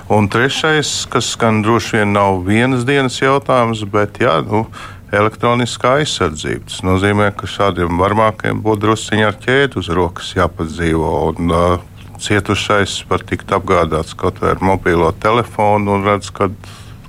Un 0.06 0.30
trešais, 0.30 1.08
kas 1.10 1.32
gan 1.42 1.64
droši 1.66 2.00
vien 2.00 2.12
nav 2.14 2.44
vienas 2.46 2.86
dienas 2.86 3.18
jautājums, 3.20 3.82
bet 3.90 4.22
jā, 4.22 4.38
nu, 4.46 4.68
elektroniskā 5.14 6.00
aizsardzība. 6.02 6.70
Tas 6.70 6.82
nozīmē, 6.88 7.32
ka 7.38 7.50
šādiem 7.50 8.00
varmākiem 8.02 8.64
būtu 8.66 8.88
drusciņi 8.88 9.28
ar 9.28 9.38
ķēdi 9.42 9.82
uz 9.82 9.92
rokas 9.94 10.32
jāpadzīvo. 10.38 11.12
Un, 11.34 11.54
uh, 11.54 11.92
cietušais 12.22 13.04
var 13.10 13.26
tikt 13.28 13.52
apgādāts 13.54 14.16
kaut 14.18 14.40
vai 14.42 14.56
ar 14.56 14.64
mobilo 14.64 15.12
telefonu 15.22 15.98
un 15.98 16.08
redz, 16.08 16.32
ka 16.34 16.50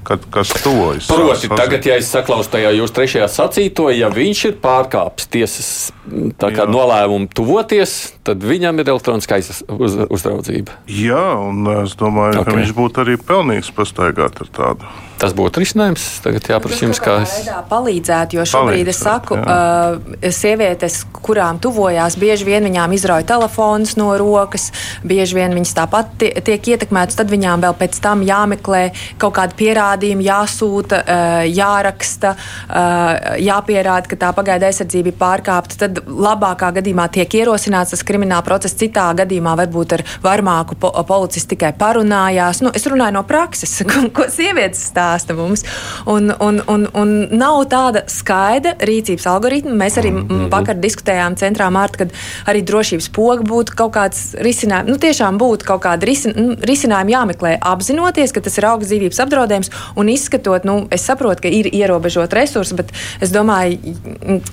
kad, 0.07 0.21
kas 0.31 0.49
tuvojas. 0.63 1.07
Proti, 1.07 1.49
tagad, 1.49 1.87
ja 1.87 1.97
es 1.99 2.07
saklausu 2.15 2.53
tajā 2.53 2.71
jūsu 2.77 2.95
trešajā 2.95 3.27
sacīto, 3.33 3.89
ja 3.91 4.07
viņš 4.15 4.43
ir 4.51 4.55
pārkāpis 4.63 5.27
tiesas 5.33 5.71
nolēmumu 6.07 7.27
tuvoties, 7.35 7.97
tad 8.27 8.45
viņam 8.47 8.79
ir 8.83 8.93
elektroniskā 8.95 9.41
uz, 9.43 9.99
uzraudzība. 10.07 10.79
Jā, 10.87 11.27
un 11.43 11.67
es 11.81 11.97
domāju, 11.99 12.39
okay. 12.39 12.53
ka 12.53 12.59
viņš 12.61 12.77
būtu 12.79 13.03
arī 13.03 13.19
pelnīgs 13.19 13.73
pastaigāt 13.75 14.39
ar 14.47 14.53
tādu. 14.61 14.95
Tas 15.17 15.33
būtu 15.37 15.63
risinājums. 15.63 16.05
Tagad 16.21 16.49
jāprasa 16.51 16.85
jums, 16.85 16.99
kā 17.01 17.15
es. 17.25 17.35
Palīdzētu, 17.71 18.37
jo 18.37 18.45
šobrīd 18.45 18.83
Palīdzēt, 18.85 18.91
es 18.93 18.99
saku, 19.01 19.39
jā. 19.39 19.55
uh, 19.57 20.33
sievietes, 20.37 20.99
kurām 21.25 21.61
tuvojās, 21.63 22.19
bieži 22.21 22.45
vien 22.45 22.67
viņām 22.69 22.93
izrauj 22.93 23.25
telefons 23.29 23.95
no 23.97 24.11
rokas, 24.21 24.69
bieži 25.07 25.39
vien 25.39 25.57
viņas 25.57 25.73
tāpat 25.79 26.13
tiek 26.21 26.69
ietekmētas, 26.75 27.17
tad 27.17 27.33
viņām 27.33 27.65
vēl 27.65 27.77
pēc 27.81 27.97
tam 28.05 28.25
jāmeklē 28.27 28.83
kaut 29.23 29.39
kādi 29.39 29.57
pierādījumi, 29.63 30.27
jāsūta, 30.29 31.01
uh, 31.01 31.39
jāraksta, 31.49 32.35
uh, 32.37 33.41
jāpierāda, 33.41 34.13
ka 34.13 34.21
tā 34.27 34.33
pagaida 34.37 34.69
aizsardzība 34.69 35.15
ir 35.15 35.19
pārkāpta. 35.23 35.81
Tad 35.87 36.03
labākā 36.05 36.75
gadījumā 36.77 37.09
tiek 37.17 37.39
ierosināts 37.41 37.97
tas 37.97 38.05
krimināla 38.05 38.45
process, 38.45 38.77
citā 38.77 39.09
gadījumā 39.17 39.57
varbūt 39.65 39.97
ar 39.97 40.05
varmāku 40.21 40.77
po 40.77 40.93
policistu 41.09 41.55
tikai 41.57 41.73
parunājās. 41.81 42.61
Nu, 42.61 42.77
es 42.77 42.85
runāju 42.85 43.17
no 43.17 43.25
prakses, 43.25 43.79
ko 44.17 44.29
sievietes 44.29 44.91
stāsta 44.91 45.06
stāsta 45.07 45.37
mums. 45.37 45.65
Un, 46.07 46.33
un, 46.41 46.61
un, 46.67 46.87
un 46.95 47.15
nav 47.37 47.63
tāda 47.71 48.05
skaidra 48.11 48.75
rīcības 48.87 49.27
algoritma. 49.31 49.75
Mēs 49.77 49.99
arī 50.01 50.13
mm 50.13 50.27
-hmm. 50.27 50.49
vakar 50.51 50.79
diskutējām 50.83 51.37
centrā 51.39 51.71
mārta, 51.71 52.05
kad 52.05 52.13
arī 52.47 52.65
drošības 52.67 53.09
poga 53.09 53.43
būtu 53.43 53.77
kaut 53.77 53.95
kāds 53.97 54.35
risinājums. 54.35 54.91
Nu, 54.91 54.99
tiešām 54.99 55.39
būtu 55.39 55.65
kaut 55.67 55.83
kāda 55.85 56.07
risin, 56.07 56.35
nu, 56.37 56.57
risinājuma 56.61 57.15
jāmeklē, 57.17 57.57
apzinoties, 57.61 58.33
ka 58.33 58.41
tas 58.41 58.59
ir 58.59 58.67
augsts 58.67 58.93
dzīvības 58.93 59.23
apdraudējums 59.25 59.71
un 59.97 60.09
izskatot, 60.09 60.65
nu, 60.65 60.87
es 60.91 61.07
saprotu, 61.07 61.43
ka 61.43 61.49
ir 61.49 61.67
ierobežot 61.73 62.33
resursi, 62.33 62.75
bet 62.75 62.93
es 63.21 63.31
domāju, 63.31 63.79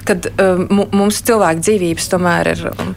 ka 0.05 0.15
uh, 0.15 0.87
mums 0.91 1.21
cilvēku 1.21 1.59
dzīvības 1.59 2.09
tomēr 2.09 2.47
ir. 2.55 2.71
Um, 2.79 2.95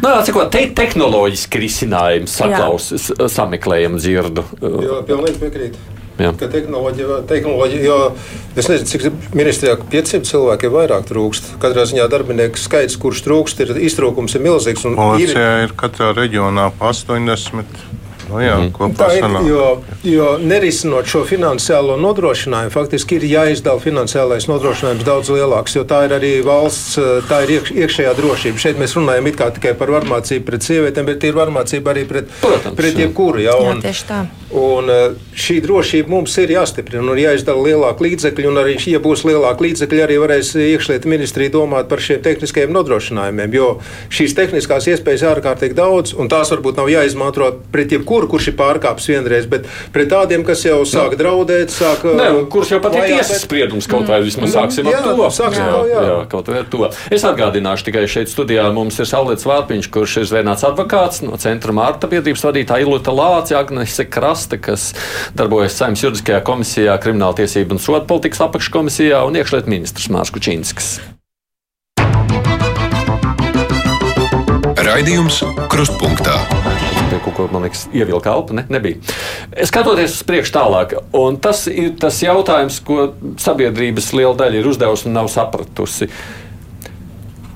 Nu, 0.00 0.08
Cik 0.24 0.36
te 0.48 0.62
tehnoloģiski 0.76 1.60
risinājums 1.60 2.32
saklaus, 2.40 2.88
sameklējam 3.28 3.98
dzirdu. 4.00 4.44
Jā, 4.80 5.00
pilnīgi 5.04 5.40
piekrītu. 5.42 5.99
Jā. 6.20 6.32
Ka 6.36 6.48
tehnoloģija, 6.52 7.20
tehnoloģija, 7.30 7.82
jo 7.86 8.58
es 8.60 8.68
nezinu, 8.68 8.88
cik 8.90 9.06
ministrijā 9.36 9.76
500 9.80 10.28
cilvēki 10.28 10.68
ir 10.68 10.74
vairāk 10.74 11.06
trūkst. 11.08 11.54
Katrā 11.62 11.86
ziņā 11.88 12.08
darbinieku 12.12 12.60
skaits, 12.60 12.98
kurš 13.00 13.24
trūkst, 13.26 13.64
ir 13.64 13.72
iztrūkums 13.88 14.36
ir 14.36 14.44
milzīgs. 14.44 14.84
Policijā 14.98 15.48
ir... 15.62 15.70
ir 15.70 15.76
katrā 15.80 16.12
reģionā 16.16 16.68
pa 16.76 16.92
80. 16.92 17.88
Nu, 18.30 18.40
jā, 18.42 18.56
mm. 18.62 18.94
Tā 18.98 19.08
ir. 19.16 19.26
Jo, 19.48 19.66
jo 20.06 20.28
nerisinot 20.42 21.08
šo 21.10 21.24
finansiālo 21.28 21.96
nodrošinājumu, 22.00 22.72
faktiski 22.74 23.18
ir 23.18 23.26
jāizdala 23.30 23.82
finansiālais 23.82 24.46
nodrošinājums 24.50 25.06
daudz 25.06 25.32
lielāks, 25.34 25.74
jo 25.78 25.84
tā 25.88 26.04
ir 26.06 26.14
arī 26.16 26.32
valsts, 26.46 26.98
tā 27.30 27.42
ir 27.46 27.56
iekš, 27.58 27.72
iekšējā 27.84 28.14
drošība. 28.18 28.62
Šeit 28.62 28.80
mēs 28.80 28.94
runājam 28.98 29.30
tikai 29.56 29.74
par 29.78 29.92
varmācību 29.96 30.46
pret 30.46 30.66
sievietēm, 30.66 31.08
bet 31.10 31.26
ir 31.26 31.38
varmācība 31.38 31.94
arī 31.94 32.06
pret, 32.08 32.30
Protams, 32.42 32.76
pret 32.78 32.98
jebkuru. 33.00 33.42
Jā, 33.42 33.56
un, 33.58 33.80
jā, 33.80 33.88
tieši 33.88 34.06
tā. 34.08 34.20
Un 34.50 34.90
eh, 34.90 35.12
šī 35.38 35.60
drošība 35.62 36.10
mums 36.10 36.34
ir 36.42 36.50
jāstiprina 36.56 37.04
un 37.04 37.18
jāizdala 37.20 37.62
lielāka 37.68 38.02
līdzekļa, 38.06 38.48
un 38.50 38.62
arī, 38.62 38.74
ja 38.90 38.98
būs 39.02 39.22
lielāka 39.28 39.62
līdzekļa, 39.66 40.02
arī 40.06 40.18
varēs 40.22 40.52
iekšlietu 40.58 41.10
ministrija 41.10 41.54
domāt 41.54 41.90
par 41.90 42.02
šiem 42.02 42.22
tehniskajiem 42.24 42.74
nodrošinājumiem, 42.74 43.54
jo 43.54 43.68
šīs 44.10 44.34
tehniskās 44.38 44.88
iespējas 44.90 45.22
ir 45.22 45.32
ārkārtīgi 45.36 45.78
daudz, 45.78 46.16
un 46.18 46.30
tās 46.32 46.50
varbūt 46.50 46.80
nav 46.82 46.90
jāizmanto 46.90 47.52
pret 47.70 47.94
jebkuru 47.94 48.19
jebkuru, 48.20 48.28
kurš 48.30 48.50
ir 48.50 48.56
pārkāpis 48.58 49.08
vienreiz, 49.10 49.46
bet 49.48 49.66
pret 49.92 50.10
tādiem, 50.10 50.44
kas 50.44 50.64
jau 50.64 50.82
sāk 50.84 51.16
draudēt, 51.18 51.72
sāk. 51.72 52.04
Nē, 52.04 52.46
kurš 52.50 52.74
jau 52.74 52.80
pat 52.82 52.96
ir 52.98 53.06
tiesas 53.08 53.44
spriedums, 53.44 53.88
kaut 53.90 54.08
vai 54.08 54.20
vismaz 54.24 54.52
sāksim 54.54 54.88
jā, 54.88 55.00
ar 55.00 55.08
to. 55.08 55.30
Sāksim 55.30 55.64
jā, 55.64 55.80
jā. 55.90 56.02
jā, 56.08 56.16
kaut 56.30 56.50
vai 56.50 56.60
ar 56.62 56.68
to. 56.70 56.90
Es 57.10 57.24
atgādināšu 57.24 57.88
tikai 57.88 58.06
šeit 58.10 58.30
studijā 58.32 58.66
mums 58.74 58.98
ir 59.00 59.08
Saulēts 59.08 59.46
Vārpiņš, 59.48 59.90
kurš 59.92 60.18
ir 60.22 60.28
zvērnāts 60.30 60.66
advokāts 60.68 61.22
no 61.24 61.38
centra 61.40 61.74
Mārta 61.76 62.10
biedrības 62.10 62.44
vadītāja 62.48 62.86
Ilota 62.86 63.14
Lācija, 63.14 63.62
Agnese 63.62 64.06
Krasta, 64.10 64.60
kas 64.60 64.90
darbojas 65.36 65.78
Saimnes 65.78 66.04
juridiskajā 66.04 66.42
komisijā, 66.46 66.98
krimināla 67.02 67.40
tiesība 67.40 67.76
un 67.76 67.82
soda 67.82 68.04
politikas 68.08 68.44
apakškomisijā 68.48 69.22
un 69.26 69.40
iekšliet 69.40 69.70
ministrs 69.70 70.10
Mārs 70.12 70.34
Kučīnskis. 70.34 70.98
Raidījums 74.80 75.42
Krustpunktā 75.70 76.40
pie 77.10 77.20
kaut 77.24 77.36
ko, 77.36 77.48
man 77.52 77.66
liekas, 77.66 77.86
ievilka 77.94 78.32
elpa. 78.32 78.56
Ne? 78.56 78.66
Nebija. 78.72 79.00
Skatoties 79.68 80.18
uz 80.18 80.26
priekšu 80.28 80.54
tālāk, 80.56 80.94
un 81.16 81.40
tas 81.42 81.66
ir 81.70 81.94
tas 82.00 82.20
jautājums, 82.24 82.80
ko 82.86 83.10
sabiedrības 83.40 84.12
liela 84.16 84.36
daļa 84.38 84.60
ir 84.60 84.70
uzdevusi 84.70 85.10
un 85.10 85.18
nav 85.18 85.30
sapratusi. 85.32 86.10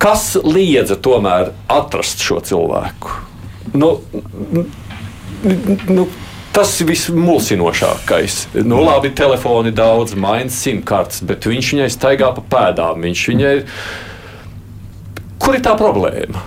Kas 0.02 0.34
liedza 0.44 0.98
tomēr 1.00 1.54
atrast 1.72 2.20
šo 2.20 2.42
cilvēku? 2.44 3.14
Nu, 3.74 3.94
nu, 5.88 6.06
tas 6.54 6.74
ir 6.80 6.90
vismulsinošākais. 6.92 8.40
Nu, 8.62 8.82
labi, 8.84 9.14
telefoni 9.16 9.72
daudz, 9.74 10.14
maina 10.18 10.52
simtkartes, 10.52 11.24
bet 11.26 11.48
viņš 11.48 11.70
viņai 11.74 11.92
staigā 11.92 12.30
pa 12.36 12.44
pēdām. 12.52 13.06
Viņš 13.08 13.24
viņai. 13.32 13.54
Kur 15.42 15.56
ir 15.56 15.64
tā 15.64 15.74
problēma? 15.78 16.44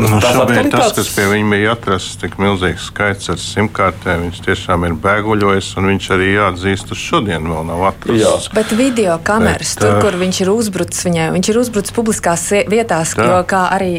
Nu, 0.00 0.18
šobrīd 0.24 0.70
tas, 0.72 0.94
kas 0.96 1.10
pie 1.12 1.26
viņa 1.30 1.50
bija 1.52 1.72
atrasts, 1.74 2.16
tik 2.20 2.36
milzīgs 2.40 2.86
skaits 2.88 3.30
ar 3.32 3.40
simtkārtēm, 3.40 4.26
viņš 4.26 4.40
tiešām 4.46 4.86
ir 4.88 4.96
bēguļojis, 5.04 5.70
un 5.80 5.90
viņš 5.92 6.08
arī 6.16 6.30
jāatzīst, 6.32 6.94
uz 6.94 7.02
šodien 7.02 7.48
vēl 7.50 7.66
nav 7.68 7.84
atrasts. 7.90 8.48
Jā. 8.48 8.54
Bet 8.56 8.72
video 8.78 9.18
kameras, 9.24 9.74
Bet, 9.76 9.84
tur, 9.84 9.98
kur 10.04 10.18
viņš 10.20 10.42
ir 10.44 10.52
uzbrucis 10.54 11.08
viņai, 11.08 11.30
viņš 11.36 11.52
ir 11.52 11.60
uzbrucis 11.64 11.96
publiskās 11.96 12.46
vietās, 12.70 13.14
tā. 13.18 13.28
jo, 13.28 13.42
kā 13.50 13.66
arī 13.76 13.92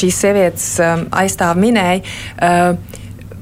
šīs 0.00 0.22
sievietes 0.24 0.72
aizstāv 1.22 1.60
minēja, 1.60 2.02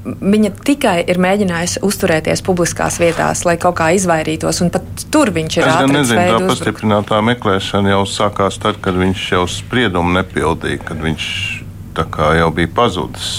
viņa 0.05 0.51
tikai 0.65 0.97
ir 1.11 1.19
mēģinājusi 1.21 1.81
uzturēties 1.85 2.43
publiskās 2.45 2.99
vietās, 3.01 3.43
lai 3.47 3.57
kaut 3.61 3.77
kā 3.79 3.89
izvairītos. 3.97 4.61
Pat 4.73 5.05
tur 5.11 5.31
viņš 5.35 5.57
ir. 5.59 5.67
Es 5.67 5.79
gan 5.83 5.95
nezinu, 5.95 6.25
tā 6.33 6.51
pastiprinātā 6.51 7.21
meklēšana 7.31 7.95
jau 7.95 8.03
sākās 8.09 8.59
tad, 8.61 8.81
kad 8.83 8.97
viņš 8.99 9.25
jau 9.35 9.45
spriedumu 9.49 10.15
nepildīja, 10.19 10.83
kad 10.89 11.01
viņš 11.03 11.25
jau 12.39 12.51
bija 12.55 12.71
pazudis. 12.75 13.33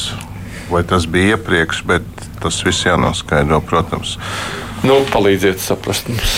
Vai 0.70 0.84
tas 0.86 1.06
bija 1.10 1.34
iepriekš, 1.34 1.82
bet 1.88 2.26
tas 2.42 2.60
viss 2.64 2.86
jānoskaidro, 2.86 3.58
protams. 3.66 4.18
Nu, 4.86 5.00
palīdziet 5.12 5.60
saprast 5.60 6.08
mums. 6.12 6.36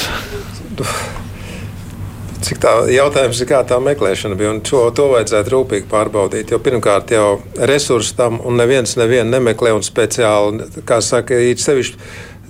Cik 2.42 2.58
tā 2.62 2.72
jautājums 2.90 3.38
ir, 3.38 3.48
kā 3.50 3.60
tā 3.68 3.78
meklēšana 3.82 4.36
bija, 4.38 4.50
un 4.54 4.60
to, 4.66 4.82
to 4.96 5.06
vajadzētu 5.12 5.52
rūpīgi 5.52 5.86
pārbaudīt. 5.90 6.50
Jo 6.50 6.58
pirmkārt, 6.62 7.12
jau 7.14 7.38
resursi 7.70 8.16
tam, 8.18 8.40
un 8.42 8.58
neviens 8.58 8.96
nevienu 8.98 9.30
nemeklē, 9.30 9.74
un 9.76 9.84
speciāli, 9.86 10.66
kā 10.88 10.98
saka, 11.04 11.38
sevišķi 11.38 12.00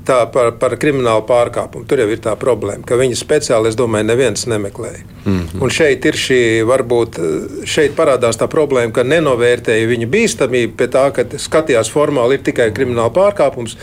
tā 0.07 0.19
par, 0.33 0.53
par 0.61 0.77
kriminālu 0.81 1.25
pārkāpumu. 1.29 1.87
Tur 1.89 2.03
jau 2.03 2.09
ir 2.11 2.21
tā 2.23 2.35
problēma, 2.39 2.85
ka 2.87 2.99
viņu 2.99 3.19
speciāli, 3.19 3.71
es 3.71 3.79
domāju, 3.79 4.09
neviens 4.09 4.47
nemeklēja. 4.51 5.03
Mm 5.25 5.39
-hmm. 5.39 5.63
Un 5.63 5.71
šeit 5.71 6.05
ir 6.05 6.19
šī, 6.19 6.41
varbūt 6.67 7.21
šeit 7.65 7.95
parādās 7.97 8.39
tā 8.39 8.49
problēma, 8.51 8.93
ka 8.93 9.03
nenovērtēja 9.03 9.87
viņu 9.87 10.09
bīstamību 10.11 10.77
pie 10.77 10.87
tā, 10.87 11.11
ka 11.13 11.25
skatījās 11.39 11.91
formāli 11.91 12.35
ir 12.35 12.43
tikai 12.43 12.71
krimināla 12.71 13.11
pārkāpums, 13.11 13.77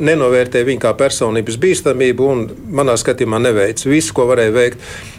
nenovērtēja 0.00 0.64
viņu 0.64 0.80
kā 0.80 0.94
personības 0.94 1.56
bīstamību 1.56 2.20
un 2.20 2.50
manā 2.70 2.96
skatījumā 2.96 3.38
neveica 3.38 3.90
visu, 3.90 4.14
ko 4.14 4.26
varēja 4.26 4.52
veikt. 4.52 4.78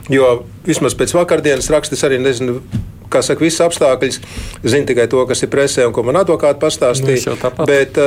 Jo 0.09 0.43
vismaz 0.65 0.95
pēc 0.95 1.13
vakardienas 1.13 1.70
rakstas 1.70 2.03
arī 2.03 2.20
nezinu 2.20 2.61
kā 3.09 3.22
saka, 3.26 3.43
visas 3.43 3.65
apstākļus. 3.67 4.20
Zinu 4.63 4.89
tikai 4.89 5.07
to, 5.11 5.24
kas 5.30 5.43
ir 5.43 5.51
presē 5.53 5.88
un 5.88 5.95
ko 5.95 6.03
man 6.03 6.20
advokāti 6.22 6.61
pastāstīja. 6.61 7.34
Nu, 7.34 7.65
bet, 7.70 7.97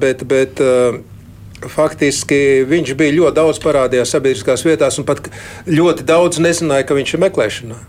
bet, 0.00 0.24
bet, 0.28 0.62
faktiski 1.70 2.62
viņš 2.68 2.94
bija 2.98 3.16
ļoti 3.20 3.38
daudz 3.38 3.62
parādījās 3.62 4.14
sabiedriskās 4.16 4.66
vietās, 4.66 4.98
un 4.98 5.08
pat 5.08 5.30
ļoti 5.70 6.06
daudz 6.08 6.42
nezināja, 6.42 6.88
ka 6.88 6.98
viņš 6.98 7.16
ir 7.16 7.26
meklēšanā. 7.26 7.82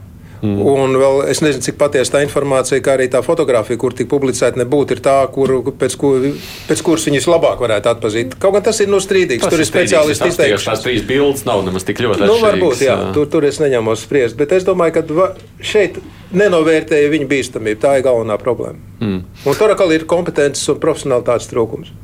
Mm. 0.44 0.60
Un 0.60 0.98
vēl 1.00 1.22
es 1.32 1.40
nezinu, 1.40 1.64
cik 1.64 1.78
patiesa 1.80 2.18
tā 2.18 2.22
informācija, 2.26 2.82
kā 2.84 2.98
arī 2.98 3.06
tā 3.12 3.22
fotografija, 3.24 3.80
kur 3.80 3.94
tika 3.96 4.12
publicēta, 4.12 4.60
nebūtu 4.60 4.98
tā, 5.04 5.16
kur, 5.32 5.54
pēc, 5.80 5.96
kur, 6.02 6.26
pēc 6.68 6.82
kuras 6.84 7.08
viņus 7.08 7.30
labāk 7.32 7.64
varētu 7.64 7.92
atpazīt. 7.94 8.36
Kaut 8.44 8.58
gan 8.58 8.66
tas 8.68 8.82
ir 8.84 8.92
no 8.92 9.00
strīdīgs. 9.00 9.46
Tas 9.46 9.56
tur 9.56 9.64
ir 9.64 9.70
speciālisti 9.70 10.28
izteikuši. 10.34 10.68
Tās 10.68 10.84
trīs 10.84 11.08
bildes 11.08 11.48
nav 11.48 11.64
nemaz 11.64 11.88
tik 11.88 12.04
ļoti 12.04 12.28
nu, 12.28 12.36
varbūt, 12.44 12.84
jā, 12.84 12.98
tur, 13.16 13.30
tur 13.32 13.48
es 13.48 13.62
neņemos 13.64 14.04
spriest, 14.04 14.36
bet 14.40 14.52
es 14.60 14.68
domāju, 14.68 15.00
ka 15.00 15.30
šeit 15.64 16.02
nenovērtēja 16.36 17.14
viņa 17.16 17.30
bīstamību. 17.32 17.80
Tā 17.80 18.02
ir 18.02 18.08
galvenā 18.10 18.36
problēma. 18.42 18.84
Mm. 19.00 19.22
Un 19.48 19.62
tur 19.62 19.72
atkal 19.72 19.96
ir 19.96 20.04
kompetences 20.12 20.68
un 20.76 20.84
profesionālitātes 20.84 21.48
trūkums. 21.56 21.96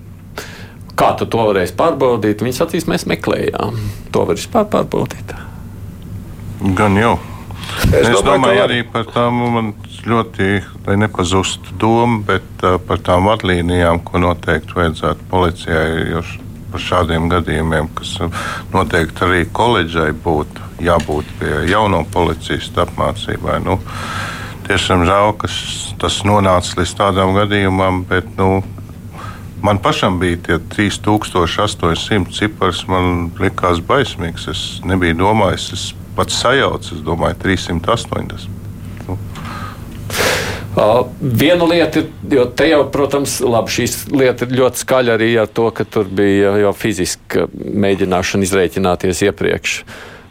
Kā 0.99 1.13
tu 1.19 1.27
to 1.31 1.45
varēsi 1.49 1.75
pārbaudīt? 1.79 2.43
Viņi 2.43 2.57
sacīs, 2.57 2.87
mēs 2.91 3.07
meklējām. 3.07 3.77
To 4.13 4.25
var 4.27 4.39
vispār 4.39 4.67
pārbaudīt. 4.73 5.31
Gan 6.75 6.99
jau. 6.99 7.15
Es, 7.87 8.09
es 8.09 8.17
domāju, 8.17 8.25
domāju 8.33 8.65
arī 8.65 8.81
par 8.91 9.07
tām 9.13 9.39
man 9.53 9.71
ļoti, 10.09 10.49
lai 10.87 10.97
nepazustu 10.99 11.75
doma, 11.79 12.19
bet 12.27 12.65
uh, 12.65 12.75
par 12.83 12.99
tām 13.05 13.29
vadlīnijām, 13.29 14.01
ko 14.03 14.21
noteikti 14.23 14.75
vajadzētu 14.75 15.27
policijai. 15.31 15.89
Jo 16.11 16.23
par 16.69 16.81
šādiem 16.83 17.29
gadījumiem, 17.31 17.89
kas 17.97 18.15
noteikti 18.73 19.25
arī 19.25 19.45
koledžai 19.57 20.11
būtu 20.25 20.67
jābūt 20.85 21.31
pie 21.39 21.53
jauno 21.69 22.03
policistu 22.13 22.83
apmācībai. 22.83 23.59
Nu, 23.65 23.79
tiešām 24.67 25.05
žēl, 25.07 25.33
ka 25.41 25.49
tas 26.01 26.19
nonāca 26.27 26.79
līdz 26.79 26.93
tādam 26.99 27.33
gadījumam, 27.37 28.03
bet 28.09 28.29
nu, 28.37 28.61
man 29.61 29.79
pašam 29.83 30.19
bija 30.19 30.37
tie 30.45 30.59
3800 30.75 32.33
cipars. 32.35 32.85
Man 32.87 33.31
likās 33.39 33.81
baismīgs. 33.85 34.47
Es 34.51 34.63
nebiju 34.85 35.17
domājis, 35.23 35.71
es 35.73 35.87
pats 36.15 36.39
sajaucu, 36.41 36.95
es 36.95 37.03
domāju, 37.05 37.39
380. 37.43 38.47
Nu. 39.07 39.17
Uh, 40.79 41.07
viena 41.19 41.65
lieta 41.65 42.03
ir, 42.03 42.11
jo 42.29 42.43
te 42.55 42.67
jau, 42.69 42.83
protams, 42.93 43.39
labi, 43.41 43.73
šīs 43.73 43.95
lieta 44.13 44.45
ir 44.45 44.53
ļoti 44.59 44.83
skaļa 44.83 45.15
arī 45.17 45.31
ar 45.41 45.49
to, 45.49 45.65
ka 45.75 45.83
tur 45.83 46.07
bija 46.13 46.53
jau 46.61 46.71
fiziska 46.77 47.47
mēģināšana 47.55 48.45
izreikināties 48.45 49.23
iepriekš. 49.25 49.79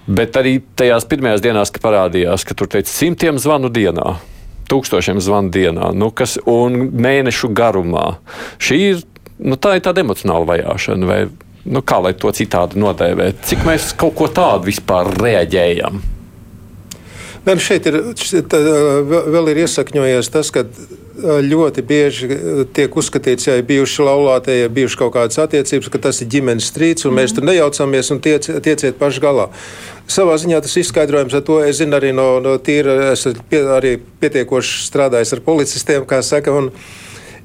Bet 0.08 0.38
arī 0.40 0.54
tajās 0.78 1.04
pirmajās 1.10 1.42
dienās, 1.44 1.72
kad 1.74 1.84
parādījās, 1.84 2.46
ka 2.48 2.56
tur 2.56 2.70
teica 2.70 2.88
simtiem 2.88 3.36
zvanu 3.42 3.68
dienā, 3.68 4.14
tūkstošiem 4.70 5.20
zvanu 5.24 5.52
dienā, 5.52 5.90
nu, 5.96 6.08
kas, 6.14 6.38
un 6.48 6.78
mēnešu 6.96 7.50
garumā. 7.56 8.06
Šī 8.62 8.78
ir, 8.92 9.02
nu, 9.38 9.58
tā 9.60 9.76
ir 9.78 9.84
tāda 9.86 10.04
emocionāla 10.04 10.48
vajāšana. 10.52 11.08
Vai, 11.08 11.20
nu, 11.68 11.82
kā 11.82 11.98
lai 12.02 12.14
to 12.18 12.32
citādi 12.34 12.80
nodēvēt, 12.80 13.42
cik 13.48 13.66
mēs 13.68 13.92
kaut 13.98 14.16
ko 14.18 14.30
tādu 14.32 14.70
vispār 14.70 15.10
reaģējam. 15.18 16.00
Ne, 17.48 17.54
nu, 17.54 17.62
šeit 17.64 17.86
ir, 17.88 18.00
šeit, 18.20 18.52
vēl 18.52 19.52
ir 19.52 19.62
iesakņojies 19.62 20.28
tas, 20.34 20.50
ka 20.52 20.66
ļoti 21.18 21.82
bieži 21.86 22.28
tiek 22.76 22.96
uzskatīts, 23.00 23.48
ja 23.48 23.56
ir 23.58 23.64
bijuši 23.66 24.04
laulātie, 24.04 24.58
ja 24.60 24.68
bijuši 24.72 24.98
kaut 25.00 25.14
kādas 25.16 25.40
attiecības, 25.40 25.88
ka 25.90 26.00
tas 26.08 26.20
ir 26.22 26.28
ģimenes 26.34 26.68
strīds, 26.68 27.06
un 27.06 27.14
mm. 27.14 27.20
mēs 27.22 27.34
tur 27.34 27.46
nejaucamies 27.48 28.12
un 28.14 28.20
tiec, 28.22 28.50
tieciet 28.64 28.98
paši 29.00 29.24
galā. 29.24 29.48
Savā 30.08 30.36
ziņā 30.40 30.60
tas 30.64 30.76
izskaidrojums 30.80 31.34
ar 31.36 31.44
to 31.44 31.58
es 31.64 31.80
zinu 31.80 31.98
arī 31.98 32.12
no, 32.16 32.28
no 32.44 32.54
tīra, 32.60 33.14
es 33.14 33.26
pie, 33.50 33.64
arī 33.78 33.96
pietiekoši 34.22 34.86
strādājis 34.86 35.34
ar 35.36 35.44
policistiem, 35.44 36.06
kā 36.08 36.20
saka. 36.26 36.54
Un, 36.54 36.70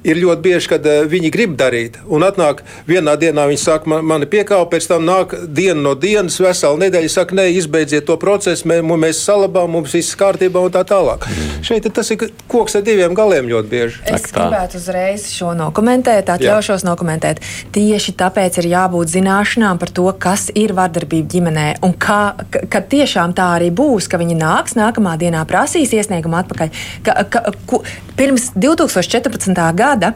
ir 0.04 0.20
ļoti 0.20 0.44
bieži, 0.44 0.70
kad 0.74 0.86
uh, 0.88 1.02
viņi 1.08 1.30
grib 1.34 1.56
darīt. 1.58 1.98
Un 2.06 2.24
atnāk 2.26 2.62
vienā 2.88 3.16
dienā, 3.20 3.46
viņi 3.50 3.60
saka, 3.60 3.90
man, 3.90 4.04
mani 4.06 4.28
piekāpa, 4.30 4.68
pēc 4.74 4.88
tam 4.90 5.06
nāk 5.08 5.34
diena 5.48 5.80
no 5.80 5.94
dienas, 5.98 6.36
vesela 6.42 6.78
nedēļa, 6.80 7.10
saka, 7.12 7.36
nē, 7.38 7.48
izbeidziet 7.58 8.06
to 8.08 8.16
procesu, 8.20 8.68
mē, 8.70 8.80
mēs 8.84 9.22
salabām, 9.24 9.72
mums 9.74 9.94
viss 9.96 10.16
kārtībā 10.18 10.62
un 10.64 10.74
tā 10.74 10.84
tālāk. 10.88 11.26
Mm. 11.28 11.64
Šeit 11.64 11.88
tas 11.94 12.10
ir 12.12 12.26
koks 12.50 12.76
ar 12.78 12.84
diviem 12.86 13.16
galiem 13.16 13.48
ļoti 13.50 13.70
bieži. 13.70 14.02
Es 14.12 14.28
gribētu 14.34 14.78
uzreiz 14.80 15.26
šo 15.32 15.54
nokomentēt, 15.56 16.30
atļaušos 16.34 16.84
Jā. 16.84 16.88
nokomentēt. 16.90 17.42
Tieši 17.74 18.16
tāpēc 18.20 18.60
ir 18.62 18.70
jābūt 18.74 19.12
zināšanām 19.14 19.80
par 19.80 19.92
to, 19.94 20.06
kas 20.20 20.50
ir 20.54 20.74
vardarbība 20.76 21.30
ģimenē 21.34 21.66
un 21.86 21.94
kā, 21.96 22.36
ka, 22.52 22.64
ka 22.70 22.84
tiešām 22.94 23.34
tā 23.36 23.50
arī 23.58 23.70
būs, 23.74 24.08
ka 24.10 24.20
viņi 24.20 24.36
nāks 24.40 24.76
nākamā 24.78 25.16
dienā 25.20 25.44
prasīs 25.48 25.94
iesniegumu 25.96 26.40
atpakaļ. 26.42 26.82
Ka, 27.06 27.16
ka, 27.30 27.44
ku, 27.68 27.80
pirms 28.18 28.50
2014. 28.58 29.54
gada 29.74 29.93
gada, 29.94 30.12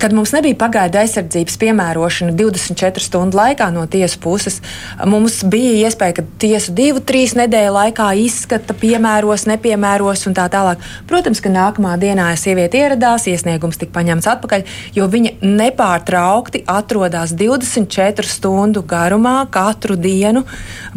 kad 0.00 0.12
mums 0.12 0.32
nebija 0.32 0.56
pagaidu 0.58 1.00
aizsardzības 1.00 1.56
piemērošana 1.60 2.32
24 2.36 3.02
stundu 3.04 3.38
laikā 3.38 3.70
no 3.74 3.86
tiesas 3.90 4.16
puses, 4.20 4.60
mums 5.06 5.40
bija 5.44 5.88
iespēja, 5.88 6.20
ka 6.20 6.24
tiesu 6.42 6.74
divu, 6.76 7.02
trīs 7.04 7.34
nedēļu 7.38 7.74
laikā 7.76 8.10
izskata, 8.24 8.76
piemēros, 8.80 9.46
nepiemēros 9.50 10.26
un 10.30 10.36
tā 10.36 10.46
tālāk. 10.52 10.82
Protams, 11.10 11.42
ka 11.42 11.52
nākamā 11.52 11.96
dienā 12.00 12.30
sieviete 12.40 12.80
ieradās, 12.80 13.26
iesniegums 13.30 13.80
tika 13.80 13.98
paņemts 13.98 14.28
atpakaļ, 14.34 14.64
jo 14.96 15.08
viņa 15.10 15.36
nepārtraukti 15.44 16.64
atrodas 16.70 17.34
24 17.36 18.28
stundu 18.30 18.84
garumā 18.86 19.42
katru 19.52 19.98
dienu 20.00 20.44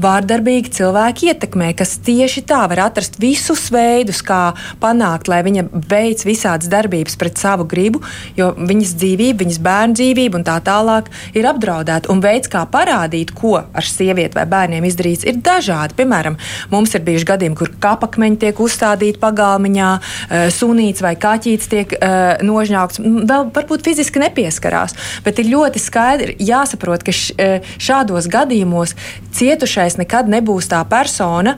vārdarbīgi 0.02 0.74
cilvēki 0.80 1.34
ietekmē, 1.34 1.74
kas 1.78 1.98
tieši 2.04 2.46
tā 2.50 2.64
var 2.72 2.86
atrast 2.88 3.20
visus 3.22 3.68
veidus, 3.74 4.24
kā 4.26 4.54
panākt, 4.84 5.30
lai 5.32 5.42
viņa 5.46 5.68
veic 5.90 6.24
visādas 6.28 6.70
darbības 6.72 7.18
pret 7.20 7.40
savu 7.42 7.68
gribu, 7.70 8.04
jo 8.38 8.52
viņas 8.58 8.96
dzīvība, 9.02 9.44
viņas 9.44 9.62
bērnu 9.64 9.98
dzīvība 10.00 10.40
un 10.40 10.46
tā 10.48 10.58
tālāk 10.64 11.10
ir 11.38 11.48
apdraudēta. 11.50 12.12
Un 12.14 12.22
veids, 12.24 12.50
kā 12.52 12.64
parādīt, 12.70 13.34
ko 13.38 13.56
ar 13.62 13.88
sievieti 13.88 14.38
vai 14.38 14.46
bērniem 14.50 14.88
izdarīts, 14.88 15.26
ir 15.28 15.40
dažādi. 15.44 15.98
Piemēram, 15.98 16.38
mums 16.74 16.94
ir 16.96 17.06
bijuši 17.06 17.30
gadījumi, 17.34 17.58
kur 17.60 17.74
kapakmeņi 17.84 18.40
tiek 18.46 18.62
uzstādīti 18.64 19.22
pagalmiņā, 19.22 19.90
eh, 20.00 20.48
sunīts 20.54 21.04
vai 21.04 21.16
kaķītis 21.20 21.70
tiek 21.72 21.94
uh, 21.98 22.42
nožņaukts. 22.44 23.02
Vēl 23.30 23.48
varbūt 23.54 23.86
fiziski 23.86 24.22
nepieskarās, 24.24 24.96
bet 25.26 25.40
ir 25.42 25.52
ļoti 25.54 25.82
skaidri 25.82 26.38
jāsaprot, 26.44 27.06
ka 27.06 27.14
eh, 27.14 27.74
šādos 27.82 28.30
gadījumos 28.32 28.96
cietušais 29.34 29.98
nekad 30.02 30.30
nebūs 30.32 30.70
tā 30.72 30.82
persona, 30.90 31.56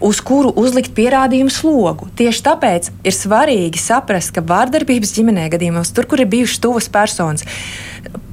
uz 0.00 0.20
kuru 0.24 0.52
uzlikt 0.58 0.94
pierādījumu 0.96 1.52
slogu. 1.52 2.08
Tieši 2.18 2.44
tāpēc 2.46 2.90
ir 3.06 3.16
svarīgi 3.16 3.80
saprast, 3.80 4.32
ka 4.34 4.44
vārdarbības 4.44 5.14
ģimenē 5.16 5.48
gadījumos 5.54 5.92
tur, 5.98 6.06
kur 6.06 6.22
ir 6.22 6.30
bijušas 6.30 6.62
tuvas 6.62 6.88
personas. 6.94 7.42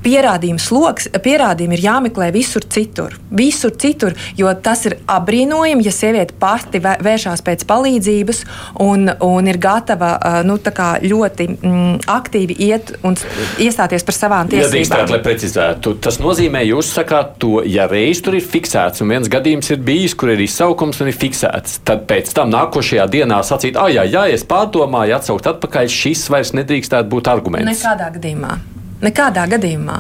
Pierādījums 0.05 0.67
sloks, 0.69 1.07
pierādījumi 1.25 1.79
ir 1.79 1.81
jāmeklē 1.87 2.27
visur 2.29 2.61
citur. 2.69 3.15
Visur 3.33 3.71
citur, 3.81 4.13
jo 4.37 4.51
tas 4.61 4.83
ir 4.85 4.99
apbrīnojami, 5.09 5.81
ja 5.87 5.93
sieviete 5.93 6.35
pati 6.37 6.77
vēršās 6.83 7.41
pēc 7.45 7.63
palīdzības 7.65 8.43
un, 8.85 9.09
un 9.25 9.49
ir 9.49 9.57
gatava 9.61 10.11
nu, 10.45 10.59
ļoti 10.61 11.47
mm, 11.55 11.95
aktīvi 12.11 12.57
iet 12.67 12.93
un 13.01 13.17
iestāties 13.17 14.05
par 14.05 14.17
savām 14.17 14.51
tiesībām. 14.51 14.67
Ja 14.67 14.75
drīkstāt, 14.75 15.15
lai 15.15 15.21
precizētu, 15.25 15.95
tas 16.05 16.21
nozīmē, 16.21 16.61
jūs 16.69 16.93
sakāt 16.99 17.39
to, 17.41 17.55
ja 17.65 17.89
reiz 17.89 18.21
tur 18.21 18.37
ir 18.37 18.45
fiksēts 18.45 19.01
un 19.01 19.15
viens 19.15 19.31
gadījums 19.31 19.73
ir 19.73 19.81
bijis, 19.89 20.13
kur 20.13 20.35
ir 20.35 20.45
izsaukums 20.45 21.01
un 21.01 21.09
ir 21.09 21.17
fiksēts, 21.17 21.79
tad 21.87 22.05
pēc 22.05 22.29
tam 22.37 22.53
nākošajā 22.53 23.09
dienā 23.17 23.41
sacīt, 23.41 23.81
ah, 23.81 23.89
jā, 23.89 24.05
jā, 24.05 24.29
es 24.37 24.45
pārdomāju, 24.45 25.17
atsaukt 25.17 25.49
atpakaļ, 25.55 25.89
šis 25.89 26.29
vairs 26.29 26.53
nedrīkstētu 26.61 27.09
būt 27.09 27.33
arguments. 27.33 27.73
Nekādā 27.73 28.13
gadījumā. 28.19 28.55
Nekādā 29.03 29.43
gadījumā. 29.51 29.97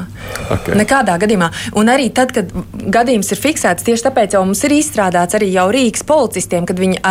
Okay. 0.55 0.75
Nekādā 0.79 1.17
gadījumā. 1.19 1.49
Un 1.79 1.89
arī 1.91 2.07
tad, 2.15 2.31
kad 2.35 2.51
gadījums 2.71 3.31
ir 3.33 3.41
fiksēts, 3.41 3.83
tieši 3.83 4.05
tāpēc 4.07 4.37
jau 4.37 4.43
mums 4.47 4.61
ir 4.63 4.75
izstrādāts 4.77 5.35
arī 5.35 5.49
jau 5.51 5.65
rīks 5.73 6.05
policistiem, 6.07 6.67
kad 6.69 6.79
viņi, 6.79 7.01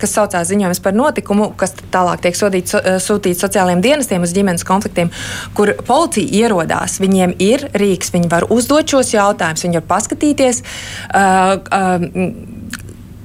kas 0.00 0.14
saucās 0.16 0.50
ziņojums 0.50 0.82
par 0.84 0.96
notikumu, 0.98 1.50
kas 1.60 1.74
tālāk 1.94 2.24
tiek 2.26 2.36
sodīts, 2.36 2.76
uh, 2.76 2.98
sūtīts 3.02 3.40
sociālajiem 3.46 3.84
dienestiem 3.84 4.26
uz 4.26 4.34
ģimenes 4.36 4.66
konfliktiem, 4.68 5.12
kur 5.56 5.72
policija 5.86 6.44
ierodās. 6.44 6.98
Viņiem 7.00 7.36
ir 7.40 7.68
rīks, 7.72 8.12
viņi 8.14 8.30
var 8.32 8.48
uzdot 8.52 8.92
šos 8.92 9.14
jautājumus, 9.16 9.64
viņi 9.66 9.80
var 9.80 9.88
paskatīties. 9.94 10.64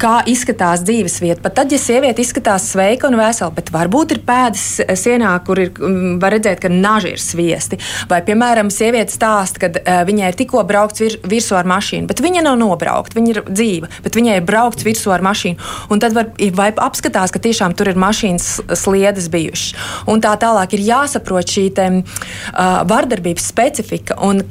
Kā 0.02 0.18
izskatās 0.28 0.82
dzīves 0.84 1.18
vieta. 1.24 1.39
Pat 1.46 1.56
tad, 1.62 1.72
ja 1.72 1.80
sieviete 1.80 2.20
izskatās 2.24 2.68
sveika 2.74 3.08
un 3.08 3.16
vesela, 3.20 3.52
bet 3.56 3.70
varbūt 3.72 4.16
ir 4.16 4.20
pēdas 4.28 4.66
sienā, 5.00 5.32
kur 5.48 5.62
ir, 5.62 5.72
mm, 5.72 6.18
var 6.20 6.36
redzēt, 6.36 6.60
ka 6.64 6.72
naži 6.72 7.14
ir 7.16 7.22
sviesti. 7.24 7.80
Vai, 8.12 8.20
piemēram, 8.28 8.72
sieviete 8.74 9.16
stāsta, 9.16 9.62
ka 9.64 9.70
uh, 9.72 10.02
viņai 10.08 10.32
ir 10.32 10.39
tikko 10.41 10.66
braukts 10.68 11.04
vir, 11.04 11.16
virsū 11.24 11.56
ar 11.56 11.70
mašīnu, 11.72 12.10
bet 12.12 12.20
viņa 12.24 12.43
nav 12.43 12.60
nobraukta, 12.60 13.16
viņa 13.16 13.32
ir 13.32 13.41
dzīva, 13.48 13.91
bet 14.04 14.20
viņai 14.20 14.39
ir 14.41 14.48
braukts 14.48 14.84
virsū 14.88 15.14
ar 15.16 15.24
mašīnu. 15.26 15.72
Un 15.93 16.04
tad 16.04 16.18
var, 16.18 16.34
apskatās, 16.89 17.32
ka 17.32 17.39
tiešām 17.39 17.78
tur 17.80 17.93
ir 17.93 18.02
mašīnas 18.02 18.50
sliedes 18.76 19.32
bijušas. 19.32 19.80
Un 20.12 20.24
tā 20.24 20.36
tālāk 20.41 20.76
ir 20.76 20.84
jāsaprot 20.89 21.56
šī 21.56 21.70
te, 21.78 21.88
uh, 22.04 22.84
vardarbības 22.89 23.48
specifika 23.48 24.20
un 24.28 24.43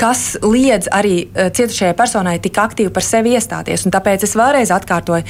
kas 0.00 0.36
liedz 0.42 0.90
arī 0.92 1.16
uh, 1.24 1.50
cietušajai 1.54 1.96
personai 1.98 2.38
tik 2.42 2.58
aktīvi 2.58 2.92
par 2.94 3.06
sevi 3.06 3.36
iestāties. 3.38 3.86
Un 3.86 3.94
tāpēc 3.94 4.26
es 4.26 4.36
vēlreiz 4.38 4.72
atkārtoju, 4.74 5.26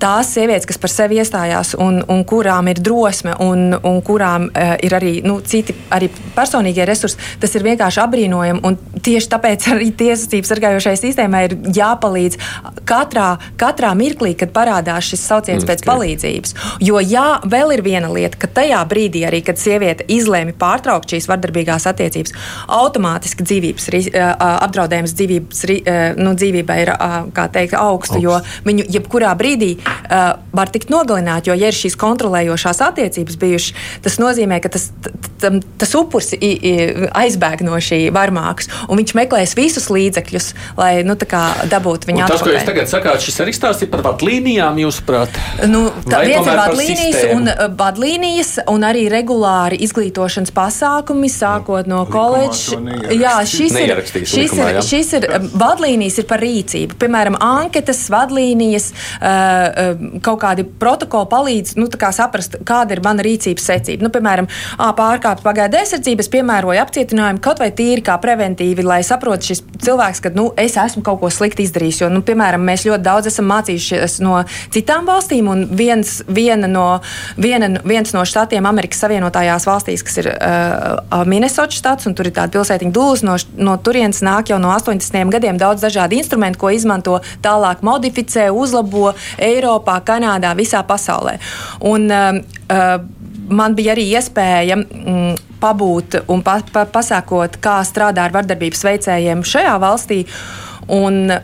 tās 0.00 0.32
sievietes, 0.34 0.66
kas 0.68 0.78
par 0.80 0.92
sevi 0.92 1.20
iestājās 1.20 1.74
un, 1.80 2.00
un 2.12 2.22
kurām 2.28 2.68
ir 2.70 2.80
drosme 2.84 3.34
un, 3.42 3.70
un 3.76 4.00
kurām 4.04 4.48
uh, 4.50 4.74
ir 4.84 4.96
arī 4.96 5.12
nu, 5.24 5.38
citi 5.46 5.74
arī 5.94 6.10
personīgie 6.36 6.86
resursi, 6.88 7.18
tas 7.40 7.54
ir 7.56 7.64
vienkārši 7.66 8.02
apbrīnojami. 8.04 8.74
Tieši 9.06 9.30
tāpēc 9.32 9.68
arī 9.74 9.90
tiesasības 9.96 10.52
sargājošai 10.52 10.96
sistēmai 11.00 11.42
ir 11.48 11.56
jāpalīdz 11.76 12.38
katrā, 12.88 13.28
katrā 13.60 13.92
mirklī, 13.98 14.34
kad 14.38 14.52
parādās 14.54 15.10
šis 15.10 15.24
sauciens 15.26 15.64
mm, 15.64 15.70
pēc 15.70 15.82
okay. 15.82 15.90
palīdzības. 15.90 16.56
Jo 16.84 17.00
jā, 17.02 17.26
vēl 17.46 17.76
ir 17.76 17.84
viena 17.86 18.10
lieta, 18.12 18.40
ka 18.42 18.50
tajā 18.60 18.82
brīdī, 18.88 19.24
arī, 19.28 19.42
kad 19.46 19.60
sieviete 19.60 20.06
izlēma 20.12 20.54
pārtraukt 20.58 21.14
šīs 21.14 21.28
vardarbīgās 21.30 21.88
attiecības, 21.90 22.34
automātiski 22.76 23.46
dzīvības, 23.46 23.88
apdraudējums 24.66 25.16
dzīvības, 25.16 25.64
nu, 26.20 26.34
dzīvībai 26.38 26.78
ir 26.84 26.92
teikt, 27.54 27.76
augstu, 27.78 28.16
Augst. 28.16 28.22
jo 28.22 28.38
viņu 28.66 28.86
jebkurā 28.92 29.32
brīdī 29.38 29.74
var 30.56 30.72
tikt 30.72 30.90
nogalināti. 30.92 31.50
Jo, 31.50 31.56
ja 31.58 31.70
ir 31.70 31.76
šīs 31.76 31.96
kontrolējošās 32.00 32.82
attiecības 32.86 33.38
bijušas, 33.40 33.86
tas 34.04 34.18
nozīmē, 34.22 34.60
ka 34.64 34.70
tas, 34.76 34.88
tas, 35.02 35.58
tas 35.80 35.94
upuris 35.98 36.32
aizbēg 36.36 37.64
no 37.66 37.78
šī 37.82 38.06
varmākas, 38.14 38.70
un 38.88 39.00
viņš 39.00 39.14
meklēs 39.18 39.56
visus 39.58 39.88
līdzekļus, 39.92 40.50
lai 40.78 40.92
nu, 41.06 41.16
dabūtu 41.16 42.10
viņu 42.10 42.24
atpakaļ. 42.26 42.36
Tas, 42.36 42.44
ko 42.44 42.54
jūs 42.54 42.68
tagad 42.68 42.90
sakāt, 42.90 43.24
šis 43.24 43.40
arī 43.44 43.54
stāsts 43.56 43.86
ir 43.86 43.90
par 43.92 44.04
vadlīnijām, 44.06 44.80
jūsuprāt? 44.84 45.40
Nu, 45.70 45.86
tā 46.06 46.22
viens 46.26 46.46
ir 46.46 46.60
vadlīnijas 46.60 47.20
un, 47.34 47.50
vadlīnijas 47.78 48.52
un 48.72 48.86
arī 48.86 49.06
regulāri 49.12 49.80
izglītošanas 49.86 50.54
pasākumi, 50.56 51.30
sākot 51.32 51.90
no 51.90 52.04
koledžas. 52.10 52.76
Jā, 53.14 53.36
šis 53.48 53.76
ir, 53.80 53.94
šis, 54.06 54.36
likumā, 54.44 54.70
ir, 54.74 54.80
šis 54.86 55.12
ir, 55.18 55.28
vadlīnijas 55.56 56.20
ir 56.22 56.28
par 56.30 56.42
rīcību. 56.44 56.98
Piemēram, 57.00 57.38
anketas, 57.42 58.04
vadlīnijas, 58.12 58.90
kaut 60.24 60.40
kādi 60.42 60.64
protokoli 60.66 61.28
palīdz 61.30 61.76
nu, 61.80 61.88
saprast, 62.16 62.58
kāda 62.66 62.96
ir 62.96 63.02
mana 63.04 63.24
rīcības 63.24 63.66
secība. 63.70 64.06
Nu, 64.06 64.10
piemēram, 64.14 64.48
pārkāpt 64.96 65.44
pagaidu 65.44 65.80
aizsardzību, 65.80 66.24
es 66.24 66.30
piemēroju 66.32 66.82
apcietinājumu 66.82 67.42
kaut 67.44 67.60
vai 67.62 67.70
tīri 67.76 68.04
kā 68.06 68.16
preventīvi, 68.22 68.84
lai 68.86 69.02
saprotu 69.06 69.50
šis 69.50 69.62
cilvēks, 69.84 70.22
ka 70.24 70.32
nu, 70.36 70.48
es 70.60 70.76
esmu 70.80 71.02
kaut 71.06 71.20
ko 71.22 71.30
slikti 71.32 71.66
izdarījis. 71.66 72.02
Jo, 72.04 72.10
nu, 72.12 72.22
piemēram, 72.26 72.64
mēs 72.66 72.86
ļoti 72.88 73.04
daudz 73.06 73.30
esam 73.30 73.48
mācījušies 73.52 74.18
no 74.24 74.40
citām 74.74 75.08
valstīm, 75.08 75.50
un 75.52 75.64
viens, 75.76 76.18
no, 76.70 76.86
viena, 77.40 77.70
viens 77.84 78.14
no 78.16 78.24
štatiem 78.26 78.66
Amerikas 78.68 79.02
Savienotajās 79.04 79.66
valstīs, 79.68 80.04
kas 80.06 80.20
ir 80.22 80.30
uh, 80.32 81.22
Minnesota 81.28 81.76
štats, 81.76 82.08
un 82.08 82.16
tur 82.16 82.30
ir 82.30 82.36
tāda 82.36 82.54
pilsētiņa 82.56 82.94
dūles, 82.96 83.24
no, 83.26 83.36
no 83.60 83.76
turienes 83.82 84.22
nāk 84.26 84.52
jau 84.52 84.60
no 84.62 84.72
80. 84.74 85.30
gadiem 85.34 85.60
daudz 85.60 85.84
dažādu 85.84 86.18
instrumentu, 86.18 86.62
ko 86.64 86.72
izmanto 86.74 87.20
tālāk, 87.44 87.84
modificē, 87.86 88.48
uzlabo 88.54 89.12
Eiropā, 89.66 89.98
Kanādā, 90.06 90.54
visā 90.58 90.82
pasaulē. 90.86 91.36
Un, 91.90 92.06
uh, 92.10 92.38
uh, 92.70 92.94
man 93.50 93.74
bija 93.78 93.94
arī 93.96 94.06
iespēja 94.14 94.78
mm, 94.78 95.58
pabūt 95.62 96.20
un 96.30 96.42
pa, 96.46 96.60
pa, 96.72 96.86
pasākot, 96.86 97.58
kā 97.62 97.80
strādā 97.86 98.26
ar 98.26 98.34
vardarbības 98.34 98.86
veicējiem 98.86 99.44
šajā 99.46 99.76
valstī. 99.82 100.22
Un 100.92 101.34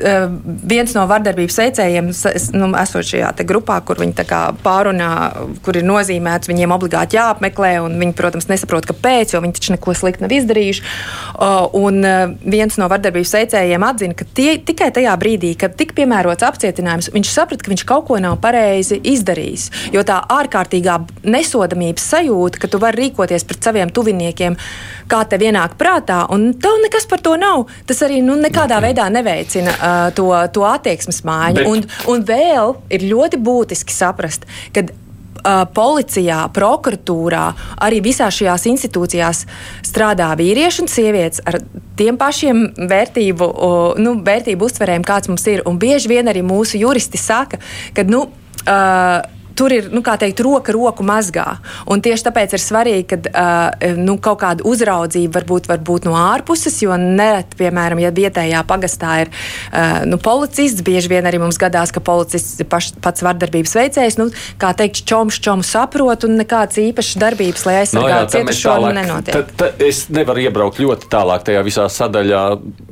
viens 0.00 0.94
no 0.96 1.04
vardarbības 1.10 1.58
veicējiem, 1.60 2.10
nu, 2.56 2.70
esot 2.80 3.06
šajā 3.10 3.32
grupā, 3.48 3.80
kur 3.86 4.00
viņi 4.00 4.26
pārunā, 4.64 5.10
kur 5.64 5.78
ir 5.78 5.86
nozīmēts, 5.86 6.50
viņiem 6.50 6.74
obligāti 6.74 7.18
jāapmeklē, 7.18 7.76
un 7.84 7.96
viņi, 8.00 8.14
protams, 8.18 8.48
nesaprot, 8.50 8.86
kāpēc, 8.90 9.34
jo 9.34 9.42
viņi 9.44 9.56
taču 9.56 9.74
neko 9.74 9.94
sliktu 9.96 10.24
nav 10.24 10.34
izdarījuši. 10.34 10.84
Un 11.80 12.04
eh, 12.04 12.34
viens 12.54 12.76
no 12.80 12.88
vardarbības 12.90 13.34
veicējiem 13.38 13.86
atzina, 13.86 14.16
ka 14.16 14.26
tie, 14.36 14.54
tikai 14.66 14.90
tajā 14.96 15.14
brīdī, 15.20 15.54
kad 15.60 15.76
tika 15.78 15.96
piemērots 16.00 16.46
apcietinājums, 16.46 17.10
viņš 17.14 17.32
saprata, 17.32 17.64
ka 17.64 17.72
viņš 17.72 17.86
kaut 17.88 18.08
ko 18.10 18.20
nav 18.22 18.38
pareizi 18.42 19.00
izdarījis. 19.12 19.68
Jo 19.94 20.04
tā 20.06 20.20
ārkārtīgā 20.40 20.98
nesodamības 21.28 22.08
sajūta, 22.14 22.62
ka 22.62 22.70
tu 22.70 22.80
vari 22.82 23.06
rīkoties 23.06 23.46
pret 23.48 23.70
saviem 23.70 23.92
tuviniekiem, 23.94 24.56
kā 25.10 25.24
tev 25.28 25.42
ienāk 25.46 25.76
prātā, 25.80 26.22
un 26.32 26.52
tev 26.60 26.78
nekas 26.84 27.08
par 27.10 27.22
to 27.24 27.34
nav, 27.40 27.66
tas 27.88 28.02
arī 28.06 28.20
nu, 28.24 28.36
nekādā 28.40 28.78
veidā 28.82 29.08
neveicina 29.12 29.74
uh, 29.74 29.89
to, 30.16 30.30
to 30.54 30.64
attieksmes 30.68 31.22
māju. 31.26 31.60
Bet... 31.60 31.70
Un, 31.70 31.84
un 32.14 32.26
vēl 32.26 32.74
ir 32.92 33.06
ļoti 33.10 33.40
būtiski 33.40 33.94
saprast, 33.94 34.48
ka 34.74 34.86
policijā, 35.74 36.42
prokuratūrā, 36.52 37.44
arī 37.80 38.00
visās 38.04 38.36
šajās 38.36 38.66
institūcijās 38.70 39.44
strādā 39.86 40.30
vīrieši 40.36 40.84
un 40.84 40.90
sievietes 40.90 41.42
ar 41.48 41.60
tiem 41.96 42.18
pašiem 42.20 42.66
vērtību, 42.90 43.50
nu, 44.00 44.14
vērtību 44.26 44.68
uztverējiem, 44.68 45.06
kāds 45.06 45.32
mums 45.32 45.46
ir. 45.50 45.64
Un 45.68 45.80
bieži 45.80 46.12
vien 46.12 46.28
arī 46.30 46.44
mūsu 46.46 46.80
juristi 46.80 47.20
saka, 47.20 47.60
ka. 47.96 48.04
Nu, 48.10 48.26
uh, 48.66 49.39
tur 49.60 49.74
ir 49.76 49.90
nu, 49.92 50.00
teikt, 50.00 50.40
roka 50.44 50.72
roku 50.72 51.04
mazgā. 51.06 51.58
Un 51.90 52.00
tieši 52.04 52.26
tāpēc 52.28 52.56
ir 52.56 52.62
svarīgi, 52.64 53.06
ka 53.10 53.18
uh, 53.30 53.96
nu, 54.00 54.16
kaut 54.22 54.40
kāda 54.40 54.64
uzraudzība 54.68 55.40
varbūt 55.40 55.68
var 55.70 55.82
būt 55.84 56.08
no 56.08 56.16
ārpuses, 56.18 56.78
jo 56.84 56.96
nereti, 57.00 57.58
piemēram, 57.60 58.00
ja 58.00 58.12
vietējā 58.14 58.62
pagastā 58.68 59.16
ir 59.24 59.32
uh, 59.32 60.02
nu, 60.08 60.20
policists, 60.22 60.84
bieži 60.86 61.12
vien 61.12 61.28
arī 61.28 61.42
mums 61.42 61.60
gadās, 61.60 61.92
ka 61.92 62.02
policists 62.04 62.62
paš, 62.70 62.92
pats 63.04 63.24
vardarbības 63.26 63.76
veicējs, 63.76 64.18
nu, 64.20 64.30
kā 64.60 64.72
teikt, 64.78 65.04
čoms 65.08 65.40
čomu 65.44 65.66
saprot 65.66 66.24
un 66.28 66.38
nekādas 66.40 66.80
īpašas 66.80 67.20
darbības, 67.20 67.66
lai 67.68 67.80
aizsargātu 67.82 68.26
no, 68.26 68.34
cietušo, 68.36 68.76
nenotiek. 68.96 69.36
Tad, 69.36 69.52
tad 69.60 69.84
es 69.84 70.06
nevaru 70.12 70.46
iebraukt 70.46 70.80
ļoti 70.82 71.10
tālāk 71.12 71.44
tajā 71.48 71.64
visā 71.66 71.88
sadaļā. 71.92 72.44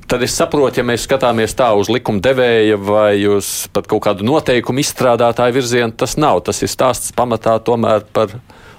Tad 0.09 0.23
es 0.25 0.33
saprotu, 0.33 0.81
ja 0.81 0.87
mēs 0.89 1.03
skatāmies 1.05 1.53
tā 1.53 1.67
uz 1.77 1.91
likuma 1.93 2.23
devēja 2.25 2.79
vai 2.81 3.19
uz 3.29 3.67
pat 3.77 3.85
kaut 3.91 4.07
kādu 4.07 4.25
noteikumu 4.25 4.81
izstrādātāju 4.81 5.59
virzienu, 5.59 5.93
tas 5.93 6.17
nav. 6.17 6.41
Tas 6.47 6.63
ir 6.65 6.71
stāsts 6.73 7.13
pamatā 7.17 7.59
tomēr 7.61 8.07
par 8.17 8.33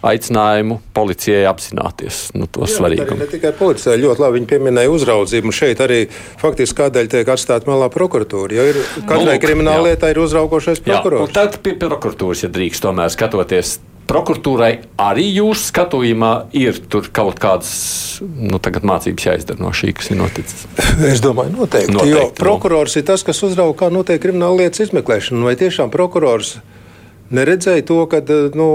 aicinājumu 0.09 0.79
policijai 0.95 1.43
apzināties 1.49 2.29
nu, 2.33 2.47
to 2.49 2.63
Jā, 2.63 2.71
svarīgumu. 2.77 3.19
Ne 3.19 3.27
tikai 3.29 3.51
policijai, 3.59 3.99
ļoti 4.01 4.23
labi 4.23 4.39
viņi 4.39 4.49
pieminēja 4.49 4.93
uzraudzību. 4.95 5.53
Šeit 5.53 5.83
arī 5.85 5.99
faktiski 6.41 6.79
kādēļ 6.79 7.11
tiek 7.11 7.31
atstāta 7.35 7.69
malā 7.69 7.91
prokuratūra. 7.93 8.55
Jo 8.55 8.67
ir, 8.71 8.81
katrai 9.03 9.35
nu, 9.35 9.43
krimināla 9.43 9.91
lietā 9.91 10.09
ir 10.13 10.23
uzraugošais 10.23 10.81
prokurors. 10.85 11.29
Jā, 11.29 11.35
tad 11.41 11.59
pie 11.65 11.75
prokuratūras, 11.77 12.47
ja 12.47 12.51
drīkst 12.55 12.87
tomēr 12.87 13.11
skatoties 13.13 13.77
prokuratūrai 14.09 14.71
arī 14.99 15.27
jūsu 15.37 15.69
skatījumā 15.69 16.31
ir 16.57 16.79
kaut 17.15 17.39
kādas 17.41 17.71
nu, 18.21 18.59
mācības 18.59 19.27
jāizdara 19.29 19.61
no 19.61 19.71
šī, 19.75 19.93
kas 19.97 20.11
ir 20.13 20.19
noticis? 20.21 20.65
Es 21.11 21.21
domāju, 21.23 21.53
noteikti. 21.59 21.93
noteikti 21.93 22.15
jo 22.15 22.25
nu. 22.25 22.35
prokurors 22.39 22.95
no. 22.95 23.01
ir 23.01 23.07
tas, 23.07 23.23
kas 23.27 23.41
uzrauga, 23.45 23.77
kā 23.83 23.93
notiek 23.93 24.21
krimināla 24.23 24.63
lietas 24.63 24.87
izmeklēšana. 24.87 25.45
Vai 25.45 25.55
tiešām 25.59 25.93
prokurors 25.93 26.57
neredzēja 27.35 27.85
to, 27.87 28.01
ka 28.09 28.21
nu, 28.57 28.69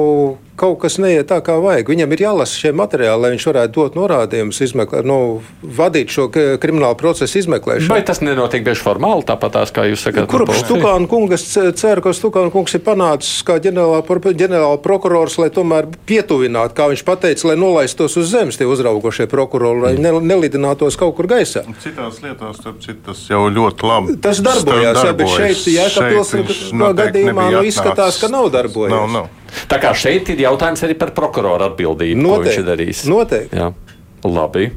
kaut 0.58 0.78
kas 0.84 0.98
neiet 1.02 1.28
tā, 1.30 1.40
kā 1.44 1.56
vajag. 1.62 1.90
Viņam 1.90 2.14
ir 2.14 2.22
jālasa 2.24 2.58
šie 2.58 2.72
materiāli, 2.76 3.22
lai 3.22 3.30
viņš 3.34 3.46
varētu 3.50 3.74
dot 3.74 3.98
norādījumus, 3.98 4.60
izmeklēt, 4.68 5.06
nu, 5.08 5.18
vadīt 5.62 6.12
šo 6.14 6.28
kriminālu 6.32 6.96
procesu 6.98 7.40
izmeklēšanu. 7.42 7.90
Vai 7.92 8.04
tas 8.06 8.22
nenotiek 8.24 8.64
bieži 8.66 8.84
formāli, 8.84 9.26
tāpat 9.26 9.56
tās, 9.58 9.74
kā 9.74 9.86
jūs 9.88 10.06
sakāt? 10.06 10.28
Kur 10.30 10.46
Stukāna 10.54 11.08
kungs, 11.10 11.34
es 11.34 11.80
ceru, 11.80 12.04
ka 12.04 12.14
Stukāna 12.16 12.52
kungs 12.54 12.76
ir 12.78 12.84
panācis 12.86 13.42
kā 13.46 13.58
ģenerāla, 13.62 14.78
prokurors, 14.84 15.38
lai 15.42 15.50
tomēr 15.54 15.90
pietuvinātu, 16.08 16.76
kā 16.78 16.88
viņš 16.92 17.04
pateica, 17.06 17.48
lai 17.50 17.58
nolaistos 17.60 18.18
uz 18.20 18.30
zemes 18.30 18.58
tie 18.60 18.68
uzraugošie 18.70 19.26
prokurori, 19.30 19.82
lai 19.88 19.94
ne, 19.98 20.14
nelidinātos 20.22 20.98
kaut 21.00 21.16
kur 21.18 21.28
gaisā. 21.30 21.64
Citās 21.82 22.20
lietās, 22.24 22.60
starp 22.60 22.82
citu, 22.84 23.00
tas 23.10 23.24
jau 23.30 23.46
ļoti 23.50 23.88
labi. 23.90 24.18
Tas 24.24 24.42
darbojās, 24.44 25.02
jā, 25.02 25.14
bet 25.18 25.32
šeit, 25.34 25.64
jā, 25.74 25.88
ka 25.94 26.10
pilsēta 26.12 26.92
gadījumā 27.02 27.48
nu, 27.58 27.64
izskatās, 27.68 28.20
ka 28.22 28.30
nav 28.32 28.52
darbojies. 28.54 28.94
Nav, 28.94 29.10
nav. 29.12 29.32
Tā 29.70 29.80
kā 29.82 29.92
šeit 29.96 30.30
ir 30.34 30.44
jautājums 30.46 30.84
arī 30.86 30.96
par 30.98 31.14
prokuroru 31.16 31.68
atbildību, 31.70 32.20
noteikti, 32.20 32.38
ko 32.38 32.48
viņš 32.48 32.62
ir 32.62 32.68
darījis. 32.70 33.02
Noteikti. 33.10 33.60
Jā. 33.60 33.72
Labi. 34.24 34.70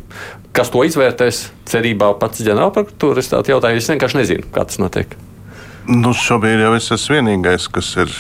Kas 0.56 0.74
to 0.74 0.82
izvērtēs? 0.84 1.48
Cerībā 1.70 2.12
pats 2.20 2.44
ģenerālprokuratūra. 2.44 3.24
Es 3.24 3.32
tādu 3.32 3.54
jautāju, 3.54 3.80
es 3.80 3.90
vienkārši 3.92 4.22
nezinu, 4.22 4.52
kā 4.54 4.66
tas 4.68 4.80
notiek. 4.82 5.16
Nu, 5.88 6.12
šobrīd 6.12 6.60
jau 6.60 6.74
es 6.76 6.90
esmu 6.92 7.16
vienīgais, 7.16 7.70
kas 7.72 7.94
ir 8.02 8.12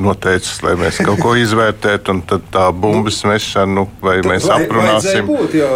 noteicis, 0.00 0.62
lai 0.64 0.72
mēs 0.80 1.02
kaut 1.04 1.20
ko 1.20 1.34
izvērtētu, 1.36 2.14
un 2.14 2.22
tā 2.24 2.62
bumbas 2.72 3.18
mešana, 3.28 3.68
nu, 3.76 3.84
vai 4.00 4.14
mēs 4.24 4.46
aprunāsim. 4.48 5.28
Būt, 5.28 5.58
jo... 5.58 5.68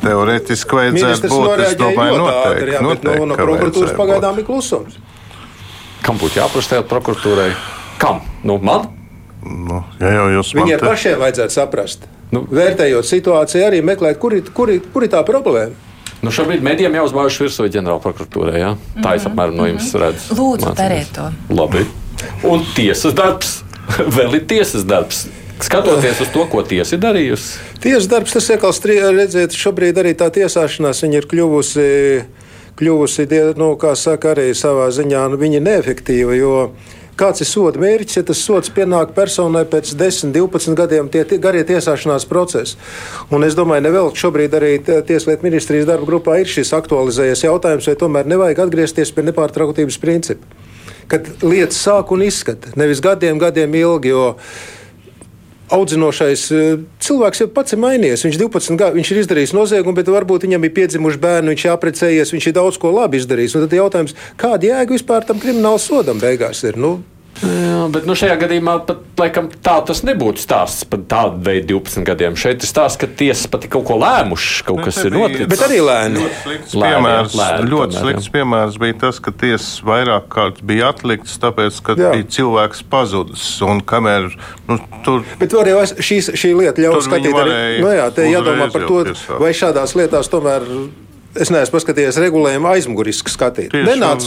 Teorētiski 0.00 0.78
vajadzētu 0.78 1.28
būt. 1.28 1.64
Es 1.66 1.76
domāju, 1.76 2.22
noteikti. 2.22 2.72
Jā, 2.72 2.80
noteikti 2.88 3.20
no, 3.20 3.28
no 3.34 3.38
prokuratūras 3.42 3.92
pagaidām 4.00 4.40
ir 4.40 4.48
klusums. 4.48 4.96
Kam 6.06 6.16
būtu 6.22 6.40
jāprasa 6.40 6.80
prokuratūrai? 6.88 7.50
Kam? 8.00 8.24
Nu, 8.48 8.56
man? 8.64 8.88
Nu, 9.42 9.82
ja 10.00 10.12
jau 10.14 10.26
jūs 10.36 10.52
Viņiem 10.54 10.78
te... 10.78 10.86
pašiem 10.86 11.22
vajadzētu 11.22 11.54
saprast. 11.54 12.06
Nu, 12.32 12.44
Vērtējot 12.48 13.08
situāciju, 13.08 13.64
arī 13.66 13.82
meklēt, 13.84 14.18
kur 14.22 14.36
ir, 14.36 14.46
kur 14.54 14.70
ir, 14.72 14.84
kur 14.94 15.04
ir 15.04 15.10
tā 15.12 15.22
problēma. 15.26 15.74
Nu, 16.22 16.30
šobrīd 16.30 16.62
medijiem 16.62 16.94
jau 16.94 17.08
uzbāžas 17.08 17.40
virsū 17.42 17.66
ģenerālprokuratūrai. 17.74 18.58
Ja? 18.60 18.70
Tā 18.76 19.00
mm 19.00 19.02
-hmm. 19.02 19.16
es 19.16 19.26
apmēram 19.26 19.56
no 19.58 19.66
jums 19.66 19.94
redzu. 19.94 20.34
Lūdzu, 20.38 20.74
dariet 20.78 21.10
to. 21.12 21.32
Labi. 21.50 21.86
Un 22.46 22.62
tiesas 22.76 23.14
darbs. 23.14 23.62
Vēl 24.16 24.34
ir 24.34 24.46
tiesas 24.46 24.84
darbs. 24.86 25.26
Skatoties 25.62 26.20
uz 26.20 26.28
to, 26.34 26.46
ko 26.46 26.62
tiesa 26.62 26.96
ir 26.96 27.02
darījusi. 27.02 27.58
Tiesas 27.82 28.08
darbs, 28.10 28.32
tas 28.32 28.48
iekals, 28.50 28.80
redziet, 28.84 29.54
šobrīd 29.54 29.98
arī 29.98 30.14
tā 30.18 30.30
tiesāšanās 30.30 31.02
ir 31.06 31.26
kļuvusi, 31.26 32.24
kļuvusi 32.78 33.26
nu, 33.56 33.76
kā 33.76 33.94
saka, 33.94 34.30
arī 34.34 34.54
savā 34.54 34.90
ziņā 34.90 35.28
nu, 35.30 35.36
neefektīva. 35.38 36.34
Jo 36.34 36.70
kāds 37.18 37.42
ir 37.44 37.48
soda 37.48 37.80
mērķis, 37.82 38.18
ja 38.18 38.24
tas 38.28 38.42
sods 38.44 38.72
pienāk 38.72 39.14
personai 39.16 39.64
pēc 39.68 39.92
10, 39.98 40.32
12 40.34 40.76
gadiem, 40.78 41.10
tie 41.12 41.24
garie 41.42 41.62
tiesāšanās 41.68 42.26
procesi. 42.30 42.78
Un 43.32 43.46
es 43.46 43.56
domāju, 43.58 43.86
nevēl 43.86 44.12
šobrīd 44.18 44.56
arī 44.58 44.72
Tieslietu 44.82 45.46
ministrijas 45.46 45.88
darba 45.88 46.08
grupā 46.08 46.40
ir 46.40 46.50
šis 46.50 46.72
aktualizējies 46.76 47.46
jautājums, 47.46 47.88
vai 47.88 47.96
tomēr 48.00 48.28
nevajag 48.32 48.64
atgriezties 48.66 49.14
pie 49.14 49.26
nepārtrauktības 49.28 49.98
principa. 50.02 50.60
Kad 51.10 51.28
lietas 51.44 51.80
sāk 51.82 52.12
un 52.14 52.22
izskata, 52.24 52.72
nevis 52.78 53.02
gadiem, 53.04 53.40
gadiem 53.42 53.74
ilgi. 53.82 54.14
Audzinošais 55.72 56.42
eh, 56.52 56.82
cilvēks 57.02 57.44
jau 57.44 57.48
pats 57.54 57.72
ir 57.72 57.80
mainījies. 57.82 58.26
Viņš 58.26 58.38
12 58.42 58.80
gadu, 58.80 58.98
viņš 59.00 59.12
ir 59.12 59.22
izdarījis 59.22 59.54
noziegumu, 59.56 59.96
bet 59.96 60.10
varbūt 60.12 60.44
viņam 60.46 60.66
ir 60.68 60.74
piedzimuši 60.76 61.22
bērni, 61.22 61.54
viņš 61.54 61.64
ir 61.66 61.72
apprecējies, 61.72 62.34
viņš 62.34 62.50
ir 62.50 62.56
daudz 62.58 62.80
ko 62.82 62.92
labi 62.92 63.22
izdarījis. 63.22 63.56
Un 63.56 63.64
tad 63.64 63.78
jautājums, 63.78 64.16
kāda 64.40 64.68
jēga 64.68 64.96
vispār 64.96 65.24
tam 65.28 65.40
krimināla 65.42 65.80
sodam 65.80 66.20
beigās 66.22 66.60
ir? 66.68 66.76
Nu, 66.80 66.98
Jā, 67.42 67.78
bet 67.90 68.04
nu, 68.06 68.14
šajā 68.18 68.36
gadījumā 68.38 68.74
pat, 68.86 69.00
laikam, 69.18 69.48
tā 69.64 69.74
tas 69.86 70.02
nebūtu 70.06 70.42
stāsts 70.42 70.86
par 70.88 71.02
tādu 71.10 71.42
veidu 71.46 71.80
12 71.80 72.06
gadiem. 72.06 72.36
Šeit 72.38 72.62
ir 72.62 72.70
stāsts, 72.70 73.00
ka 73.00 73.08
tiesas 73.10 73.50
pat 73.50 73.66
ir 73.66 73.72
kaut 73.72 73.86
ko 73.88 73.96
lēmušas, 73.98 74.62
kaut 74.68 74.78
bet 74.78 74.88
kas 74.88 75.00
ir 75.02 75.16
noticis. 75.16 75.48
Bet 75.50 75.64
arī 75.66 75.80
lēni. 75.82 76.22
Ļoti 76.22 76.40
slikts 76.44 76.76
lēni, 76.78 76.94
piemērs, 76.94 77.36
lēni, 77.40 77.68
ļoti 77.72 77.96
tomēr, 77.96 78.06
slikts 78.06 78.32
piemērs 78.36 78.80
bija 78.84 78.98
tas, 79.02 79.20
ka 79.24 79.34
tiesas 79.42 79.70
vairāk 79.90 80.28
kārt 80.32 80.62
bija 80.70 80.92
atliktas, 80.94 81.36
tāpēc, 81.42 81.82
ka 81.86 81.98
jā. 81.98 82.14
bija 82.14 82.30
cilvēks 82.38 82.84
pazudis. 82.92 83.46
Un 83.66 83.82
kamēr 83.92 84.30
nu, 84.70 84.78
tur. 85.06 85.26
Bet 85.42 85.56
var 85.58 85.70
jau 85.72 85.82
šīs, 85.98 86.32
šī 86.38 86.54
lieta 86.62 86.86
ļaut 86.86 87.08
skatīt 87.08 87.38
arī. 87.44 87.62
Nu, 87.82 87.94
jā, 87.96 88.10
te 88.14 88.28
jādomā 88.30 88.70
par 88.74 88.86
to, 88.86 89.02
vai 89.42 89.54
šādās 89.56 89.96
lietās 89.98 90.30
tomēr 90.30 90.68
Es 91.32 91.48
neesmu 91.52 91.78
paskatījies 91.78 92.18
regulējumu 92.20 92.68
aizmuguriski 92.74 93.32
skatīt. 93.32 93.72
Nenāc, 93.86 94.26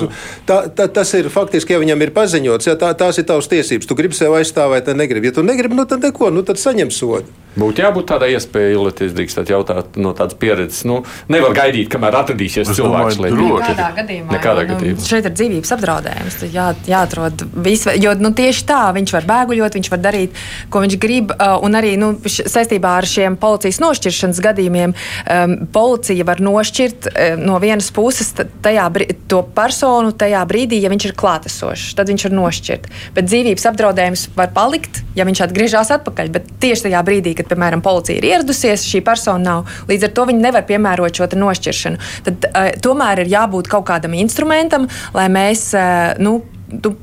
tā, 0.50 0.64
tā, 0.74 0.88
tas 0.90 1.14
ir 1.18 1.30
faktiski, 1.34 1.76
ja 1.76 1.82
viņam 1.82 2.02
ir 2.02 2.14
paziņots, 2.16 2.72
ja 2.72 2.78
tā, 2.82 2.92
tās 2.98 3.22
ir 3.22 3.28
tavas 3.30 3.50
tiesības. 3.52 3.86
Tu 3.86 3.98
gribi 3.98 4.18
sevi 4.18 4.42
aizstāvēt, 4.42 4.88
tad 4.90 4.98
negribi. 4.98 5.30
Ja 5.30 5.38
tu 5.38 5.46
negribi, 5.46 5.78
nu 5.78 5.86
tad 5.90 6.06
neko, 6.06 6.34
nu 6.34 6.46
tad 6.48 6.62
saņem 6.62 6.94
sodu. 6.94 7.30
Būtu 7.56 7.86
jābūt 7.86 8.10
tādai 8.10 8.34
iespējai, 8.36 8.76
lai 8.76 8.92
es 9.06 9.14
drīkstētu 9.16 9.54
jautāt 9.54 9.96
no 10.02 10.12
tādas 10.18 10.36
pieredzes. 10.40 10.82
Nu, 10.88 10.98
nevar 11.32 11.54
gaidīt, 11.56 11.88
kamēr 11.94 12.18
atradīsies 12.20 12.68
es 12.68 12.76
cilvēks. 12.76 13.20
Lai... 13.24 13.30
Nekādā 13.32 13.86
gadījumā. 13.96 14.34
Nekādā 14.36 14.66
nu, 14.66 14.72
gadījumā. 14.74 15.06
Šeit 15.08 15.30
ir 15.30 15.36
dzīvības 15.38 15.72
apdraudējums. 15.78 16.38
Jā, 16.52 16.66
jāatrod 16.90 17.46
visu, 17.64 17.94
jo 17.96 18.12
nu, 18.20 18.34
tieši 18.36 18.66
tā 18.68 18.82
viņš 18.98 19.14
var 19.16 19.30
bēguļot, 19.30 19.78
viņš 19.80 19.92
var 19.94 20.02
darīt, 20.04 20.36
ko 20.68 20.84
viņš 20.84 20.98
grib. 21.00 21.32
Uh, 21.38 21.56
un 21.64 21.80
arī 21.80 21.94
nu, 22.02 22.12
saistībā 22.28 22.98
ar 23.00 23.08
šiem 23.08 23.40
policijas 23.40 23.80
nošķiršanas 23.86 24.44
gadījumiem, 24.50 24.96
um, 24.98 25.56
policija 25.72 26.28
var 26.28 26.44
nošķirt 26.44 26.95
um, 27.10 27.44
no 27.46 27.60
vienas 27.62 27.92
puses 27.94 28.32
tajā, 28.36 28.86
to 29.32 29.42
personu 29.56 30.14
tajā 30.16 30.42
brīdī, 30.50 30.80
ja 30.84 30.92
viņš 30.94 31.08
ir 31.10 31.16
klātesošs. 31.20 31.94
Tad 31.98 32.12
viņš 32.12 32.28
var 32.28 32.36
nošķirt. 32.40 32.90
Bet 33.18 33.30
dzīvības 33.30 33.68
apdraudējums 33.72 34.28
var 34.38 34.52
palikt, 34.56 35.04
ja 35.18 35.28
viņš 35.28 35.44
atgriežas 35.48 35.94
atpakaļ. 35.98 36.34
Bet 36.36 36.50
tieši 36.64 36.88
tajā 36.88 37.04
brīdī, 37.08 37.36
kad 37.38 37.50
piemēram, 37.52 37.84
policija 37.86 38.20
ir 38.20 38.30
ieradusies, 38.32 38.88
šī 38.90 39.04
persona 39.06 39.44
nav. 39.46 39.78
Līdz 39.90 40.10
ar 40.10 40.16
to 40.18 40.28
viņi 40.32 40.46
nevar 40.48 40.68
piemērot 40.68 41.22
šo 41.22 41.30
nošķiršanu. 41.36 42.12
Tad 42.28 42.50
uh, 42.52 42.72
tomēr 42.84 43.26
ir 43.26 43.34
jābūt 43.36 43.72
kaut 43.72 43.88
kādam 43.90 44.18
instrumentam, 44.18 44.90
lai 45.16 45.30
mēs. 45.34 45.70
Uh, 45.76 46.14
nu, 46.24 46.40
tu, 46.82 46.96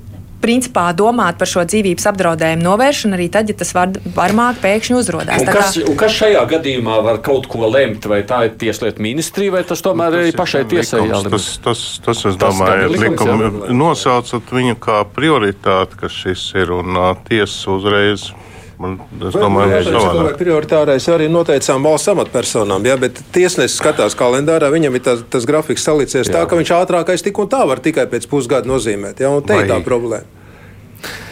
principā 0.43 0.88
domāt 0.97 1.38
par 1.40 1.51
šo 1.51 1.64
dzīvības 1.68 2.09
apdraudējumu 2.11 2.66
novēršanu 2.66 3.16
arī 3.16 3.28
tad, 3.32 3.51
ja 3.53 3.57
tas 3.59 3.72
var, 3.76 3.95
varmāk 4.16 4.61
pēkšņi 4.62 4.99
uzrādās. 4.99 5.45
Un 5.45 5.51
kas, 5.55 5.78
un 5.80 5.99
kas 6.01 6.16
šajā 6.18 6.43
gadījumā 6.53 6.99
var 7.07 7.22
kaut 7.24 7.49
ko 7.51 7.70
lemt? 7.70 8.07
Vai 8.11 8.22
tā 8.28 8.43
ir 8.49 8.57
tieslietu 8.61 9.05
ministrija, 9.05 9.55
vai 9.57 9.64
tas 9.68 9.84
tomēr 9.84 10.12
nu, 10.12 10.20
tas 10.20 10.32
ir 10.32 10.38
pašai 10.43 10.62
tiesai? 10.72 11.03
Tas, 11.32 11.49
tas, 11.64 11.84
tas, 12.05 12.24
es 12.32 12.38
domāju, 12.40 12.90
ir 12.90 13.05
likums. 13.07 13.68
Nosaucat 13.82 14.55
viņu 14.55 14.78
kā 14.82 15.03
prioritāti, 15.14 16.01
ka 16.03 16.11
šis 16.12 16.49
ir, 16.59 16.74
un 16.82 16.99
tiesa 17.28 17.76
uzreiz 17.76 18.30
Man, 18.83 18.97
es 19.14 19.37
domāju, 19.37 19.78
ka 19.87 19.95
tas 19.95 20.28
ir 20.33 20.39
prioritārais 20.41 21.05
arī 21.12 21.28
noteicām 21.30 21.85
valsts 21.87 22.11
amatpersonām. 22.11 22.87
Ja, 22.89 22.97
bet 22.99 23.20
tiesnesis 23.35 23.78
skatās 23.78 24.16
kalendārā, 24.18 24.72
viņam 24.74 24.99
ir 24.99 25.05
tas, 25.07 25.22
tas 25.30 25.47
grafiks 25.47 25.85
salicies 25.87 26.26
jā. 26.26 26.33
tā, 26.35 26.45
ka 26.51 26.59
viņš 26.59 26.72
ātrākais 26.80 27.22
tik 27.22 27.39
un 27.39 27.51
tā 27.53 27.62
var 27.68 27.83
tikai 27.85 28.09
pēc 28.11 28.26
pusgada 28.30 28.66
nozīmēt. 28.70 29.22
Ja, 29.22 29.30
un 29.30 29.45
te 29.47 29.55
Vai... 29.55 29.64
ir 29.64 29.70
tā 29.70 29.78
problēma. 29.87 30.41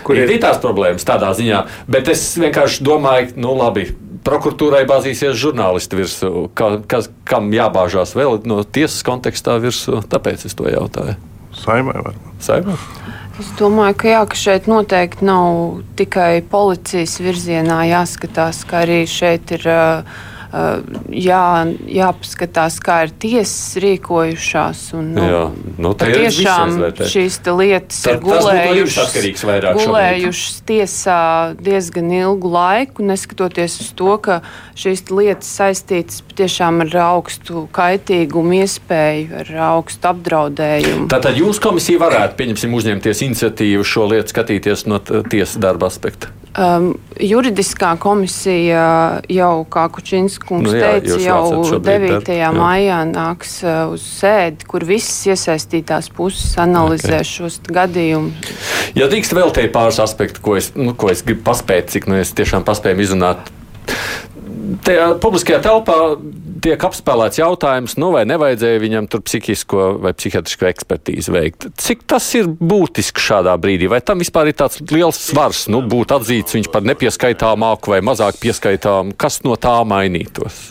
Kur 0.06 0.18
ir, 0.18 0.30
ir 0.30 0.40
tās 0.42 0.58
problēmas 0.62 1.06
tādā 1.06 1.30
ziņā, 1.36 1.64
bet 1.90 2.08
es 2.10 2.22
vienkārši 2.40 2.86
domāju, 2.86 3.34
nu 3.42 3.54
labi. 3.58 3.88
Prokuratūrai 4.26 4.82
bāzīsies 4.88 5.38
žurnālisti 5.40 5.96
virsū, 5.96 6.30
ka, 6.54 6.74
kas, 6.90 7.08
kam 7.24 7.48
jābāžās 7.54 8.12
vēl 8.18 8.42
no 8.50 8.60
tiesas 8.68 9.00
kontekstā 9.06 9.56
virsū. 9.62 10.02
Tāpēc 10.12 10.44
es 10.50 10.58
to 10.58 10.68
jautāju. 10.68 11.16
Saimai 11.56 11.96
varbūt. 11.96 12.34
Saimai? 12.44 12.76
Es 13.40 13.48
domāju, 13.56 13.94
ka, 14.02 14.08
jā, 14.10 14.24
ka 14.28 14.36
šeit 14.36 14.66
noteikti 14.68 15.24
nav 15.24 15.78
tikai 15.96 16.42
policijas 16.52 17.14
virzienā 17.24 17.78
jāskatās, 17.88 18.66
ka 18.68 18.82
arī 18.84 19.06
šeit 19.08 19.54
ir. 19.56 19.64
Uh, 19.64 20.18
jā, 20.50 21.44
jāpaskatās, 21.86 22.78
kā 22.82 22.96
ir 23.06 23.12
tiesas 23.22 23.76
rīkojušās. 23.82 24.82
Un, 24.98 25.12
nu, 25.14 25.26
jā, 25.30 25.42
nu, 25.78 25.92
tiešām 25.94 26.74
šīs 26.98 27.38
lietas 27.46 28.00
Tad, 28.06 28.18
ir 28.18 28.24
gulējušas, 28.24 29.14
gulējušas 29.78 30.58
tiesā 30.68 31.20
diezgan 31.60 32.10
ilgu 32.18 32.50
laiku, 32.50 33.06
neskatoties 33.06 33.78
uz 33.84 33.92
to, 33.98 34.16
ka 34.22 34.40
šīs 34.78 35.06
lietas 35.12 35.52
saistītas 35.60 36.24
patiešām 36.26 36.82
ar 36.86 36.98
augstu 37.06 37.66
kaitīgumu 37.76 38.60
iespēju, 38.64 39.30
ar 39.44 39.54
augstu 39.70 40.10
apdraudējumu. 40.10 41.06
Tātad 41.12 41.38
jūs 41.38 41.62
komisija 41.62 42.02
varētu, 42.02 42.38
pieņemsim, 42.40 42.74
uzņemties 42.80 43.24
iniciatīvu 43.28 43.86
šo 43.86 44.10
lietu 44.10 44.34
skatīties 44.34 44.86
no 44.90 44.98
tiesas 45.00 45.58
darba 45.62 45.90
aspekta? 45.90 46.34
Um, 46.50 46.96
juridiskā 47.14 47.92
komisija 48.02 49.20
jau, 49.30 49.52
kā 49.70 49.84
Kučinskis 49.94 50.64
nu, 50.64 50.72
jā, 50.74 50.96
teica, 50.98 51.18
jau 51.22 51.78
9. 51.78 52.26
Jā. 52.34 52.48
maijā 52.50 52.96
nāks 53.06 53.60
uh, 53.62 53.92
uz 53.94 54.02
sēdi, 54.18 54.66
kur 54.66 54.82
visas 54.88 55.14
iesaistītās 55.30 56.10
puses 56.10 56.56
analizē 56.58 57.20
okay. 57.20 57.28
šos 57.28 57.60
gadījumus. 57.70 58.50
Ja 58.98 59.06
drīkst 59.06 59.36
vēl 59.36 59.54
te 59.54 59.68
pāris 59.70 60.02
aspektu, 60.02 60.42
ko 60.42 60.58
es, 60.58 60.72
nu, 60.74 60.96
ko 60.98 61.12
es 61.14 61.22
gribu 61.22 61.46
paspēt, 61.46 61.94
cik 61.94 62.10
nu 62.10 62.18
es 62.18 62.34
tiešām 62.34 62.66
paspēju 62.66 63.06
izrunāt 63.06 63.46
tajā 64.86 65.06
publiskajā 65.22 65.62
telpā 65.64 66.00
tiek 66.64 66.84
apspēlēts 66.90 67.40
jautājums, 67.40 67.96
nu 68.00 68.10
vai 68.14 68.24
nevajadzēja 68.28 68.82
viņam 68.82 69.08
tur 69.10 69.22
psihisko 69.26 69.86
vai 70.04 70.12
psihiatrisko 70.16 70.68
ekspertīzi 70.70 71.34
veikt. 71.34 71.68
Cik 71.80 72.04
tas 72.10 72.26
ir 72.38 72.50
būtiski 72.50 73.22
šādā 73.24 73.54
brīdī? 73.60 73.90
Vai 73.90 74.02
tam 74.04 74.22
vispār 74.22 74.50
ir 74.50 74.58
tāds 74.60 74.82
liels 74.92 75.20
svars, 75.30 75.66
nu, 75.72 75.82
būt 75.90 76.14
atzīts 76.16 76.58
viņš 76.58 76.70
par 76.72 76.86
nepieskaitāmāku 76.88 77.94
vai 77.94 78.02
mazāk 78.04 78.40
pieskaitāmu? 78.42 79.16
Kas 79.20 79.42
no 79.46 79.56
tā 79.60 79.78
mainītos? 79.88 80.70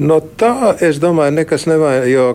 No 0.00 0.16
tā 0.40 0.72
es 0.80 0.96
domāju, 1.02 1.34
nekas 1.36 1.66
nemainās. 1.68 2.06
Jo 2.08 2.30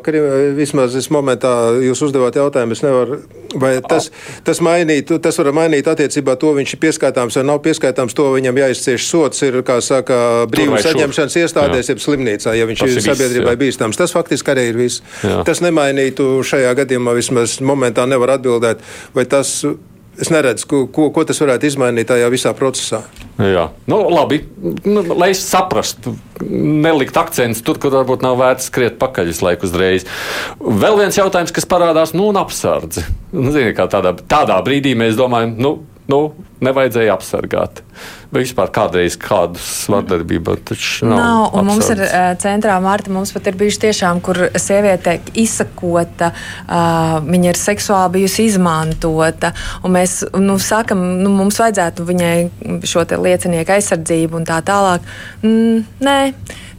vismaz 0.57 0.93
es 0.97 1.07
momentā 1.13 1.49
jūs 1.81 2.03
uzdevāt 2.05 2.37
jautājumu, 2.37 2.77
es 2.77 2.83
nevaru. 2.85 3.17
Vai 3.57 3.71
tas, 3.81 4.11
tas, 4.45 4.59
mainīt, 4.61 5.09
tas 5.23 5.39
var 5.39 5.49
mainīt 5.55 5.87
attiecībā 5.89 6.35
to, 6.37 6.51
viņš 6.57 6.75
ir 6.75 6.81
pieskaitāms 6.83 7.39
vai 7.39 7.45
nav 7.47 7.61
pieskaitāms, 7.65 8.13
to 8.17 8.27
viņam 8.35 8.59
jāizcieš 8.61 9.07
sots, 9.07 9.41
ir, 9.47 9.61
kā 9.65 9.79
saka, 9.81 10.19
brīvības 10.51 10.85
saņemšanas 10.85 11.39
iestādēs, 11.41 11.91
jeb 11.93 12.03
slimnīcā, 12.03 12.53
ja 12.59 12.67
viņš 12.69 12.83
tas 12.83 12.95
ir 12.99 13.05
sabiedrībai 13.07 13.55
viss, 13.55 13.63
bīstams. 13.63 13.97
Tas 13.97 14.13
faktiski 14.13 14.53
arī 14.53 14.69
ir 14.73 14.81
viss. 14.83 15.01
Jā. 15.25 15.41
Tas 15.47 15.63
nemainītu 15.65 16.29
šajā 16.45 16.75
gadījumā, 16.83 17.15
vismaz 17.17 17.57
momentā 17.63 18.05
nevar 18.05 18.35
atbildēt, 18.37 18.83
vai 19.17 19.25
tas 19.31 19.63
Es 20.17 20.31
neredzu, 20.33 20.65
ko, 20.69 20.79
ko, 20.89 21.09
ko 21.13 21.23
tas 21.29 21.37
varētu 21.41 21.67
izmainīt 21.69 22.07
tajā 22.09 22.27
visā 22.33 22.53
procesā. 22.57 23.03
Jā, 23.37 23.67
nu, 23.85 23.99
labi. 24.09 24.39
Nu, 24.87 25.03
lai 25.13 25.29
es 25.35 25.43
saprastu, 25.45 26.15
nelikt 26.41 27.19
akcentus 27.21 27.61
tur, 27.65 27.77
kur 27.81 27.93
varbūt 27.93 28.25
nav 28.25 28.39
vērts 28.39 28.71
skriet 28.71 28.97
pakaļ 29.01 29.29
visu 29.29 29.45
laiku 29.45 29.69
uzreiz. 29.69 30.07
Vēl 30.57 30.97
viens 30.97 31.19
jautājums, 31.19 31.53
kas 31.53 31.69
parādās, 31.69 32.15
nu, 32.17 32.31
un 32.31 32.41
apsardzi. 32.41 33.05
Nu, 33.35 33.51
zini, 33.53 33.75
tādā, 33.77 34.15
tādā 34.25 34.57
brīdī 34.65 34.95
mēs 34.97 35.19
domājam, 35.19 35.53
nu, 35.61 35.75
nu, 36.11 36.19
nevajadzēja 36.63 37.15
apsargāt. 37.17 37.81
Vispār 38.33 38.71
kādreiz 38.73 39.15
kādu 39.19 39.59
svardarbību 39.61 40.55
taču 40.67 41.07
nav? 41.07 41.19
Nav, 41.19 41.41
un 41.55 41.61
apsardz. 41.61 41.67
mums 41.69 41.89
ir 41.93 42.01
uh, 42.05 42.27
centrā 42.41 42.77
Marta, 42.83 43.11
mums 43.13 43.31
pat 43.35 43.49
ir 43.51 43.57
bijuši 43.59 43.81
tiešām, 43.85 44.21
kur 44.25 44.39
sieviete 44.59 45.17
izsakota, 45.39 46.31
uh, 46.33 47.17
viņa 47.27 47.51
ir 47.53 47.59
seksuāli 47.61 48.17
bijusi 48.19 48.47
izmantota, 48.51 49.53
un 49.83 49.95
mēs, 49.97 50.19
nu, 50.39 50.59
sakam, 50.63 51.03
nu, 51.23 51.33
mums 51.35 51.59
vajadzētu 51.63 52.07
viņai 52.07 52.37
šo 52.87 53.05
te 53.07 53.19
liecinieku 53.21 53.77
aizsardzību 53.77 54.41
un 54.41 54.47
tā 54.47 54.61
tālāk. 54.67 55.05
Mm, 55.43 55.83
nē. 56.03 56.19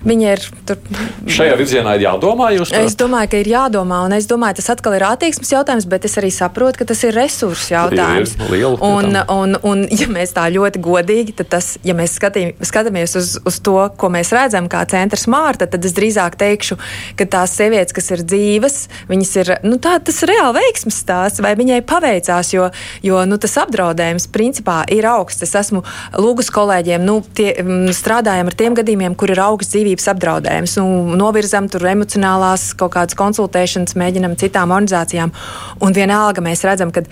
Viņa 0.09 0.35
ir 0.35 0.45
tur. 0.69 0.81
Šajā 1.29 1.57
virzienā 1.61 1.95
ir 1.99 2.07
jādomā. 2.09 2.51
Es 2.79 2.97
domāju, 2.99 3.33
ka 3.35 3.43
ir 3.43 3.53
jādomā, 3.53 4.03
un 4.09 4.17
es 4.17 4.29
domāju, 4.31 4.59
tas 4.61 4.73
atkal 4.75 4.97
ir 4.99 5.07
attieksmes 5.07 5.53
jautājums, 5.53 5.89
bet 5.91 6.09
es 6.09 6.17
arī 6.21 6.33
saprotu, 6.35 6.81
ka 6.81 6.89
tas 6.89 7.05
ir 7.07 7.17
resursu 7.17 7.75
jautājums. 7.75 8.35
Ir, 8.39 8.53
liela, 8.57 8.77
un, 8.81 9.23
un, 9.29 9.59
Un, 9.69 9.85
ja 9.93 10.09
mēs 10.11 10.33
tā 10.37 10.47
ļoti 10.53 10.81
godīgi, 10.83 11.35
tad 11.39 11.51
tas, 11.53 11.71
ja 11.87 11.95
mēs 11.97 12.15
skatī, 12.19 12.45
skatāmies 12.65 13.15
uz, 13.19 13.35
uz 13.47 13.59
to, 13.65 13.77
ko 13.99 14.11
mēs 14.13 14.31
redzam, 14.35 14.69
kā 14.71 14.85
centrs 14.89 15.27
Mārta, 15.31 15.69
tad 15.71 15.85
es 15.85 15.95
drīzāk 15.97 16.39
teikšu, 16.41 16.79
ka 17.19 17.27
tās 17.29 17.57
sievietes, 17.59 17.95
kas 17.97 18.11
ir 18.15 18.23
dzīves, 18.25 18.79
viņas 19.11 19.33
ir, 19.43 19.53
nu, 19.67 19.81
tā, 19.83 19.97
tas 20.05 20.23
ir 20.23 20.33
reāli 20.33 20.63
veiksmes 20.63 21.01
stāsts, 21.03 21.43
vai 21.45 21.55
viņai 21.59 21.81
paveicās, 21.89 22.53
jo, 22.55 22.69
jo 23.05 23.25
nu, 23.29 23.39
tas 23.43 23.59
apdraudējums 23.65 24.29
principā 24.35 24.81
ir 24.95 25.09
augsts. 25.11 25.45
Es 25.49 25.57
esmu 25.59 25.83
lūgus 26.19 26.53
kolēģiem, 26.55 27.05
nu, 27.05 27.19
tie, 27.37 27.51
strādājam 27.97 28.51
ar 28.51 28.59
tiem 28.59 28.79
gadījumiem, 28.79 29.19
kur 29.19 29.35
ir 29.35 29.43
augsts 29.43 29.75
dzīvības 29.75 29.98
apdraudējums. 30.07 30.79
Nu, 30.79 31.17
novirzam 31.19 31.67
tur 31.73 31.89
emocionālās 31.91 32.71
kaut 32.79 32.95
kādas 32.95 33.19
konsultēšanas, 33.19 33.99
mēģinam 33.99 34.39
citām 34.39 34.71
organizācijām. 34.77 35.35
Un 35.83 35.97
vienalga 35.97 36.45
mēs 36.45 36.63
redzam, 36.69 36.95
ka 36.95 37.03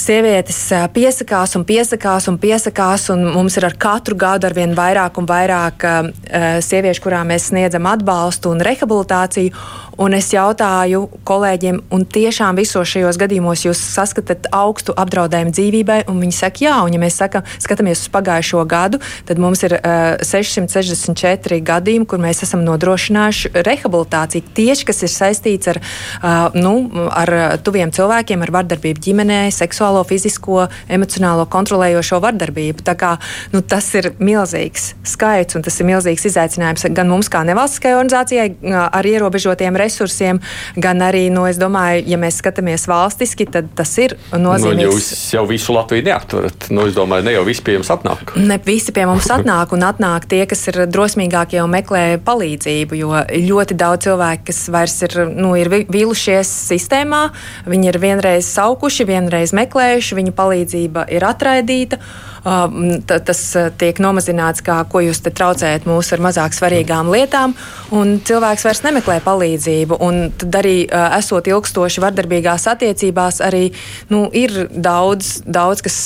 sievietes 0.00 0.58
piesakās 0.94 1.56
un 1.58 1.64
piesakās 1.68 2.28
un 2.30 2.38
piesakās, 2.40 3.08
un 3.12 3.26
mums 3.34 3.56
ir 3.58 3.66
ar 3.68 3.76
katru 3.80 4.16
gadu 4.20 4.48
ar 4.48 4.56
vien 4.56 4.72
vairāk 4.76 5.18
un 5.20 5.28
vairāk 5.28 5.86
sieviešu, 6.64 7.04
kurām 7.04 7.32
mēs 7.32 7.50
sniedzam 7.50 7.88
atbalstu 7.90 8.54
un 8.54 8.64
rehabilitāciju. 8.64 9.52
Un 10.00 10.14
es 10.16 10.30
jautāju 10.32 11.02
kolēģiem, 11.28 11.82
un 11.92 12.06
tiešām 12.08 12.56
visos 12.56 12.88
šajos 12.88 13.18
gadījumos 13.20 13.66
jūs 13.66 13.80
saskatāt 13.92 14.46
augstu 14.56 14.94
apdraudējumu 14.96 15.52
dzīvībai, 15.52 15.98
un 16.08 16.22
viņi 16.24 16.36
saka, 16.38 16.62
jā, 16.64 16.76
un 16.86 16.94
ja 16.96 17.00
mēs 17.02 17.18
saka, 17.20 17.42
skatāmies 17.60 18.00
uz 18.06 18.08
pagājušo 18.14 18.62
gadu, 18.70 19.00
tad 19.28 19.42
mums 19.42 19.60
ir 19.66 19.74
uh, 19.76 20.16
664 20.24 21.58
gadījumi, 21.68 22.08
kur 22.08 22.22
mēs 22.22 22.40
esam 22.46 22.62
nodrošinājuši 22.64 23.52
rehabilitāciju 23.66 24.54
tieši, 24.56 24.86
kas 24.88 25.04
ir 25.04 25.12
saistīts 25.12 25.68
ar, 25.74 25.82
uh, 25.82 26.56
nu, 26.56 26.72
ar 27.12 27.60
tuviem 27.60 27.92
cilvēkiem, 27.92 28.40
ar 28.40 28.54
vardarbību 28.56 29.04
ģimenē, 29.04 29.42
seksuālo, 29.52 30.06
fizisko, 30.08 30.64
emocionālo 30.88 31.44
kontrolējošo 31.52 32.22
vardarbību. 32.24 32.86
Tā 32.88 32.96
kā, 32.96 33.12
nu, 33.52 33.60
tas 33.60 33.92
ir 34.00 34.14
milzīgs 34.16 34.94
skaits, 35.12 35.60
un 35.60 35.68
tas 35.68 35.76
ir 35.76 35.90
milzīgs 35.92 36.24
izaicinājums 36.32 36.88
gan 36.96 37.12
mums 37.12 37.28
kā 37.28 37.44
nevalstiskajai 37.44 38.00
organizācijai 38.00 38.48
ar 38.88 39.12
ierobežotiem 39.12 39.76
resursiem 39.76 39.89
resursiem, 39.90 40.40
gan 40.80 41.02
arī, 41.04 41.26
nu, 41.34 41.44
es 41.50 41.58
domāju, 41.60 42.06
ja 42.08 42.18
mēs 42.20 42.38
skatāmies 42.40 42.86
valstiski, 42.90 43.46
tad 43.50 43.70
tas 43.76 43.92
ir 44.00 44.16
nozīmīgs. 44.32 44.86
Nu, 44.86 44.94
jūs 44.94 45.10
jau 45.34 45.44
visu 45.50 45.74
Latviju 45.74 46.06
neaptverat. 46.06 46.70
Nu, 46.72 46.86
es 46.88 46.96
domāju, 46.96 47.26
ne 47.26 47.34
jau 47.34 47.44
visi 47.48 47.64
pie 47.66 47.76
jums 47.76 47.90
atnāk. 47.92 48.34
Ne 48.38 48.60
visi 48.64 48.94
pie 48.96 49.06
mums 49.10 49.28
atnāk, 49.32 49.74
un 49.76 49.84
atnāk 49.86 50.28
tie, 50.30 50.44
kas 50.50 50.66
ir 50.70 50.84
drosmīgākie 50.90 51.60
un 51.64 51.72
meklē 51.74 52.04
palīdzību, 52.26 52.98
jo 53.00 53.12
ļoti 53.50 53.78
daudz 53.80 54.08
cilvēku, 54.08 54.46
kas 54.50 54.62
vairs 54.72 54.98
ir, 55.08 55.16
nu, 55.34 55.52
ir 55.58 55.70
vīlušies 55.90 56.50
sistēmā, 56.70 57.26
viņi 57.68 57.90
ir 57.92 58.00
vienreiz 58.02 58.48
saukuši, 58.54 59.08
vienreiz 59.10 59.54
meklējuši, 59.56 60.20
viņu 60.20 60.36
palīdzība 60.38 61.08
ir 61.12 61.26
atraidīta 61.26 62.00
tas 62.44 63.42
tiek 63.80 64.00
nomazināts, 64.02 64.64
kā 64.64 64.80
ko 64.90 65.02
jūs 65.04 65.22
te 65.24 65.32
traucējat 65.34 65.86
mūs 65.88 66.12
ar 66.14 66.24
mazāk 66.24 66.56
svarīgām 66.56 67.10
lietām, 67.12 67.54
un 67.92 68.18
cilvēks 68.24 68.66
vairs 68.66 68.82
nemeklē 68.86 69.20
palīdzību. 69.26 70.00
Un 70.00 70.30
tad 70.40 70.60
arī 70.62 70.76
esot 71.20 71.50
ilgstoši 71.50 72.04
vardarbīgās 72.04 72.68
attiecībās, 72.72 73.40
arī 73.44 73.70
nu, 74.12 74.26
ir 74.32 74.68
daudz, 74.72 75.40
daudz 75.46 75.84
kas 75.86 75.98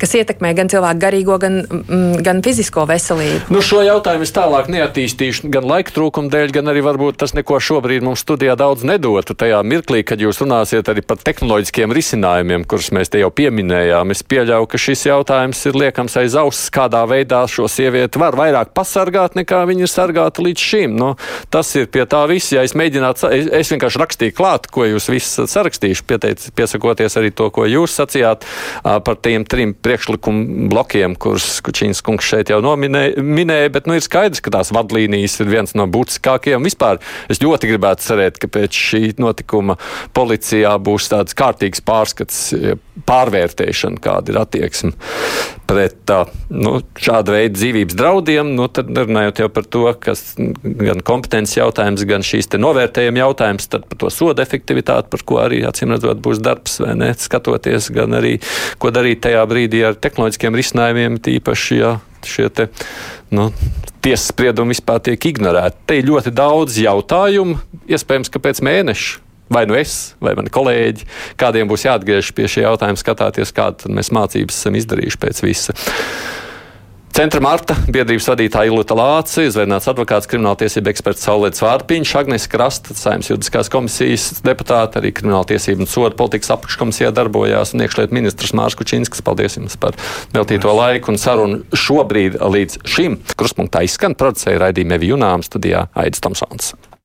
kas 0.00 0.14
ietekmē 0.18 0.52
gan 0.56 0.70
cilvēku 0.72 1.00
garīgo, 1.00 1.38
gan, 1.40 1.62
mm, 1.64 2.22
gan 2.24 2.42
fizisko 2.44 2.84
veselību. 2.88 3.48
Nu, 3.52 3.62
šo 3.64 3.80
jautājumu 3.86 4.26
es 4.26 4.34
tālāk 4.36 4.68
neattīstīšu 4.72 5.50
gan 5.52 5.66
laika 5.68 5.94
trūkuma 5.96 6.30
dēļ, 6.32 6.52
gan 6.58 6.72
arī 6.72 6.82
varbūt 6.84 7.18
tas 7.22 7.32
neko 7.36 7.58
šobrīd 7.62 8.04
mums 8.04 8.24
studijā 8.24 8.56
daudz 8.58 8.84
nedotu. 8.84 9.36
Tajā 9.38 9.62
mirklī, 9.64 10.02
kad 10.06 10.20
jūs 10.20 10.42
runāsiet 10.42 10.88
arī 10.92 11.04
par 11.06 11.20
tehnoloģiskiem 11.24 11.94
risinājumiem, 11.96 12.66
kurus 12.68 12.92
mēs 12.92 13.12
te 13.12 13.22
jau 13.22 13.30
pieminējām, 13.32 14.12
es 14.12 14.22
pieļauju, 14.26 14.68
ka 14.72 14.80
šis 14.80 15.06
jautājums 15.08 15.64
ir 15.70 15.80
liekams 15.80 16.18
aiz 16.20 16.36
auss, 16.36 16.68
kādā 16.74 17.02
veidā 17.08 17.44
šo 17.48 17.68
sievieti 17.70 18.20
var 18.20 18.36
vairāk 18.36 18.74
pasargāt, 18.76 19.38
nekā 19.38 19.62
viņa 19.70 19.86
ir 19.86 19.92
sargāta 19.92 20.44
līdz 20.44 20.66
šim. 20.70 20.96
Nu, 20.96 21.14
tas 21.50 21.72
ir 21.78 21.88
pie 21.92 22.04
tā 22.08 22.24
viss. 22.30 22.52
Ja 22.52 22.64
es 22.66 22.76
mēģinātu, 22.78 23.30
es, 23.32 23.48
es 23.62 23.72
vienkārši 23.72 24.02
rakstīju 24.02 24.36
klāt, 24.36 24.68
ko 24.72 24.86
jūs 24.88 25.08
visi 25.12 25.46
sarakstījuši, 25.48 26.06
pieteic, 26.08 26.46
piesakoties 26.56 27.18
arī 27.20 27.32
to, 27.36 27.48
ko 27.54 27.66
jūs 27.68 27.96
sacījāt 27.96 28.46
par 28.82 29.18
tiem 29.22 29.44
trim 29.48 29.74
priekšlikumu 29.86 30.68
blokiem, 30.72 31.16
kurus 31.20 31.60
Kučīns 31.64 32.02
kungs 32.04 32.26
šeit 32.26 32.50
jau 32.52 32.60
nominēja, 32.64 33.22
minēja, 33.22 33.72
bet 33.76 33.88
nu, 33.88 33.96
ir 33.96 34.04
skaidrs, 34.04 34.42
ka 34.44 34.52
tās 34.58 34.72
vadlīnijas 34.74 35.38
ir 35.42 35.52
viens 35.52 35.76
no 35.78 35.86
būtiskākajiem. 35.90 36.66
Vispār 36.66 37.00
es 37.32 37.42
ļoti 37.42 37.70
gribētu 37.70 38.06
cerēt, 38.08 38.40
ka 38.42 38.50
pēc 38.52 38.80
šī 38.90 39.02
notikuma 39.22 39.78
policijā 40.16 40.74
būs 40.82 41.10
tāds 41.12 41.36
kārtīgs 41.38 41.84
pārskats, 41.86 42.42
pārvērtēšana, 43.06 44.02
kāda 44.02 44.34
ir 44.34 44.42
attieksme 44.42 44.92
pret 45.66 46.12
nu, 46.50 46.76
šādu 47.00 47.34
veidu 47.34 47.58
dzīvības 47.58 47.96
draudiem. 47.98 48.52
Nu, 48.56 48.68
tad 48.72 48.90
runājot 48.94 49.42
jau 49.42 49.48
par 49.52 49.66
to, 49.68 49.84
kas 50.02 50.22
gan 50.36 51.02
kompetences 51.06 51.58
jautājums, 51.58 52.06
gan 52.08 52.24
šīs 52.26 52.50
novērtējuma 52.56 53.22
jautājums, 53.24 53.68
tad 53.72 53.88
par 53.90 54.00
to 54.00 54.10
soda 54.14 54.46
efektivitāti, 54.46 55.10
par 55.12 55.26
ko 55.26 55.40
arī 55.42 55.62
acīm 55.66 55.94
redzot 55.94 56.22
būs 56.22 56.40
darbs, 56.44 56.78
vai 56.84 56.94
ne, 56.98 57.10
skatoties, 57.18 57.90
gan 57.94 58.16
arī, 58.18 58.36
ko 58.82 58.92
darīt 58.94 59.24
tajā 59.26 59.42
brīdī 59.50 59.82
ar 59.88 59.98
tehnoloģiskiem 59.98 60.56
risinājumiem, 60.62 61.20
tīpaši, 61.26 61.82
ja 61.82 61.96
šie 62.26 62.48
te, 62.50 62.70
nu, 63.34 63.50
tiesas 64.02 64.30
spriedumi 64.32 64.74
vispār 64.74 65.02
tiek 65.10 65.30
ignorēti. 65.30 65.82
Te 65.86 66.00
ir 66.00 66.08
ļoti 66.08 66.32
daudz 66.34 66.78
jautājumu, 66.82 67.58
iespējams, 67.90 68.32
ka 68.32 68.42
pēc 68.42 68.62
mēneša 68.66 69.25
vai 69.52 69.66
nu 69.68 69.76
es, 69.78 70.14
vai 70.22 70.34
mani 70.38 70.52
kolēģi, 70.52 71.06
kādiem 71.40 71.70
būs 71.70 71.86
jāatgriežas 71.88 72.34
pie 72.36 72.48
šī 72.50 72.66
jautājuma, 72.66 73.00
skatāties, 73.00 73.54
kādas 73.56 73.90
mēs 73.90 74.12
mācības 74.14 74.58
esam 74.62 74.80
izdarījuši 74.80 75.22
pēc 75.22 75.44
visa. 75.46 75.76
Centra 77.16 77.40
Marta, 77.40 77.72
biedrības 77.88 78.26
vadītāja 78.28 78.68
Ilūta 78.68 78.92
Lāca, 78.92 79.40
izvēlēts 79.46 79.88
advokāts, 79.88 80.28
krimināltiesība 80.28 80.90
eksperts 80.92 81.22
Saulēts 81.24 81.62
Vārpiņš, 81.64 82.10
Agnes 82.20 82.44
Krasta, 82.52 82.92
saimnes 82.92 83.30
juridiskās 83.30 83.70
komisijas 83.72 84.42
deputāte, 84.44 85.00
arī 85.00 85.14
krimināltiesība 85.16 85.80
un 85.80 85.88
soda 85.88 86.12
politikas 86.18 86.52
apakškomisijā 86.58 87.14
darbojās 87.16 87.72
un 87.72 87.86
iekšlietu 87.86 88.12
ministrs 88.18 88.52
Mārs 88.52 88.76
Kučinskis. 88.76 89.24
Paldies 89.24 89.56
jums 89.56 89.78
par 89.80 89.96
veltīto 90.36 90.74
laiku 90.76 91.14
un 91.14 91.16
sarunu 91.22 91.62
šobrīd 91.72 92.36
līdz 92.36 92.82
šim. 92.84 93.16
Kruspunktā 93.32 93.80
izskan 93.88 94.12
producēja 94.12 94.66
raidījuma 94.66 95.00
Evi 95.00 95.08
Junām 95.14 95.46
studijā 95.46 95.86
Aidis 95.96 96.20
Tomsons. 96.20 96.74